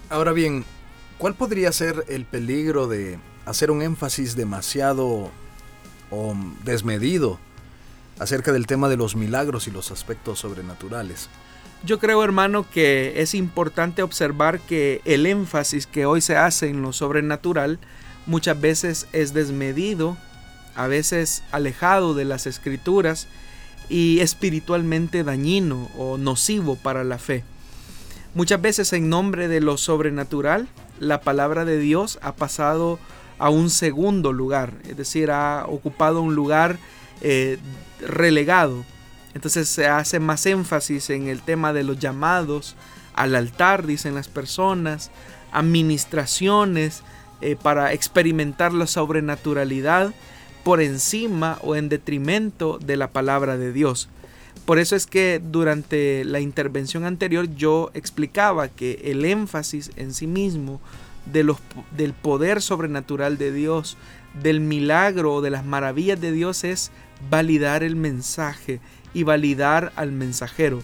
Ahora 0.09 0.32
bien, 0.32 0.64
¿cuál 1.18 1.36
podría 1.36 1.74
ser 1.74 2.05
el 2.07 2.24
peligro 2.24 2.88
de 2.88 3.20
hacer 3.45 3.72
un 3.72 3.82
énfasis 3.82 4.38
demasiado 4.38 5.32
o 6.11 6.36
desmedido 6.64 7.39
acerca 8.20 8.51
del 8.51 8.68
tema 8.68 8.89
de 8.89 8.97
los 8.97 9.16
milagros 9.16 9.68
y 9.68 9.72
los 9.72 9.91
aspectos 9.91 10.39
sobrenaturales. 10.39 11.30
Yo 11.86 11.99
creo, 11.99 12.24
hermano, 12.24 12.66
que 12.70 13.22
es 13.22 13.34
importante 13.34 14.03
observar 14.03 14.59
que 14.61 15.01
el 15.03 15.26
énfasis 15.26 15.86
que 15.86 16.05
hoy 16.05 16.22
se 16.22 16.38
hace 16.38 16.70
en 16.70 16.82
lo 16.82 16.93
sobrenatural 16.93 17.80
muchas 18.26 18.59
veces 18.59 19.07
es 19.11 19.34
desmedido, 19.34 20.18
a 20.76 20.88
veces 20.88 21.43
alejado 21.51 22.14
de 22.14 22.26
las 22.26 22.47
escrituras 22.47 23.28
y 23.89 24.20
espiritualmente 24.20 25.24
dañino 25.26 25.89
o 25.97 26.18
nocivo 26.18 26.78
para 26.78 27.03
la 27.03 27.18
fe. 27.18 27.43
Muchas 28.34 28.61
veces 28.61 28.93
en 28.93 29.09
nombre 29.09 29.47
de 29.47 29.59
lo 29.59 29.78
sobrenatural, 29.78 30.68
la 30.99 31.22
palabra 31.22 31.66
de 31.66 31.78
Dios 31.78 32.18
ha 32.22 32.34
pasado 32.34 32.97
a 33.39 33.49
un 33.49 33.70
segundo 33.70 34.32
lugar, 34.32 34.74
es 34.88 34.95
decir, 34.95 35.32
ha 35.32 35.66
ocupado 35.68 36.22
un 36.22 36.34
lugar 36.34 36.78
eh, 37.22 37.57
relegado. 38.08 38.84
Entonces 39.34 39.68
se 39.68 39.88
hace 39.88 40.20
más 40.20 40.45
énfasis 40.45 41.10
en 41.10 41.28
el 41.28 41.41
tema 41.41 41.74
de 41.74 41.84
los 41.84 41.99
llamados 41.99 42.76
al 43.14 43.36
altar, 43.36 43.86
dicen 43.86 44.16
las 44.16 44.28
personas, 44.28 45.12
administraciones 45.51 47.04
eh, 47.41 47.56
para 47.62 47.93
experimentar 47.93 48.74
la 48.74 48.88
sobrenaturalidad 48.88 50.14
por 50.64 50.82
encima 50.82 51.58
o 51.62 51.76
en 51.76 51.89
detrimento 51.89 52.80
de 52.80 52.97
la 52.97 53.12
palabra 53.12 53.58
de 53.58 53.74
Dios. 53.74 54.10
Por 54.66 54.80
eso 54.80 54.95
es 54.95 55.06
que 55.06 55.41
durante 55.43 56.24
la 56.24 56.39
intervención 56.39 57.04
anterior 57.04 57.54
yo 57.56 57.91
explicaba 57.93 58.70
que 58.70 59.01
el 59.04 59.26
énfasis 59.26 59.91
en 59.97 60.14
sí 60.14 60.26
mismo 60.26 60.80
de 61.26 61.43
los, 61.43 61.58
del 61.95 62.14
poder 62.14 62.62
sobrenatural 62.62 63.38
de 63.38 63.51
Dios, 63.51 63.97
del 64.42 64.60
milagro 64.60 65.36
o 65.36 65.42
de 65.42 65.50
las 65.50 65.66
maravillas 65.66 66.20
de 66.20 66.32
Dios 66.32 66.64
es 66.64 66.92
validar 67.30 67.84
el 67.84 67.96
mensaje 67.96 68.80
y 69.14 69.24
validar 69.24 69.92
al 69.96 70.12
mensajero. 70.12 70.82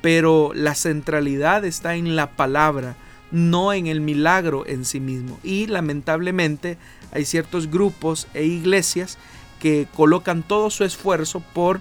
Pero 0.00 0.52
la 0.54 0.74
centralidad 0.74 1.64
está 1.64 1.94
en 1.94 2.16
la 2.16 2.30
palabra, 2.32 2.96
no 3.30 3.72
en 3.72 3.86
el 3.86 4.00
milagro 4.00 4.66
en 4.66 4.84
sí 4.84 5.00
mismo. 5.00 5.38
Y 5.42 5.66
lamentablemente 5.66 6.78
hay 7.12 7.24
ciertos 7.24 7.70
grupos 7.70 8.26
e 8.34 8.44
iglesias 8.44 9.18
que 9.60 9.86
colocan 9.94 10.42
todo 10.42 10.70
su 10.70 10.84
esfuerzo 10.84 11.40
por 11.52 11.80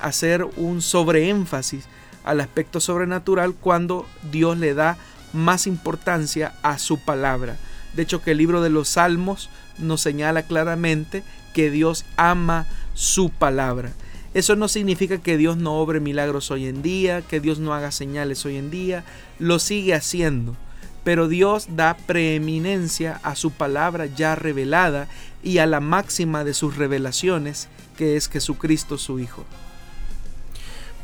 hacer 0.00 0.46
un 0.56 0.82
sobreénfasis 0.82 1.84
al 2.24 2.40
aspecto 2.40 2.80
sobrenatural 2.80 3.54
cuando 3.54 4.06
Dios 4.30 4.58
le 4.58 4.74
da 4.74 4.98
más 5.32 5.66
importancia 5.66 6.54
a 6.62 6.78
su 6.78 6.98
palabra. 6.98 7.56
De 7.94 8.02
hecho 8.02 8.22
que 8.22 8.32
el 8.32 8.38
libro 8.38 8.62
de 8.62 8.70
los 8.70 8.88
Salmos 8.88 9.50
nos 9.78 10.00
señala 10.00 10.42
claramente 10.42 11.22
que 11.52 11.70
Dios 11.70 12.04
ama 12.16 12.66
su 12.94 13.30
palabra. 13.30 13.92
Eso 14.34 14.56
no 14.56 14.68
significa 14.68 15.18
que 15.18 15.36
Dios 15.36 15.58
no 15.58 15.74
obre 15.74 16.00
milagros 16.00 16.50
hoy 16.50 16.66
en 16.66 16.80
día, 16.80 17.20
que 17.20 17.40
Dios 17.40 17.58
no 17.58 17.74
haga 17.74 17.92
señales 17.92 18.46
hoy 18.46 18.56
en 18.56 18.70
día, 18.70 19.04
lo 19.38 19.58
sigue 19.58 19.94
haciendo. 19.94 20.56
Pero 21.04 21.28
Dios 21.28 21.66
da 21.76 21.96
preeminencia 22.06 23.20
a 23.24 23.34
su 23.34 23.50
palabra 23.50 24.06
ya 24.06 24.34
revelada 24.34 25.08
y 25.42 25.58
a 25.58 25.66
la 25.66 25.80
máxima 25.80 26.44
de 26.44 26.54
sus 26.54 26.76
revelaciones, 26.76 27.68
que 27.96 28.16
es 28.16 28.28
Jesucristo 28.28 28.96
su 28.96 29.18
Hijo. 29.18 29.44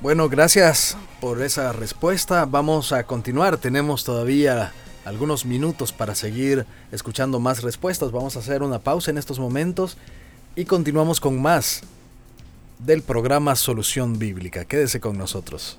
Bueno, 0.01 0.29
gracias 0.29 0.97
por 1.21 1.43
esa 1.43 1.73
respuesta. 1.73 2.47
Vamos 2.47 2.93
a 2.93 3.03
continuar. 3.03 3.59
Tenemos 3.59 4.05
todavía 4.05 4.73
algunos 5.09 5.47
minutos 5.47 5.91
para 5.93 6.15
seguir 6.15 6.67
escuchando 6.93 7.41
más 7.41 7.63
respuestas. 7.63 8.13
Vamos 8.13 8.37
a 8.37 8.41
hacer 8.41 8.63
una 8.63 8.79
pausa 8.79 9.11
en 9.11 9.19
estos 9.19 9.39
momentos 9.39 9.97
y 10.55 10.67
continuamos 10.67 11.19
con 11.19 11.41
más 11.41 11.83
del 12.79 13.03
programa 13.03 13.57
Solución 13.57 14.19
Bíblica. 14.19 14.67
Quédese 14.67 15.01
con 15.01 15.17
nosotros. 15.17 15.79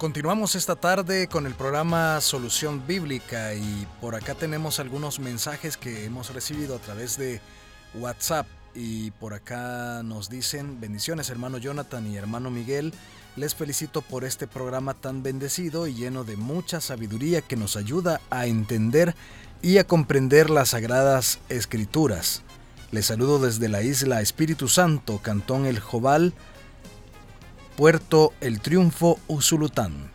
Continuamos 0.00 0.54
esta 0.54 0.76
tarde 0.76 1.28
con 1.28 1.44
el 1.44 1.54
programa 1.54 2.22
Solución 2.22 2.86
Bíblica 2.86 3.52
y 3.52 3.86
por 4.00 4.14
acá 4.14 4.34
tenemos 4.34 4.80
algunos 4.80 5.20
mensajes 5.20 5.76
que 5.76 6.06
hemos 6.06 6.32
recibido 6.32 6.74
a 6.74 6.78
través 6.78 7.18
de 7.18 7.42
WhatsApp 7.92 8.46
y 8.74 9.10
por 9.10 9.34
acá 9.34 10.02
nos 10.02 10.30
dicen 10.30 10.80
bendiciones 10.80 11.28
hermano 11.28 11.58
Jonathan 11.58 12.06
y 12.06 12.16
hermano 12.16 12.50
Miguel. 12.50 12.94
Les 13.36 13.54
felicito 13.54 14.00
por 14.00 14.24
este 14.24 14.46
programa 14.46 14.94
tan 14.94 15.22
bendecido 15.22 15.86
y 15.86 15.92
lleno 15.92 16.24
de 16.24 16.38
mucha 16.38 16.80
sabiduría 16.80 17.42
que 17.42 17.56
nos 17.56 17.76
ayuda 17.76 18.22
a 18.30 18.46
entender 18.46 19.14
y 19.60 19.76
a 19.76 19.86
comprender 19.86 20.48
las 20.48 20.70
sagradas 20.70 21.40
escrituras. 21.50 22.40
Les 22.90 23.04
saludo 23.04 23.38
desde 23.38 23.68
la 23.68 23.82
isla 23.82 24.22
Espíritu 24.22 24.66
Santo, 24.66 25.18
Cantón 25.18 25.66
El 25.66 25.78
Jobal, 25.78 26.32
Puerto 27.80 28.34
El 28.42 28.60
Triunfo, 28.60 29.18
Usulután. 29.26 30.10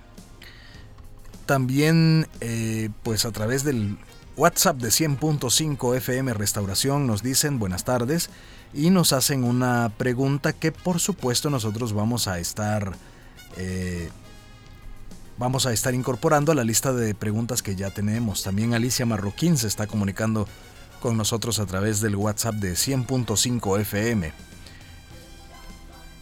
También, 1.48 2.28
eh, 2.40 2.92
pues 3.02 3.26
a 3.26 3.32
través 3.32 3.64
del 3.64 3.98
WhatsApp 4.38 4.78
de 4.78 4.90
100.5 4.90 5.96
FM 5.96 6.36
Restauración 6.36 7.08
nos 7.08 7.24
dicen 7.24 7.58
buenas 7.58 7.84
tardes 7.84 8.30
y 8.72 8.92
nos 8.92 9.14
hacen 9.14 9.44
una 9.44 9.92
pregunta 9.98 10.54
que 10.54 10.72
por 10.72 11.00
supuesto 11.00 11.50
nosotros 11.50 11.94
vamos 11.94 12.28
a 12.28 12.38
estar 12.38 12.96
eh, 13.58 14.10
vamos 15.40 15.66
a 15.66 15.74
estar 15.74 15.96
incorporando 15.96 16.52
a 16.52 16.56
la 16.56 16.64
lista 16.64 16.94
de 16.94 17.16
preguntas 17.16 17.64
que 17.64 17.76
ya 17.76 17.90
tenemos. 17.90 18.44
También 18.44 18.76
Alicia 18.76 19.08
Marroquín 19.08 19.58
se 19.58 19.66
está 19.66 19.88
comunicando 19.88 20.48
con 21.02 21.18
nosotros 21.18 21.58
a 21.58 21.66
través 21.66 22.00
del 22.00 22.16
WhatsApp 22.16 22.58
de 22.58 22.74
100.5 22.74 23.80
FM. 23.82 24.55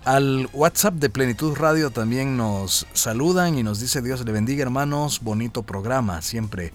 Al 0.06 0.50
WhatsApp 0.52 0.96
de 0.96 1.10
Plenitud 1.10 1.56
Radio 1.56 1.90
también 1.90 2.36
nos 2.36 2.86
saludan 2.92 3.58
y 3.58 3.64
nos 3.64 3.80
dice 3.80 4.02
Dios 4.02 4.26
le 4.26 4.34
bendiga 4.34 4.62
hermanos, 4.62 5.22
bonito 5.22 5.64
programa, 5.64 6.22
siempre 6.22 6.74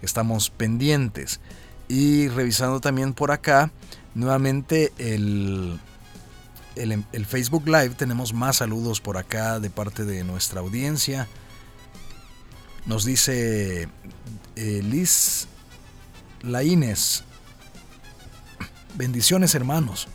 estamos 0.00 0.50
pendientes. 0.50 1.40
Y 1.88 2.28
revisando 2.28 2.80
también 2.80 3.14
por 3.14 3.32
acá, 3.32 3.72
nuevamente 4.14 4.92
el, 4.98 5.80
el, 6.76 7.26
Facebook 7.26 7.66
Live, 7.66 7.90
tenemos 7.90 8.32
más 8.32 8.58
saludos 8.58 9.00
por 9.00 9.16
acá 9.16 9.58
de 9.58 9.70
parte 9.70 10.04
de 10.04 10.22
nuestra 10.22 10.60
audiencia. 10.60 11.26
Nos 12.86 13.04
dice 13.04 13.88
eh, 14.54 14.82
Liz 14.84 15.48
Laínez, 16.42 17.24
bendiciones 18.94 19.56
hermanos. 19.56 20.06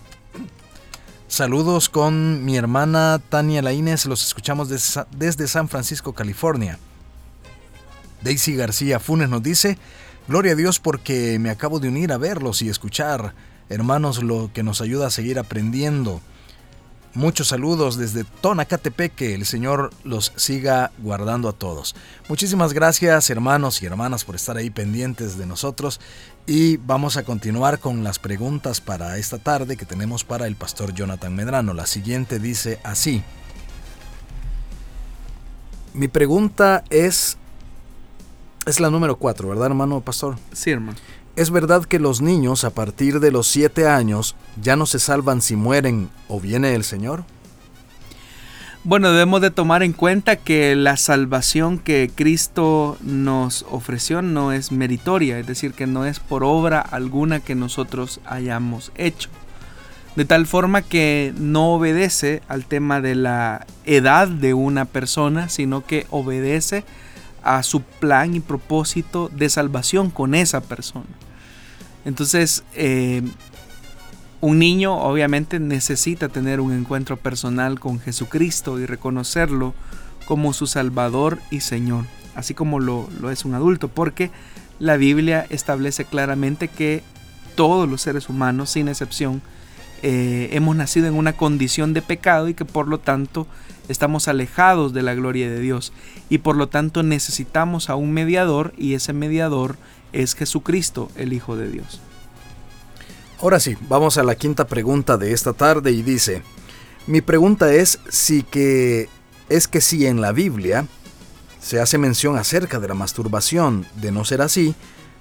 Saludos 1.33 1.89
con 1.89 2.45
mi 2.45 2.57
hermana 2.57 3.19
Tania 3.29 3.63
Laínez, 3.63 4.05
los 4.05 4.23
escuchamos 4.23 4.69
desde 4.69 5.47
San 5.47 5.67
Francisco, 5.67 6.13
California. 6.13 6.77
Daisy 8.21 8.55
García 8.55 8.99
Funes 8.99 9.29
nos 9.29 9.41
dice, 9.41 9.79
Gloria 10.27 10.51
a 10.51 10.55
Dios 10.55 10.79
porque 10.79 11.39
me 11.39 11.49
acabo 11.49 11.79
de 11.79 11.87
unir 11.87 12.11
a 12.11 12.19
verlos 12.19 12.61
y 12.61 12.69
escuchar, 12.69 13.33
hermanos, 13.67 14.21
lo 14.21 14.51
que 14.53 14.61
nos 14.61 14.79
ayuda 14.79 15.07
a 15.07 15.09
seguir 15.09 15.39
aprendiendo. 15.39 16.21
Muchos 17.15 17.47
saludos 17.47 17.97
desde 17.97 18.25
Tonacatepec, 18.25 19.15
que 19.15 19.33
el 19.33 19.47
Señor 19.47 19.89
los 20.03 20.33
siga 20.35 20.91
guardando 20.99 21.49
a 21.49 21.53
todos. 21.53 21.95
Muchísimas 22.29 22.73
gracias 22.73 23.31
hermanos 23.31 23.81
y 23.81 23.87
hermanas 23.87 24.23
por 24.23 24.35
estar 24.35 24.57
ahí 24.57 24.69
pendientes 24.69 25.37
de 25.37 25.47
nosotros 25.47 25.99
y 26.45 26.77
vamos 26.77 27.15
a 27.15 27.23
continuar 27.23 27.79
con 27.79 28.03
las 28.03 28.19
preguntas 28.19 28.81
para 28.81 29.17
esta 29.17 29.37
tarde 29.37 29.77
que 29.77 29.85
tenemos 29.85 30.23
para 30.23 30.45
el 30.45 30.55
pastor 30.55 30.93
Jonathan 30.93 31.33
Medrano. 31.33 31.73
La 31.73 31.85
siguiente 31.85 32.39
dice 32.39 32.79
así. 32.83 33.23
Mi 35.93 36.07
pregunta 36.07 36.83
es... 36.89 37.37
Es 38.65 38.79
la 38.79 38.89
número 38.89 39.17
4, 39.17 39.49
¿verdad 39.49 39.67
hermano 39.67 40.01
pastor? 40.01 40.37
Sí 40.53 40.71
hermano. 40.71 40.97
¿Es 41.35 41.49
verdad 41.49 41.83
que 41.85 41.99
los 41.99 42.21
niños 42.21 42.63
a 42.63 42.69
partir 42.69 43.19
de 43.19 43.31
los 43.31 43.47
siete 43.47 43.87
años 43.87 44.35
ya 44.61 44.75
no 44.75 44.85
se 44.85 44.99
salvan 44.99 45.41
si 45.41 45.55
mueren 45.55 46.09
o 46.27 46.39
viene 46.39 46.75
el 46.75 46.83
Señor? 46.83 47.25
Bueno, 48.85 49.13
debemos 49.13 49.39
de 49.39 49.49
tomar 49.49 49.81
en 49.81 49.93
cuenta 49.93 50.35
que 50.35 50.75
la 50.75 50.97
salvación 50.97 51.79
que 51.79 52.11
Cristo 52.13 52.97
nos 53.01 53.65
ofreció 53.71 54.21
no 54.21 54.51
es 54.51 54.73
meritoria, 54.73 55.39
es 55.39 55.47
decir, 55.47 55.71
que 55.71 55.87
no 55.87 56.05
es 56.05 56.19
por 56.19 56.43
obra 56.43 56.81
alguna 56.81 57.39
que 57.39 57.55
nosotros 57.55 58.19
hayamos 58.25 58.91
hecho. 58.95 59.29
De 60.17 60.25
tal 60.25 60.45
forma 60.45 60.81
que 60.81 61.33
no 61.37 61.75
obedece 61.75 62.41
al 62.49 62.65
tema 62.65 62.99
de 62.99 63.15
la 63.15 63.65
edad 63.85 64.27
de 64.27 64.53
una 64.53 64.83
persona, 64.83 65.47
sino 65.47 65.85
que 65.85 66.05
obedece 66.09 66.83
a 67.41 67.63
su 67.63 67.83
plan 67.83 68.35
y 68.35 68.41
propósito 68.41 69.29
de 69.33 69.47
salvación 69.47 70.09
con 70.09 70.35
esa 70.35 70.59
persona. 70.59 71.05
Entonces, 72.03 72.65
eh, 72.75 73.21
un 74.43 74.59
niño 74.59 74.97
obviamente 74.97 75.57
necesita 75.57 76.27
tener 76.27 76.59
un 76.59 76.73
encuentro 76.73 77.15
personal 77.15 77.79
con 77.79 78.01
Jesucristo 78.01 78.77
y 78.77 78.85
reconocerlo 78.85 79.73
como 80.25 80.51
su 80.51 80.67
Salvador 80.67 81.39
y 81.49 81.61
Señor, 81.61 82.03
así 82.35 82.53
como 82.53 82.81
lo, 82.81 83.07
es 83.31 83.45
un 83.45 83.53
adulto, 83.53 83.87
porque 83.87 84.31
la 84.79 84.97
Biblia 84.97 85.47
establece 85.49 86.03
claramente 86.03 86.67
que 86.67 87.03
todos 87.55 87.89
los 87.89 88.01
seres 88.01 88.27
humanos, 88.27 88.71
sin 88.71 88.89
excepción, 88.89 89.41
eh, 90.01 90.49
hemos 90.51 90.75
nacido 90.75 91.07
en 91.07 91.13
una 91.13 91.37
condición 91.37 91.93
de 91.93 92.01
pecado 92.01 92.49
y 92.49 92.53
que 92.53 92.65
por 92.65 92.89
lo 92.89 92.97
tanto 92.97 93.47
estamos 93.87 94.27
alejados 94.27 94.91
de 94.91 95.03
la 95.03 95.13
gloria 95.13 95.49
de 95.49 95.61
Dios 95.61 95.93
y 96.29 96.39
por 96.39 96.57
lo 96.57 96.67
tanto 96.67 97.01
necesitamos 97.01 97.89
a 97.89 97.95
un 97.95 98.11
mediador 98.11 98.73
y 98.77 98.95
ese 98.95 99.13
mediador 99.13 99.77
es 100.11 100.35
Jesucristo, 100.35 101.09
el 101.15 101.31
Hijo 101.31 101.55
de 101.55 101.71
Dios. 101.71 102.01
Ahora 103.43 103.59
sí, 103.59 103.75
vamos 103.89 104.17
a 104.17 104.23
la 104.23 104.35
quinta 104.35 104.67
pregunta 104.67 105.17
de 105.17 105.33
esta 105.33 105.51
tarde 105.51 105.91
y 105.91 106.01
dice, 106.01 106.43
mi 107.07 107.19
pregunta 107.19 107.73
es 107.73 107.99
si 108.07 108.41
que 108.41 109.09
es 109.49 109.67
que 109.67 109.81
si 109.81 110.07
en 110.07 110.21
la 110.21 110.31
Biblia 110.31 110.87
se 111.59 111.81
hace 111.81 111.97
mención 111.97 112.37
acerca 112.37 112.79
de 112.79 112.87
la 112.87 112.93
masturbación, 112.93 113.85
de 113.95 114.13
no 114.13 114.23
ser 114.23 114.41
así, 114.41 114.75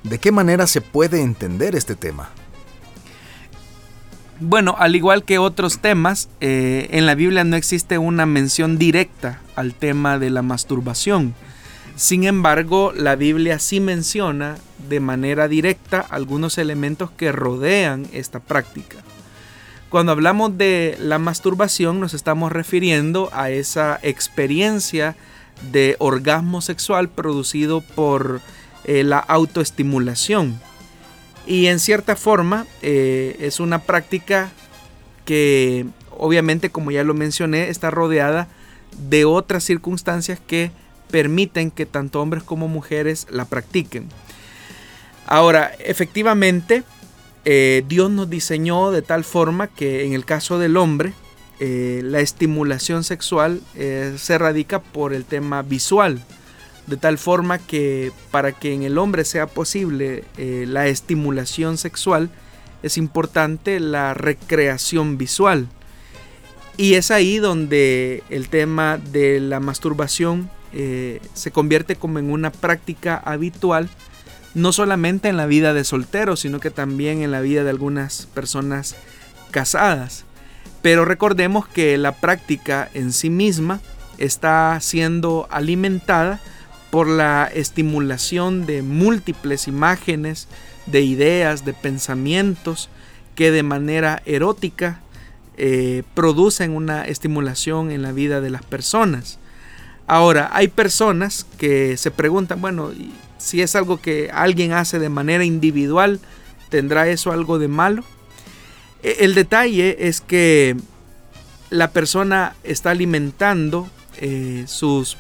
¿de 0.05 0.21
qué 0.21 0.31
manera 0.31 0.69
se 0.69 0.81
puede 0.81 1.21
entender 1.21 1.75
este 1.75 1.97
tema? 1.97 2.31
Bueno, 4.39 4.77
al 4.79 4.95
igual 4.95 5.25
que 5.25 5.39
otros 5.39 5.81
temas, 5.81 6.29
eh, 6.41 6.91
en 6.93 7.07
la 7.07 7.17
Biblia 7.17 7.43
no 7.43 7.57
existe 7.57 7.99
una 7.99 8.25
mención 8.25 8.79
directa 8.79 9.41
al 9.57 9.75
tema 9.75 10.21
de 10.21 10.31
la 10.31 10.43
masturbación. 10.43 11.35
Sin 11.97 12.25
embargo, 12.25 12.93
la 12.95 13.17
Biblia 13.17 13.59
sí 13.59 13.81
menciona 13.81 14.57
de 14.89 15.01
manera 15.01 15.49
directa 15.49 16.01
algunos 16.01 16.59
elementos 16.59 17.11
que 17.11 17.33
rodean 17.33 18.07
esta 18.13 18.41
práctica. 18.41 18.99
Cuando 19.91 20.13
hablamos 20.13 20.57
de 20.57 20.97
la 20.99 21.19
masturbación 21.19 22.01
nos 22.01 22.15
estamos 22.15 22.51
refiriendo 22.51 23.29
a 23.33 23.51
esa 23.51 24.01
experiencia 24.03 25.17
de 25.71 25.97
orgasmo 25.99 26.63
sexual 26.63 27.11
producido 27.11 27.83
por 27.83 28.41
eh, 28.85 29.05
la 29.05 29.19
autoestimulación. 29.19 30.59
Y 31.47 31.67
en 31.67 31.79
cierta 31.79 32.17
forma 32.17 32.67
eh, 32.81 33.37
es 33.41 33.61
una 33.61 33.81
práctica 33.81 34.51
que 35.27 35.87
obviamente 36.11 36.71
como 36.71 36.91
ya 36.91 37.05
lo 37.05 37.13
mencioné 37.13 37.69
está 37.69 37.91
rodeada 37.91 38.49
de 39.11 39.27
otras 39.27 39.63
circunstancias 39.63 40.41
que 40.41 40.71
permiten 41.13 41.71
que 41.71 41.87
tanto 41.87 42.21
hombres 42.21 42.43
como 42.43 42.67
mujeres 42.67 43.29
la 43.31 43.45
practiquen. 43.45 44.09
Ahora, 45.27 45.71
efectivamente, 45.79 46.83
eh, 47.45 47.85
Dios 47.87 48.11
nos 48.11 48.29
diseñó 48.29 48.91
de 48.91 49.03
tal 49.03 49.23
forma 49.23 49.69
que 49.69 50.05
en 50.05 50.15
el 50.15 50.25
caso 50.25 50.59
del 50.59 50.77
hombre, 50.77 51.13
eh, 51.61 52.01
la 52.03 52.21
estimulación 52.21 53.05
sexual 53.05 53.61
eh, 53.77 54.15
se 54.17 54.39
radica 54.39 54.81
por 54.81 55.13
el 55.13 55.25
tema 55.25 55.63
visual, 55.63 56.21
de 56.87 56.97
tal 56.97 57.19
forma 57.19 57.59
que 57.59 58.11
para 58.31 58.53
que 58.53 58.73
en 58.73 58.83
el 58.83 58.99
hombre 58.99 59.25
sea 59.25 59.47
posible 59.47 60.25
la 60.37 60.89
estimulación 60.89 61.79
sexual, 61.79 62.31
es 62.83 62.97
importante 62.97 63.79
la 63.79 64.15
recreación 64.15 65.19
visual. 65.19 65.69
Y 66.77 66.95
es 66.95 67.11
ahí 67.11 67.39
donde 67.39 68.25
el 68.31 68.49
tema 68.49 68.99
de 68.99 69.39
la 69.39 69.61
masturbación 69.61 70.51
se 70.73 71.51
convierte 71.51 71.97
como 71.97 72.19
en 72.19 72.31
una 72.31 72.51
práctica 72.51 73.17
habitual 73.17 73.91
no 74.55 74.73
solamente 74.73 75.29
en 75.29 75.37
la 75.37 75.47
vida 75.47 75.73
de 75.73 75.85
solteros, 75.85 76.41
sino 76.41 76.61
que 76.61 76.71
también 76.71 77.23
en 77.23 77.31
la 77.31 77.41
vida 77.41 77.65
de 77.65 77.71
algunas 77.71 78.27
personas 78.35 78.97
casadas. 79.51 80.25
Pero 80.83 81.05
recordemos 81.05 81.67
que 81.67 81.97
la 81.97 82.13
práctica 82.13 82.91
en 82.93 83.13
sí 83.13 83.31
misma 83.31 83.81
está 84.19 84.79
siendo 84.81 85.47
alimentada 85.51 86.41
por 86.91 87.09
la 87.09 87.51
estimulación 87.55 88.67
de 88.67 88.83
múltiples 88.83 89.69
imágenes, 89.69 90.49
de 90.87 91.01
ideas, 91.03 91.65
de 91.65 91.73
pensamientos 91.73 92.91
que 93.35 93.51
de 93.51 93.63
manera 93.63 94.23
erótica 94.27 95.01
eh, 95.57 96.03
producen 96.15 96.73
una 96.73 97.05
estimulación 97.05 97.91
en 97.91 98.03
la 98.03 98.13
vida 98.13 98.41
de 98.41 98.51
las 98.51 98.63
personas. 98.63 99.39
Ahora, 100.07 100.51
hay 100.53 100.69
personas 100.69 101.47
que 101.59 101.97
se 101.97 102.11
preguntan, 102.11 102.61
bueno, 102.61 102.91
si 103.39 103.63
es 103.63 103.75
algo 103.75 104.01
que 104.01 104.31
alguien 104.33 104.73
hace 104.73 104.99
de 104.99 105.09
manera 105.09 105.45
individual, 105.45 106.21
¿tendrá 106.69 107.09
eso 107.09 107.33
algo 107.33 107.59
de 107.59 107.69
malo? 107.69 108.05
E, 109.03 109.19
el 109.21 109.35
detalle 109.35 110.09
es 110.09 110.21
que 110.21 110.77
la 111.71 111.91
persona 111.91 112.55
está 112.63 112.91
alimentando 112.91 113.89
eh, 114.19 114.65
sus 114.67 115.17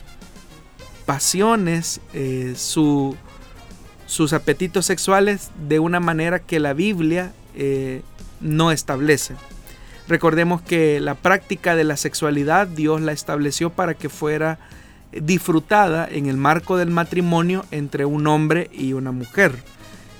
pasiones, 1.06 2.00
eh, 2.12 2.54
sus 2.56 3.16
apetitos 4.32 4.86
sexuales 4.86 5.50
de 5.68 5.78
una 5.78 5.98
manera 5.98 6.38
que 6.38 6.60
la 6.60 6.74
Biblia 6.74 7.32
eh, 7.54 8.02
no 8.40 8.70
establece. 8.70 9.34
Recordemos 10.12 10.60
que 10.60 11.00
la 11.00 11.14
práctica 11.14 11.74
de 11.74 11.84
la 11.84 11.96
sexualidad 11.96 12.66
Dios 12.66 13.00
la 13.00 13.12
estableció 13.12 13.70
para 13.70 13.94
que 13.94 14.10
fuera 14.10 14.58
disfrutada 15.10 16.06
en 16.06 16.26
el 16.26 16.36
marco 16.36 16.76
del 16.76 16.90
matrimonio 16.90 17.64
entre 17.70 18.04
un 18.04 18.26
hombre 18.26 18.68
y 18.74 18.92
una 18.92 19.10
mujer. 19.10 19.54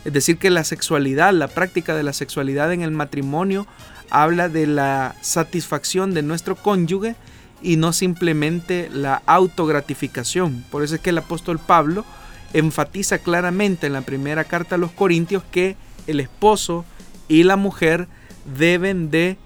Es 0.07 0.15
decir, 0.15 0.39
que 0.39 0.49
la 0.49 0.65
sexualidad, 0.65 1.35
la 1.35 1.47
práctica 1.47 1.95
de 1.95 2.05
la 2.05 2.15
sexualidad 2.15 2.73
en 2.73 2.81
el 2.81 2.91
matrimonio 2.91 3.67
habla 4.09 4.49
de 4.49 4.67
la 4.67 5.15
satisfacción 5.21 6.15
de 6.15 6.23
nuestro 6.23 6.57
cónyuge 6.57 7.15
y 7.61 7.77
no 7.77 7.93
simplemente 7.93 8.89
la 8.91 9.21
autogratificación. 9.27 10.65
Por 10.71 10.85
eso 10.85 10.95
es 10.95 11.03
que 11.03 11.11
el 11.11 11.19
apóstol 11.19 11.59
Pablo 11.59 12.07
enfatiza 12.55 13.19
claramente 13.19 13.89
en 13.89 13.93
la 13.93 14.01
primera 14.01 14.45
carta 14.45 14.77
a 14.77 14.79
los 14.79 14.93
Corintios 14.93 15.43
que 15.53 15.77
el 16.07 16.19
esposo 16.19 16.87
y 17.29 17.43
la 17.43 17.57
mujer 17.57 18.09
deben 18.57 19.11
de 19.11 19.37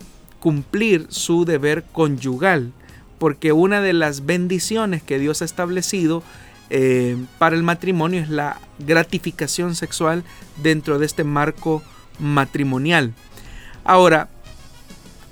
cumplir 0.41 1.07
su 1.09 1.45
deber 1.45 1.85
conyugal 1.93 2.73
porque 3.19 3.53
una 3.53 3.81
de 3.81 3.93
las 3.93 4.27
bendiciones 4.27 5.03
que 5.03 5.19
Dios 5.19 5.43
ha 5.43 5.45
establecido 5.45 6.23
eh, 6.69 7.17
para 7.39 7.57
el 7.57 7.63
matrimonio 7.63 8.21
es 8.21 8.29
la 8.29 8.61
gratificación 8.79 9.75
sexual 9.75 10.25
dentro 10.63 10.99
de 10.99 11.07
este 11.07 11.25
marco 11.25 11.83
matrimonial. 12.19 13.15
Ahora, 13.85 14.29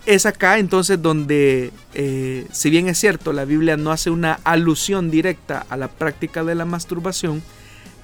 es 0.06 0.26
acá 0.26 0.58
entonces 0.58 1.00
donde, 1.00 1.72
eh, 1.94 2.46
si 2.52 2.70
bien 2.70 2.88
es 2.88 2.98
cierto, 2.98 3.32
la 3.32 3.44
Biblia 3.44 3.76
no 3.76 3.90
hace 3.90 4.10
una 4.10 4.38
alusión 4.44 5.10
directa 5.10 5.64
a 5.68 5.76
la 5.76 5.88
práctica 5.88 6.44
de 6.44 6.54
la 6.54 6.64
masturbación, 6.64 7.42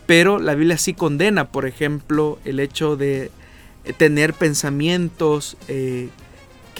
pero 0.07 0.39
la 0.39 0.55
Biblia 0.55 0.79
sí 0.79 0.95
condena, 0.95 1.49
por 1.49 1.67
ejemplo, 1.67 2.39
el 2.45 2.59
hecho 2.59 2.97
de 2.97 3.31
tener 3.97 4.35
pensamientos 4.35 5.57
eh, 5.69 6.09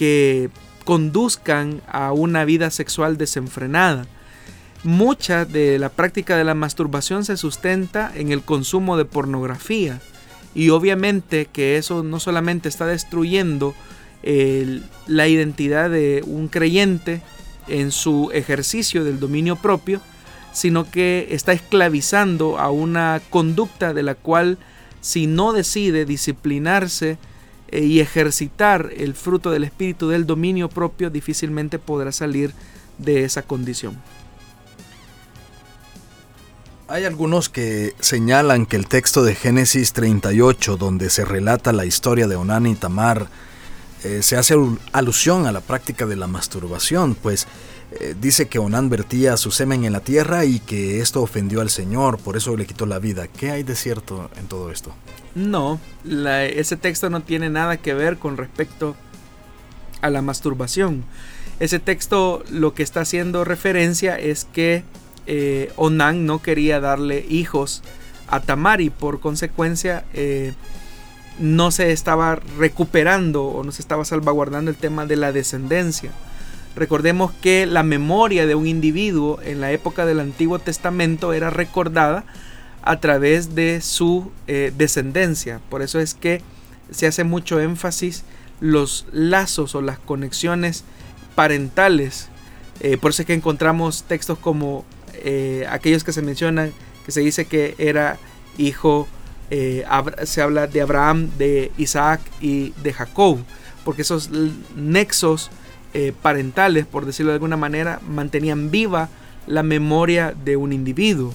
que 0.01 0.49
conduzcan 0.83 1.83
a 1.87 2.11
una 2.11 2.43
vida 2.43 2.71
sexual 2.71 3.19
desenfrenada. 3.19 4.07
Mucha 4.83 5.45
de 5.45 5.77
la 5.77 5.89
práctica 5.89 6.35
de 6.37 6.43
la 6.43 6.55
masturbación 6.55 7.23
se 7.23 7.37
sustenta 7.37 8.11
en 8.15 8.31
el 8.31 8.41
consumo 8.41 8.97
de 8.97 9.05
pornografía 9.05 10.01
y 10.55 10.69
obviamente 10.69 11.45
que 11.45 11.77
eso 11.77 12.01
no 12.01 12.19
solamente 12.19 12.67
está 12.67 12.87
destruyendo 12.87 13.75
la 15.05 15.27
identidad 15.27 15.91
de 15.91 16.23
un 16.25 16.47
creyente 16.47 17.21
en 17.67 17.91
su 17.91 18.31
ejercicio 18.33 19.03
del 19.03 19.19
dominio 19.19 19.55
propio, 19.55 20.01
sino 20.51 20.89
que 20.89 21.27
está 21.29 21.53
esclavizando 21.53 22.57
a 22.57 22.71
una 22.71 23.21
conducta 23.29 23.93
de 23.93 24.01
la 24.01 24.15
cual 24.15 24.57
si 24.99 25.27
no 25.27 25.53
decide 25.53 26.05
disciplinarse 26.05 27.19
y 27.71 27.99
ejercitar 27.99 28.91
el 28.95 29.13
fruto 29.13 29.51
del 29.51 29.63
espíritu 29.63 30.09
del 30.09 30.25
dominio 30.25 30.69
propio, 30.69 31.09
difícilmente 31.09 31.79
podrá 31.79 32.11
salir 32.11 32.53
de 32.97 33.23
esa 33.23 33.41
condición. 33.43 33.97
Hay 36.87 37.05
algunos 37.05 37.47
que 37.47 37.95
señalan 38.01 38.65
que 38.65 38.75
el 38.75 38.87
texto 38.87 39.23
de 39.23 39.33
Génesis 39.33 39.93
38, 39.93 40.75
donde 40.75 41.09
se 41.09 41.23
relata 41.23 41.71
la 41.71 41.85
historia 41.85 42.27
de 42.27 42.35
Onán 42.35 42.65
y 42.65 42.75
Tamar, 42.75 43.29
eh, 44.03 44.21
se 44.21 44.35
hace 44.35 44.55
alusión 44.91 45.45
a 45.45 45.53
la 45.53 45.61
práctica 45.61 46.05
de 46.05 46.17
la 46.17 46.27
masturbación, 46.27 47.15
pues 47.15 47.47
eh, 47.99 48.15
dice 48.19 48.47
que 48.47 48.59
Onán 48.59 48.89
vertía 48.89 49.35
su 49.37 49.51
semen 49.51 49.83
en 49.83 49.91
la 49.91 49.99
tierra 49.99 50.45
y 50.45 50.59
que 50.59 51.01
esto 51.01 51.21
ofendió 51.21 51.61
al 51.61 51.69
Señor, 51.69 52.17
por 52.19 52.37
eso 52.37 52.55
le 52.55 52.65
quitó 52.65 52.85
la 52.85 52.99
vida. 52.99 53.27
¿Qué 53.27 53.51
hay 53.51 53.63
de 53.63 53.75
cierto 53.75 54.29
en 54.37 54.47
todo 54.47 54.71
esto? 54.71 54.93
No, 55.35 55.79
ese 56.05 56.77
texto 56.77 57.09
no 57.09 57.21
tiene 57.21 57.49
nada 57.49 57.77
que 57.77 57.93
ver 57.93 58.17
con 58.17 58.37
respecto 58.37 58.95
a 60.01 60.09
la 60.09 60.21
masturbación. 60.21 61.03
Ese 61.59 61.79
texto 61.79 62.43
lo 62.49 62.73
que 62.73 62.83
está 62.83 63.01
haciendo 63.01 63.43
referencia 63.43 64.17
es 64.17 64.45
que 64.45 64.83
eh, 65.27 65.71
Onan 65.75 66.25
no 66.25 66.41
quería 66.41 66.79
darle 66.79 67.25
hijos 67.29 67.83
a 68.27 68.39
Tamar 68.39 68.81
y 68.81 68.89
por 68.89 69.19
consecuencia 69.19 70.03
eh, 70.13 70.53
no 71.39 71.71
se 71.71 71.91
estaba 71.91 72.39
recuperando 72.57 73.43
o 73.43 73.63
no 73.63 73.71
se 73.71 73.81
estaba 73.81 74.05
salvaguardando 74.05 74.71
el 74.71 74.77
tema 74.77 75.05
de 75.05 75.17
la 75.17 75.31
descendencia. 75.31 76.11
Recordemos 76.75 77.31
que 77.41 77.65
la 77.65 77.83
memoria 77.83 78.47
de 78.47 78.55
un 78.55 78.65
individuo 78.65 79.39
en 79.43 79.59
la 79.59 79.71
época 79.71 80.05
del 80.05 80.19
Antiguo 80.21 80.59
Testamento 80.59 81.33
era 81.33 81.49
recordada 81.49 82.23
a 82.81 82.99
través 82.99 83.55
de 83.55 83.81
su 83.81 84.31
eh, 84.47 84.71
descendencia. 84.77 85.59
Por 85.69 85.81
eso 85.81 85.99
es 85.99 86.13
que 86.13 86.41
se 86.89 87.07
hace 87.07 87.23
mucho 87.23 87.59
énfasis 87.59 88.23
los 88.61 89.05
lazos 89.11 89.75
o 89.75 89.81
las 89.81 89.99
conexiones 89.99 90.85
parentales. 91.35 92.29
Eh, 92.79 92.97
por 92.97 93.11
eso 93.11 93.23
es 93.23 93.25
que 93.25 93.33
encontramos 93.33 94.03
textos 94.03 94.37
como 94.37 94.85
eh, 95.13 95.65
aquellos 95.69 96.05
que 96.05 96.13
se 96.13 96.21
mencionan, 96.21 96.71
que 97.05 97.11
se 97.11 97.19
dice 97.19 97.45
que 97.45 97.75
era 97.77 98.17
hijo, 98.57 99.07
se 100.23 100.41
habla 100.41 100.67
de 100.67 100.81
Abraham, 100.81 101.29
de 101.37 101.73
Isaac 101.77 102.21
y 102.39 102.69
de 102.83 102.93
Jacob, 102.93 103.39
porque 103.83 104.03
esos 104.03 104.29
nexos 104.77 105.51
parentales, 106.21 106.85
por 106.85 107.05
decirlo 107.05 107.31
de 107.31 107.35
alguna 107.35 107.57
manera, 107.57 107.99
mantenían 108.07 108.71
viva 108.71 109.09
la 109.47 109.63
memoria 109.63 110.33
de 110.45 110.55
un 110.55 110.73
individuo. 110.73 111.33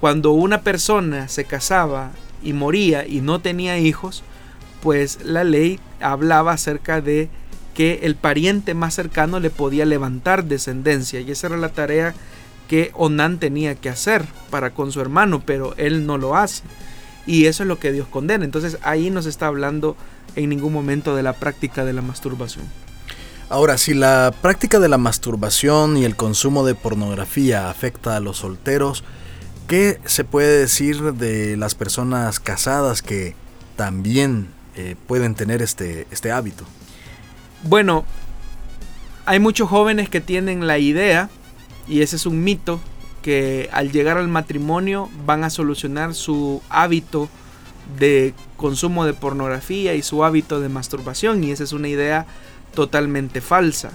Cuando 0.00 0.32
una 0.32 0.62
persona 0.62 1.28
se 1.28 1.44
casaba 1.44 2.12
y 2.42 2.52
moría 2.52 3.06
y 3.06 3.20
no 3.20 3.40
tenía 3.40 3.78
hijos, 3.78 4.22
pues 4.82 5.18
la 5.24 5.44
ley 5.44 5.78
hablaba 6.00 6.52
acerca 6.52 7.00
de 7.00 7.28
que 7.74 8.00
el 8.02 8.14
pariente 8.14 8.74
más 8.74 8.94
cercano 8.94 9.40
le 9.40 9.50
podía 9.50 9.84
levantar 9.84 10.44
descendencia 10.44 11.20
y 11.20 11.30
esa 11.30 11.48
era 11.48 11.56
la 11.56 11.68
tarea 11.68 12.14
que 12.68 12.92
Onán 12.94 13.38
tenía 13.38 13.74
que 13.74 13.88
hacer 13.88 14.24
para 14.48 14.70
con 14.70 14.92
su 14.92 15.00
hermano, 15.00 15.42
pero 15.44 15.74
él 15.76 16.06
no 16.06 16.18
lo 16.18 16.36
hace. 16.36 16.62
Y 17.26 17.46
eso 17.46 17.64
es 17.64 17.68
lo 17.68 17.78
que 17.78 17.92
Dios 17.92 18.06
condena. 18.08 18.44
Entonces 18.44 18.78
ahí 18.82 19.10
no 19.10 19.22
se 19.22 19.28
está 19.28 19.46
hablando 19.46 19.96
en 20.36 20.48
ningún 20.48 20.72
momento 20.72 21.16
de 21.16 21.22
la 21.22 21.32
práctica 21.32 21.84
de 21.84 21.92
la 21.92 22.02
masturbación. 22.02 22.64
Ahora, 23.50 23.78
si 23.78 23.94
la 23.94 24.32
práctica 24.42 24.78
de 24.78 24.88
la 24.88 24.96
masturbación 24.96 25.96
y 25.96 26.04
el 26.04 26.14
consumo 26.14 26.64
de 26.64 26.76
pornografía 26.76 27.68
afecta 27.68 28.14
a 28.14 28.20
los 28.20 28.36
solteros, 28.36 29.02
¿qué 29.66 29.98
se 30.04 30.22
puede 30.22 30.60
decir 30.60 31.14
de 31.14 31.56
las 31.56 31.74
personas 31.74 32.38
casadas 32.38 33.02
que 33.02 33.34
también 33.74 34.50
eh, 34.76 34.94
pueden 35.08 35.34
tener 35.34 35.62
este, 35.62 36.06
este 36.12 36.30
hábito? 36.30 36.64
Bueno, 37.64 38.04
hay 39.26 39.40
muchos 39.40 39.68
jóvenes 39.68 40.08
que 40.08 40.20
tienen 40.20 40.68
la 40.68 40.78
idea, 40.78 41.28
y 41.88 42.02
ese 42.02 42.14
es 42.14 42.26
un 42.26 42.44
mito, 42.44 42.78
que 43.20 43.68
al 43.72 43.90
llegar 43.90 44.16
al 44.16 44.28
matrimonio 44.28 45.10
van 45.26 45.42
a 45.42 45.50
solucionar 45.50 46.14
su 46.14 46.62
hábito 46.70 47.28
de 47.98 48.32
consumo 48.56 49.04
de 49.06 49.12
pornografía 49.12 49.94
y 49.94 50.02
su 50.02 50.24
hábito 50.24 50.60
de 50.60 50.68
masturbación, 50.68 51.42
y 51.42 51.50
esa 51.50 51.64
es 51.64 51.72
una 51.72 51.88
idea 51.88 52.28
totalmente 52.74 53.40
falsa. 53.40 53.90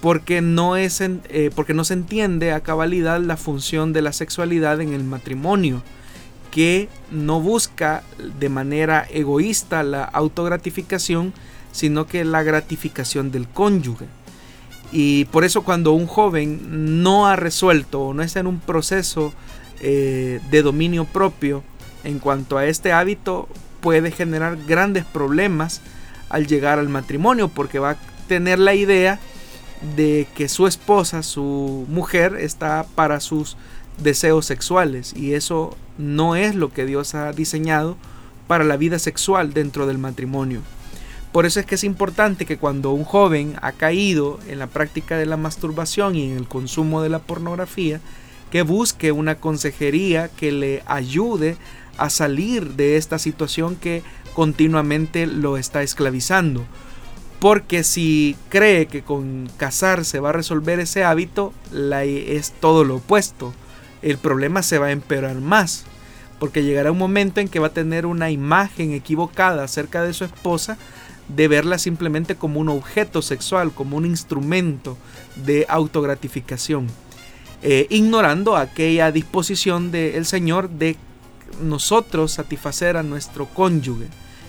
Porque 0.00 0.40
no, 0.40 0.76
es 0.76 1.00
eh, 1.02 1.50
porque 1.54 1.74
no 1.74 1.84
se 1.84 1.94
entiende 1.94 2.52
a 2.52 2.60
cabalidad 2.60 3.20
la 3.20 3.36
función 3.36 3.92
de 3.92 4.00
la 4.00 4.12
sexualidad 4.12 4.80
en 4.80 4.94
el 4.94 5.04
matrimonio, 5.04 5.82
que 6.50 6.88
no 7.10 7.40
busca 7.40 8.02
de 8.38 8.48
manera 8.48 9.06
egoísta 9.10 9.82
la 9.82 10.04
autogratificación, 10.04 11.34
sino 11.72 12.06
que 12.06 12.24
la 12.24 12.42
gratificación 12.42 13.30
del 13.30 13.46
cónyuge. 13.46 14.06
Y 14.92 15.26
por 15.26 15.44
eso 15.44 15.62
cuando 15.62 15.92
un 15.92 16.06
joven 16.06 17.02
no 17.02 17.28
ha 17.28 17.36
resuelto 17.36 18.00
o 18.00 18.14
no 18.14 18.22
está 18.22 18.40
en 18.40 18.46
un 18.46 18.58
proceso 18.58 19.32
eh, 19.80 20.40
de 20.50 20.62
dominio 20.62 21.04
propio 21.04 21.62
en 22.04 22.18
cuanto 22.18 22.58
a 22.58 22.66
este 22.66 22.92
hábito, 22.92 23.48
puede 23.80 24.10
generar 24.10 24.56
grandes 24.66 25.04
problemas 25.04 25.80
al 26.30 26.46
llegar 26.46 26.78
al 26.78 26.88
matrimonio 26.88 27.48
porque 27.48 27.78
va 27.78 27.90
a 27.90 27.96
tener 28.26 28.58
la 28.58 28.74
idea 28.74 29.20
de 29.96 30.26
que 30.34 30.48
su 30.48 30.66
esposa, 30.66 31.22
su 31.22 31.84
mujer, 31.88 32.36
está 32.38 32.86
para 32.94 33.20
sus 33.20 33.56
deseos 33.98 34.46
sexuales 34.46 35.14
y 35.14 35.34
eso 35.34 35.76
no 35.98 36.36
es 36.36 36.54
lo 36.54 36.72
que 36.72 36.86
Dios 36.86 37.14
ha 37.14 37.32
diseñado 37.32 37.96
para 38.46 38.64
la 38.64 38.76
vida 38.76 38.98
sexual 38.98 39.52
dentro 39.52 39.86
del 39.86 39.98
matrimonio. 39.98 40.60
Por 41.32 41.46
eso 41.46 41.60
es 41.60 41.66
que 41.66 41.76
es 41.76 41.84
importante 41.84 42.44
que 42.44 42.58
cuando 42.58 42.90
un 42.90 43.04
joven 43.04 43.54
ha 43.62 43.72
caído 43.72 44.40
en 44.48 44.58
la 44.58 44.66
práctica 44.66 45.16
de 45.16 45.26
la 45.26 45.36
masturbación 45.36 46.16
y 46.16 46.30
en 46.30 46.36
el 46.36 46.48
consumo 46.48 47.02
de 47.02 47.08
la 47.08 47.20
pornografía, 47.20 48.00
que 48.50 48.62
busque 48.62 49.12
una 49.12 49.36
consejería 49.36 50.28
que 50.28 50.50
le 50.50 50.82
ayude 50.86 51.56
a 51.98 52.10
salir 52.10 52.70
de 52.74 52.96
esta 52.96 53.18
situación 53.18 53.76
que 53.76 54.02
continuamente 54.34 55.26
lo 55.26 55.56
está 55.56 55.82
esclavizando. 55.82 56.64
Porque 57.38 57.84
si 57.84 58.36
cree 58.50 58.86
que 58.86 59.02
con 59.02 59.50
casarse 59.56 60.20
va 60.20 60.28
a 60.28 60.32
resolver 60.32 60.78
ese 60.78 61.04
hábito, 61.04 61.54
la, 61.72 62.04
es 62.04 62.52
todo 62.52 62.84
lo 62.84 62.96
opuesto. 62.96 63.54
El 64.02 64.18
problema 64.18 64.62
se 64.62 64.78
va 64.78 64.86
a 64.86 64.92
empeorar 64.92 65.36
más. 65.36 65.84
Porque 66.38 66.62
llegará 66.62 66.92
un 66.92 66.98
momento 66.98 67.40
en 67.40 67.48
que 67.48 67.58
va 67.58 67.68
a 67.68 67.72
tener 67.72 68.06
una 68.06 68.30
imagen 68.30 68.92
equivocada 68.92 69.64
acerca 69.64 70.02
de 70.02 70.12
su 70.12 70.24
esposa, 70.24 70.76
de 71.28 71.48
verla 71.48 71.78
simplemente 71.78 72.34
como 72.34 72.60
un 72.60 72.68
objeto 72.68 73.22
sexual, 73.22 73.72
como 73.72 73.96
un 73.96 74.04
instrumento 74.04 74.96
de 75.36 75.66
autogratificación. 75.68 76.88
Eh, 77.62 77.86
ignorando 77.90 78.56
aquella 78.56 79.12
disposición 79.12 79.90
del 79.90 80.24
Señor 80.24 80.70
de 80.70 80.96
nosotros 81.62 82.32
satisfacer 82.32 82.96
a 82.96 83.02
nuestro 83.02 83.46
cónyuge. 83.46 84.06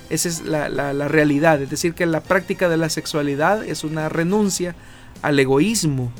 Esa 0.09 0.27
es 0.27 0.41
la, 0.43 0.67
realidad. 1.07 1.61
Es 1.61 1.69
decir, 1.69 1.93
que 1.93 2.05
la 2.05 2.21
práctica 2.21 2.67
de 2.67 2.77
la 2.77 2.89
sexualidad 2.89 3.63
es 3.63 3.85
una 3.85 4.09
renuncia 4.09 4.75
al 5.21 5.39
egoísmo. 5.39 6.11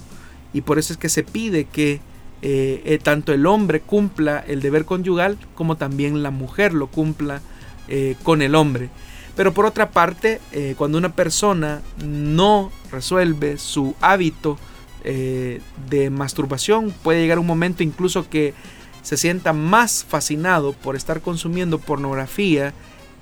Y 0.54 0.62
por 0.62 0.80
eso 0.80 0.94
es 0.94 0.98
que 0.98 1.10
se 1.10 1.24
pide 1.24 1.66
que 1.66 2.00
eh, 2.42 2.82
eh, 2.86 3.00
tanto 3.04 3.34
el 3.34 3.46
hombre 3.46 3.82
cumpla 3.82 4.44
el 4.48 4.62
deber 4.62 4.86
conyugal 4.86 5.38
como 5.56 5.76
también 5.76 6.24
la 6.24 6.32
mujer 6.32 6.74
lo 6.74 6.88
cumpla 6.88 7.42
eh, 7.90 8.16
con 8.24 8.42
el 8.42 8.56
hombre. 8.56 8.90
Pero 9.36 9.54
por 9.54 9.66
otra 9.66 9.92
parte, 9.92 10.42
cuando 10.78 10.98
una 10.98 11.16
persona 11.16 11.82
no 12.06 12.70
resuelve 12.92 13.58
su 13.58 13.96
hábito 14.02 14.60
de 15.04 16.10
masturbación, 16.12 16.94
puede 17.02 17.22
llegar 17.22 17.40
un 17.40 17.48
momento 17.48 17.82
incluso 17.82 18.30
que 18.30 18.54
se 19.02 19.18
sienta 19.18 19.54
más 19.54 20.06
fascinado 20.08 20.74
por 20.74 20.96
estar 20.96 21.22
consumiendo 21.22 21.80
pornografía 21.80 22.74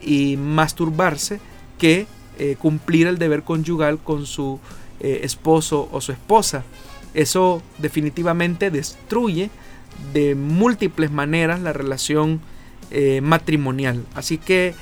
y 0.01 0.37
masturbarse 0.37 1.39
que 1.77 2.07
eh, 2.37 2.55
cumplir 2.59 3.07
el 3.07 3.17
deber 3.17 3.43
conyugal 3.43 3.99
con 3.99 4.25
su 4.25 4.59
eh, 4.99 5.21
esposo 5.23 5.89
o 5.91 6.01
su 6.01 6.11
esposa. 6.11 6.63
Eso 7.13 7.61
definitivamente 7.79 8.71
destruye 8.71 9.49
de 10.13 10.35
múltiples 10.35 11.11
maneras 11.11 11.59
la 11.59 11.73
relación 11.73 12.39
eh, 12.91 13.21
matrimonial. 13.21 14.05
Así 14.15 14.37
que 14.37 14.73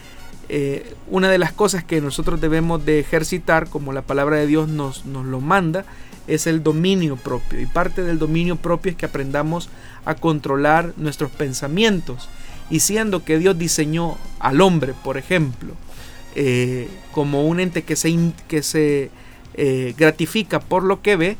una 1.10 1.30
de 1.30 1.40
las 1.40 1.52
cosas 1.52 1.84
que 1.84 2.00
nosotros 2.00 2.40
debemos 2.40 2.86
de 2.86 3.02
ejercitar, 3.02 3.70
como 3.70 3.92
la 3.92 4.04
palabra 4.04 4.38
de 4.38 4.48
Dios 4.48 4.70
nos, 4.70 5.06
nos 5.06 5.26
lo 5.26 5.42
manda, 5.42 5.84
es 6.28 6.46
el 6.46 6.62
dominio 6.62 7.16
propio. 7.16 7.60
Y 7.60 7.66
parte 7.66 8.04
del 8.04 8.20
dominio 8.20 8.58
propio 8.58 8.92
es 8.92 8.98
que 8.98 9.06
aprendamos 9.06 9.70
a 10.06 10.16
controlar 10.16 10.94
nuestros 10.98 11.32
pensamientos. 11.32 12.30
Y 12.70 12.82
siendo 12.82 13.24
que 13.24 13.40
Dios 13.40 13.58
diseñó 13.58 14.18
al 14.40 14.62
hombre, 14.62 14.94
por 15.04 15.18
ejemplo, 15.18 15.74
eh, 16.36 16.90
como 17.14 17.46
un 17.48 17.60
ente 17.60 17.84
que 17.84 17.96
se, 17.96 18.16
que 18.48 18.62
se 18.62 19.10
eh, 19.54 19.96
gratifica 19.98 20.60
por 20.60 20.84
lo 20.84 21.02
que 21.02 21.16
ve, 21.16 21.38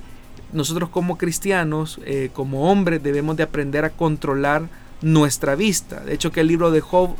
nosotros 0.54 0.90
como 0.90 1.18
cristianos, 1.18 2.00
eh, 2.06 2.30
como 2.34 2.72
hombres, 2.72 3.04
debemos 3.04 3.36
de 3.36 3.44
aprender 3.44 3.84
a 3.84 3.90
controlar 3.90 4.70
nuestra 5.02 5.56
vista. 5.56 6.00
De 6.00 6.14
hecho, 6.14 6.32
que 6.32 6.40
el 6.40 6.48
libro 6.48 6.72
de 6.72 6.82
Job 6.82 7.16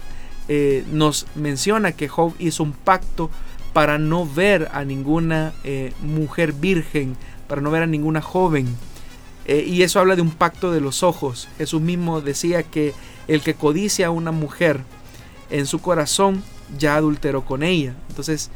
nos 0.94 1.28
menciona 1.36 1.92
que 1.92 2.08
Job 2.08 2.34
hizo 2.40 2.64
un 2.64 2.72
pacto 2.72 3.30
para 3.74 3.98
no 3.98 4.26
ver 4.26 4.70
a 4.72 4.86
ninguna 4.86 5.54
mujer 6.02 6.54
virgen 6.54 7.18
para 7.48 7.62
no 7.62 7.72
ver 7.72 7.84
a 7.84 7.88
ninguna 7.88 8.22
joven. 8.22 8.68
Eh, 9.46 9.64
y 9.68 9.84
eso 9.84 10.00
habla 10.00 10.16
de 10.16 10.22
un 10.22 10.32
pacto 10.32 10.72
de 10.72 10.82
los 10.82 11.04
ojos. 11.04 11.48
Jesús 11.58 11.82
mismo 11.82 12.22
decía 12.22 12.64
que 12.64 12.94
el 13.28 13.42
que 13.42 13.54
codicia 13.54 14.08
a 14.08 14.12
una 14.12 14.32
mujer 14.32 14.82
en 15.50 15.66
su 15.66 15.80
corazón 15.80 16.44
ya 16.78 16.96
adulteró 16.96 17.46
con 17.46 17.64
ella. 17.64 17.96
Entonces, 18.10 18.50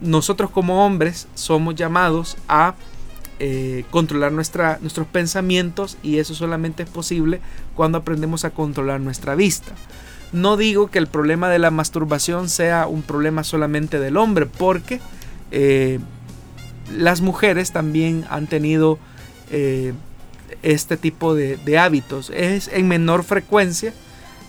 nosotros 0.00 0.50
como 0.50 0.84
hombres 0.84 1.28
somos 1.34 1.74
llamados 1.74 2.36
a 2.48 2.74
eh, 3.38 3.84
controlar 3.90 4.32
nuestra, 4.32 4.78
nuestros 4.80 5.06
pensamientos 5.06 5.98
y 6.02 6.18
eso 6.18 6.34
solamente 6.34 6.82
es 6.82 6.88
posible 6.88 7.40
cuando 7.74 7.98
aprendemos 7.98 8.44
a 8.44 8.50
controlar 8.50 9.00
nuestra 9.00 9.34
vista. 9.34 9.72
No 10.32 10.56
digo 10.56 10.90
que 10.90 10.98
el 10.98 11.06
problema 11.06 11.48
de 11.48 11.58
la 11.58 11.70
masturbación 11.70 12.48
sea 12.48 12.86
un 12.86 13.02
problema 13.02 13.44
solamente 13.44 14.00
del 14.00 14.16
hombre, 14.16 14.46
porque 14.46 15.00
eh, 15.50 16.00
las 16.94 17.20
mujeres 17.20 17.72
también 17.72 18.24
han 18.30 18.46
tenido 18.46 18.98
eh, 19.50 19.92
este 20.62 20.96
tipo 20.96 21.34
de, 21.34 21.78
hábitos. 21.78 22.30
Es 22.30 22.68
en 22.68 22.88
menor 22.88 23.24
frecuencia, 23.24 23.92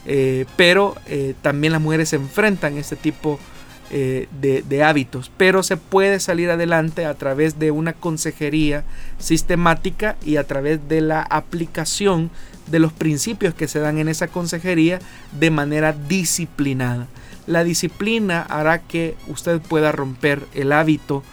eh, 0.05 0.45
pero 0.55 0.95
eh, 1.07 1.33
también 1.41 1.73
las 1.73 1.81
mujeres 1.81 2.09
se 2.09 2.15
enfrentan 2.17 2.77
a 2.77 2.79
este 2.79 2.95
tipo 2.95 3.39
de, 3.89 4.27
de, 4.67 4.83
hábitos. 4.83 5.31
Pero 5.37 5.63
se 5.63 5.77
puede 5.77 6.19
salir 6.19 6.49
adelante 6.49 7.05
a 7.05 7.13
través 7.13 7.57
de 7.57 7.71
una 7.71 7.93
consejería 7.93 8.83
sistemática 9.17 10.17
y 10.25 10.35
a 10.35 10.45
través 10.45 10.89
de 10.89 10.99
la 10.99 11.21
aplicación 11.21 12.29
de 12.69 12.79
los 12.79 12.91
principios 12.91 13.53
que 13.53 13.69
se 13.69 13.79
dan 13.79 13.97
en 13.97 14.09
esa 14.09 14.27
consejería 14.27 14.99
de 15.39 15.51
manera 15.51 15.93
disciplinada. 15.93 17.07
La 17.45 17.63
disciplina 17.63 18.41
hará 18.41 18.79
que 18.79 19.15
usted 19.27 19.61
pueda 19.61 19.93
romper 19.93 20.43
el 20.53 20.73
hábito 20.73 21.23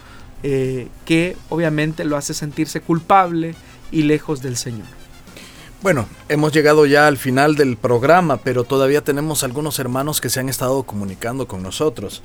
eh, 0.43 0.87
que 1.05 1.37
obviamente 1.49 2.05
lo 2.05 2.17
hace 2.17 2.33
sentirse 2.33 2.81
culpable 2.81 3.55
y 3.91 4.03
lejos 4.03 4.41
del 4.41 4.57
Señor. 4.57 4.87
Bueno, 5.81 6.07
hemos 6.29 6.51
llegado 6.51 6.85
ya 6.85 7.05
al 7.05 7.17
final 7.17 7.55
del 7.55 7.77
programa, 7.77 8.37
pero 8.37 8.63
todavía 8.63 9.01
tenemos 9.01 9.43
algunos 9.43 9.77
hermanos 9.77 10.19
que 10.19 10.29
se 10.29 10.39
han 10.39 10.49
estado 10.49 10.83
comunicando 10.83 11.47
con 11.47 11.61
nosotros. 11.61 12.23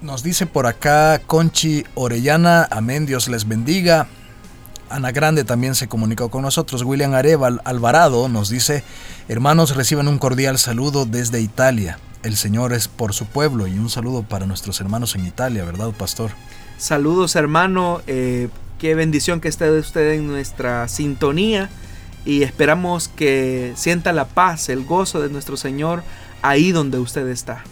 Nos, 0.00 0.22
dice 0.22 0.46
por 0.46 0.66
acá 0.66 1.20
Conchi 1.26 1.84
Orellana, 1.94 2.68
amén, 2.70 3.06
Dios 3.06 3.28
les 3.28 3.46
bendiga. 3.46 4.06
Ana 4.88 5.10
Grande 5.10 5.44
también 5.44 5.74
se 5.74 5.88
comunicó 5.88 6.28
con 6.28 6.42
nosotros. 6.42 6.82
William 6.82 7.14
Areval 7.14 7.60
Alvarado 7.64 8.28
nos 8.28 8.48
dice, 8.48 8.84
hermanos, 9.28 9.74
reciban 9.74 10.06
un 10.06 10.18
cordial 10.18 10.58
saludo 10.58 11.06
desde 11.06 11.40
Italia. 11.40 11.98
El 12.22 12.36
Señor 12.36 12.72
es 12.72 12.88
por 12.88 13.12
su 13.12 13.26
pueblo 13.26 13.66
y 13.66 13.78
un 13.78 13.90
saludo 13.90 14.22
para 14.22 14.46
nuestros 14.46 14.80
hermanos 14.80 15.14
en 15.14 15.26
Italia, 15.26 15.64
¿verdad, 15.64 15.90
pastor? 15.92 16.30
Saludos 16.78 17.36
hermano, 17.36 18.02
eh, 18.06 18.48
qué 18.78 18.94
bendición 18.94 19.40
que 19.40 19.48
esté 19.48 19.70
usted 19.70 20.12
en 20.12 20.26
nuestra 20.26 20.88
sintonía 20.88 21.70
y 22.24 22.42
esperamos 22.42 23.08
que 23.08 23.72
sienta 23.76 24.12
la 24.12 24.26
paz, 24.26 24.68
el 24.68 24.84
gozo 24.84 25.20
de 25.20 25.30
nuestro 25.30 25.56
Señor 25.56 26.02
ahí 26.42 26.72
donde 26.72 26.98
usted 26.98 27.26
está. 27.28 27.64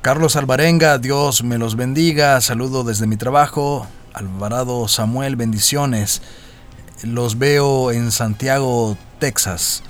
Carlos 0.00 0.36
Alvarenga, 0.36 0.98
Dios 0.98 1.42
me 1.42 1.58
los 1.58 1.76
bendiga, 1.76 2.40
saludo 2.40 2.84
desde 2.84 3.06
mi 3.06 3.16
trabajo, 3.16 3.86
Alvarado 4.14 4.86
Samuel, 4.88 5.36
bendiciones. 5.36 6.22
Los 7.02 7.38
veo 7.38 7.90
en 7.90 8.12
Santiago, 8.12 8.96
Texas. 9.18 9.82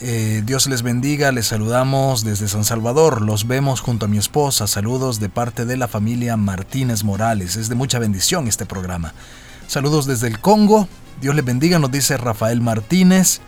Eh, 0.00 0.42
Dios 0.46 0.68
les 0.68 0.82
bendiga, 0.82 1.32
les 1.32 1.48
saludamos 1.48 2.22
desde 2.22 2.46
San 2.46 2.62
Salvador, 2.62 3.20
los 3.20 3.48
vemos 3.48 3.80
junto 3.80 4.06
a 4.06 4.08
mi 4.08 4.16
esposa, 4.16 4.68
saludos 4.68 5.18
de 5.18 5.28
parte 5.28 5.64
de 5.64 5.76
la 5.76 5.88
familia 5.88 6.36
Martínez 6.36 7.02
Morales, 7.02 7.56
es 7.56 7.68
de 7.68 7.74
mucha 7.74 7.98
bendición 7.98 8.46
este 8.46 8.64
programa. 8.64 9.12
Saludos 9.66 10.06
desde 10.06 10.28
el 10.28 10.38
Congo, 10.38 10.86
Dios 11.20 11.34
les 11.34 11.44
bendiga, 11.44 11.80
nos 11.80 11.90
dice 11.90 12.16
Rafael 12.16 12.60
Martínez. 12.60 13.40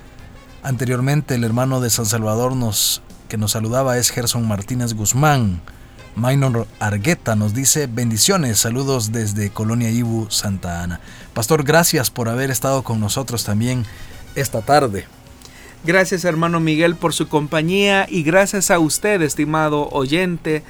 Anteriormente 0.64 1.36
el 1.36 1.44
hermano 1.44 1.80
de 1.80 1.88
San 1.88 2.06
Salvador 2.06 2.56
nos, 2.56 3.00
que 3.28 3.36
nos 3.36 3.52
saludaba 3.52 3.96
es 3.96 4.10
Gerson 4.10 4.48
Martínez 4.48 4.94
Guzmán. 4.94 5.62
Minor 6.16 6.66
Argueta 6.80 7.36
nos 7.36 7.54
dice 7.54 7.86
bendiciones, 7.86 8.58
saludos 8.58 9.12
desde 9.12 9.50
Colonia 9.50 9.90
Ibu, 9.90 10.28
Santa 10.30 10.82
Ana. 10.82 10.98
Pastor, 11.32 11.62
gracias 11.62 12.10
por 12.10 12.28
haber 12.28 12.50
estado 12.50 12.82
con 12.82 12.98
nosotros 12.98 13.44
también 13.44 13.86
esta 14.34 14.62
tarde. 14.62 15.06
Gracias 15.82 16.26
hermano 16.26 16.60
Miguel 16.60 16.94
por 16.94 17.14
su 17.14 17.26
compañía 17.26 18.06
y 18.06 18.22
gracias 18.22 18.70
a 18.70 18.78
usted, 18.78 19.22
estimado 19.22 19.88
oyente 19.88 20.62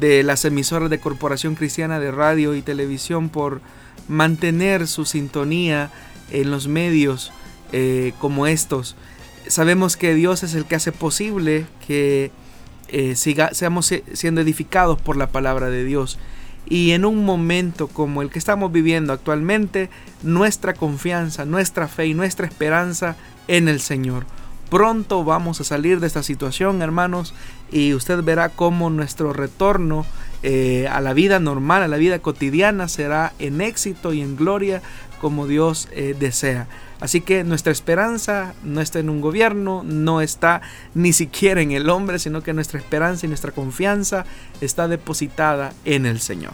de 0.00 0.22
las 0.22 0.46
emisoras 0.46 0.88
de 0.88 0.98
Corporación 0.98 1.54
Cristiana 1.54 2.00
de 2.00 2.10
Radio 2.10 2.54
y 2.54 2.62
Televisión, 2.62 3.28
por 3.28 3.60
mantener 4.08 4.86
su 4.86 5.04
sintonía 5.04 5.90
en 6.30 6.50
los 6.50 6.66
medios 6.66 7.30
eh, 7.72 8.14
como 8.18 8.46
estos. 8.46 8.96
Sabemos 9.48 9.98
que 9.98 10.14
Dios 10.14 10.42
es 10.42 10.54
el 10.54 10.64
que 10.64 10.76
hace 10.76 10.92
posible 10.92 11.66
que 11.86 12.30
eh, 12.88 13.16
siga, 13.16 13.52
seamos 13.52 13.92
siendo 14.14 14.40
edificados 14.40 14.98
por 14.98 15.18
la 15.18 15.26
palabra 15.26 15.68
de 15.68 15.84
Dios. 15.84 16.18
Y 16.66 16.92
en 16.92 17.04
un 17.04 17.26
momento 17.26 17.86
como 17.86 18.22
el 18.22 18.30
que 18.30 18.38
estamos 18.38 18.72
viviendo 18.72 19.12
actualmente, 19.12 19.90
nuestra 20.22 20.72
confianza, 20.72 21.44
nuestra 21.44 21.86
fe 21.86 22.06
y 22.06 22.14
nuestra 22.14 22.46
esperanza 22.46 23.16
en 23.46 23.68
el 23.68 23.80
Señor. 23.82 24.24
Pronto 24.70 25.24
vamos 25.24 25.60
a 25.60 25.64
salir 25.64 26.00
de 26.00 26.06
esta 26.06 26.22
situación, 26.22 26.82
hermanos, 26.82 27.34
y 27.70 27.94
usted 27.94 28.22
verá 28.22 28.48
cómo 28.48 28.90
nuestro 28.90 29.32
retorno 29.32 30.06
eh, 30.42 30.88
a 30.90 31.00
la 31.00 31.14
vida 31.14 31.38
normal, 31.38 31.82
a 31.82 31.88
la 31.88 31.96
vida 31.96 32.18
cotidiana, 32.18 32.88
será 32.88 33.32
en 33.38 33.60
éxito 33.60 34.12
y 34.12 34.20
en 34.20 34.36
gloria 34.36 34.82
como 35.20 35.46
Dios 35.46 35.88
eh, 35.92 36.14
desea. 36.18 36.66
Así 37.00 37.20
que 37.20 37.44
nuestra 37.44 37.72
esperanza 37.72 38.54
no 38.62 38.80
está 38.80 38.98
en 38.98 39.10
un 39.10 39.20
gobierno, 39.20 39.82
no 39.84 40.20
está 40.20 40.62
ni 40.94 41.12
siquiera 41.12 41.60
en 41.60 41.72
el 41.72 41.88
hombre, 41.88 42.18
sino 42.18 42.42
que 42.42 42.52
nuestra 42.52 42.78
esperanza 42.78 43.26
y 43.26 43.28
nuestra 43.28 43.52
confianza 43.52 44.24
está 44.60 44.88
depositada 44.88 45.72
en 45.84 46.06
el 46.06 46.20
Señor. 46.20 46.52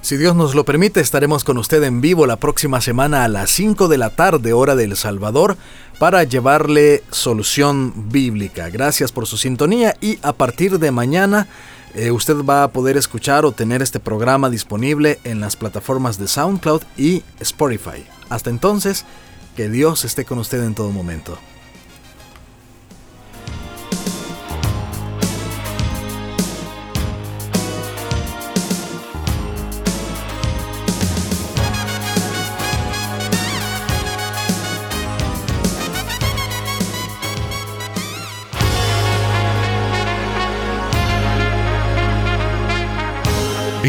Si 0.00 0.16
Dios 0.16 0.36
nos 0.36 0.54
lo 0.54 0.64
permite, 0.64 1.00
estaremos 1.00 1.44
con 1.44 1.58
usted 1.58 1.82
en 1.82 2.00
vivo 2.00 2.26
la 2.26 2.36
próxima 2.36 2.80
semana 2.80 3.24
a 3.24 3.28
las 3.28 3.50
5 3.50 3.88
de 3.88 3.98
la 3.98 4.10
tarde, 4.10 4.52
hora 4.52 4.76
del 4.76 4.96
Salvador, 4.96 5.56
para 5.98 6.22
llevarle 6.22 7.02
solución 7.10 7.92
bíblica. 8.10 8.70
Gracias 8.70 9.10
por 9.10 9.26
su 9.26 9.36
sintonía 9.36 9.96
y 10.00 10.18
a 10.22 10.32
partir 10.32 10.78
de 10.78 10.92
mañana 10.92 11.48
eh, 11.94 12.12
usted 12.12 12.36
va 12.44 12.62
a 12.62 12.68
poder 12.68 12.96
escuchar 12.96 13.44
o 13.44 13.52
tener 13.52 13.82
este 13.82 13.98
programa 13.98 14.50
disponible 14.50 15.18
en 15.24 15.40
las 15.40 15.56
plataformas 15.56 16.16
de 16.16 16.28
SoundCloud 16.28 16.82
y 16.96 17.24
Spotify. 17.40 18.06
Hasta 18.28 18.50
entonces, 18.50 19.04
que 19.56 19.68
Dios 19.68 20.04
esté 20.04 20.24
con 20.24 20.38
usted 20.38 20.62
en 20.62 20.74
todo 20.74 20.90
momento. 20.92 21.38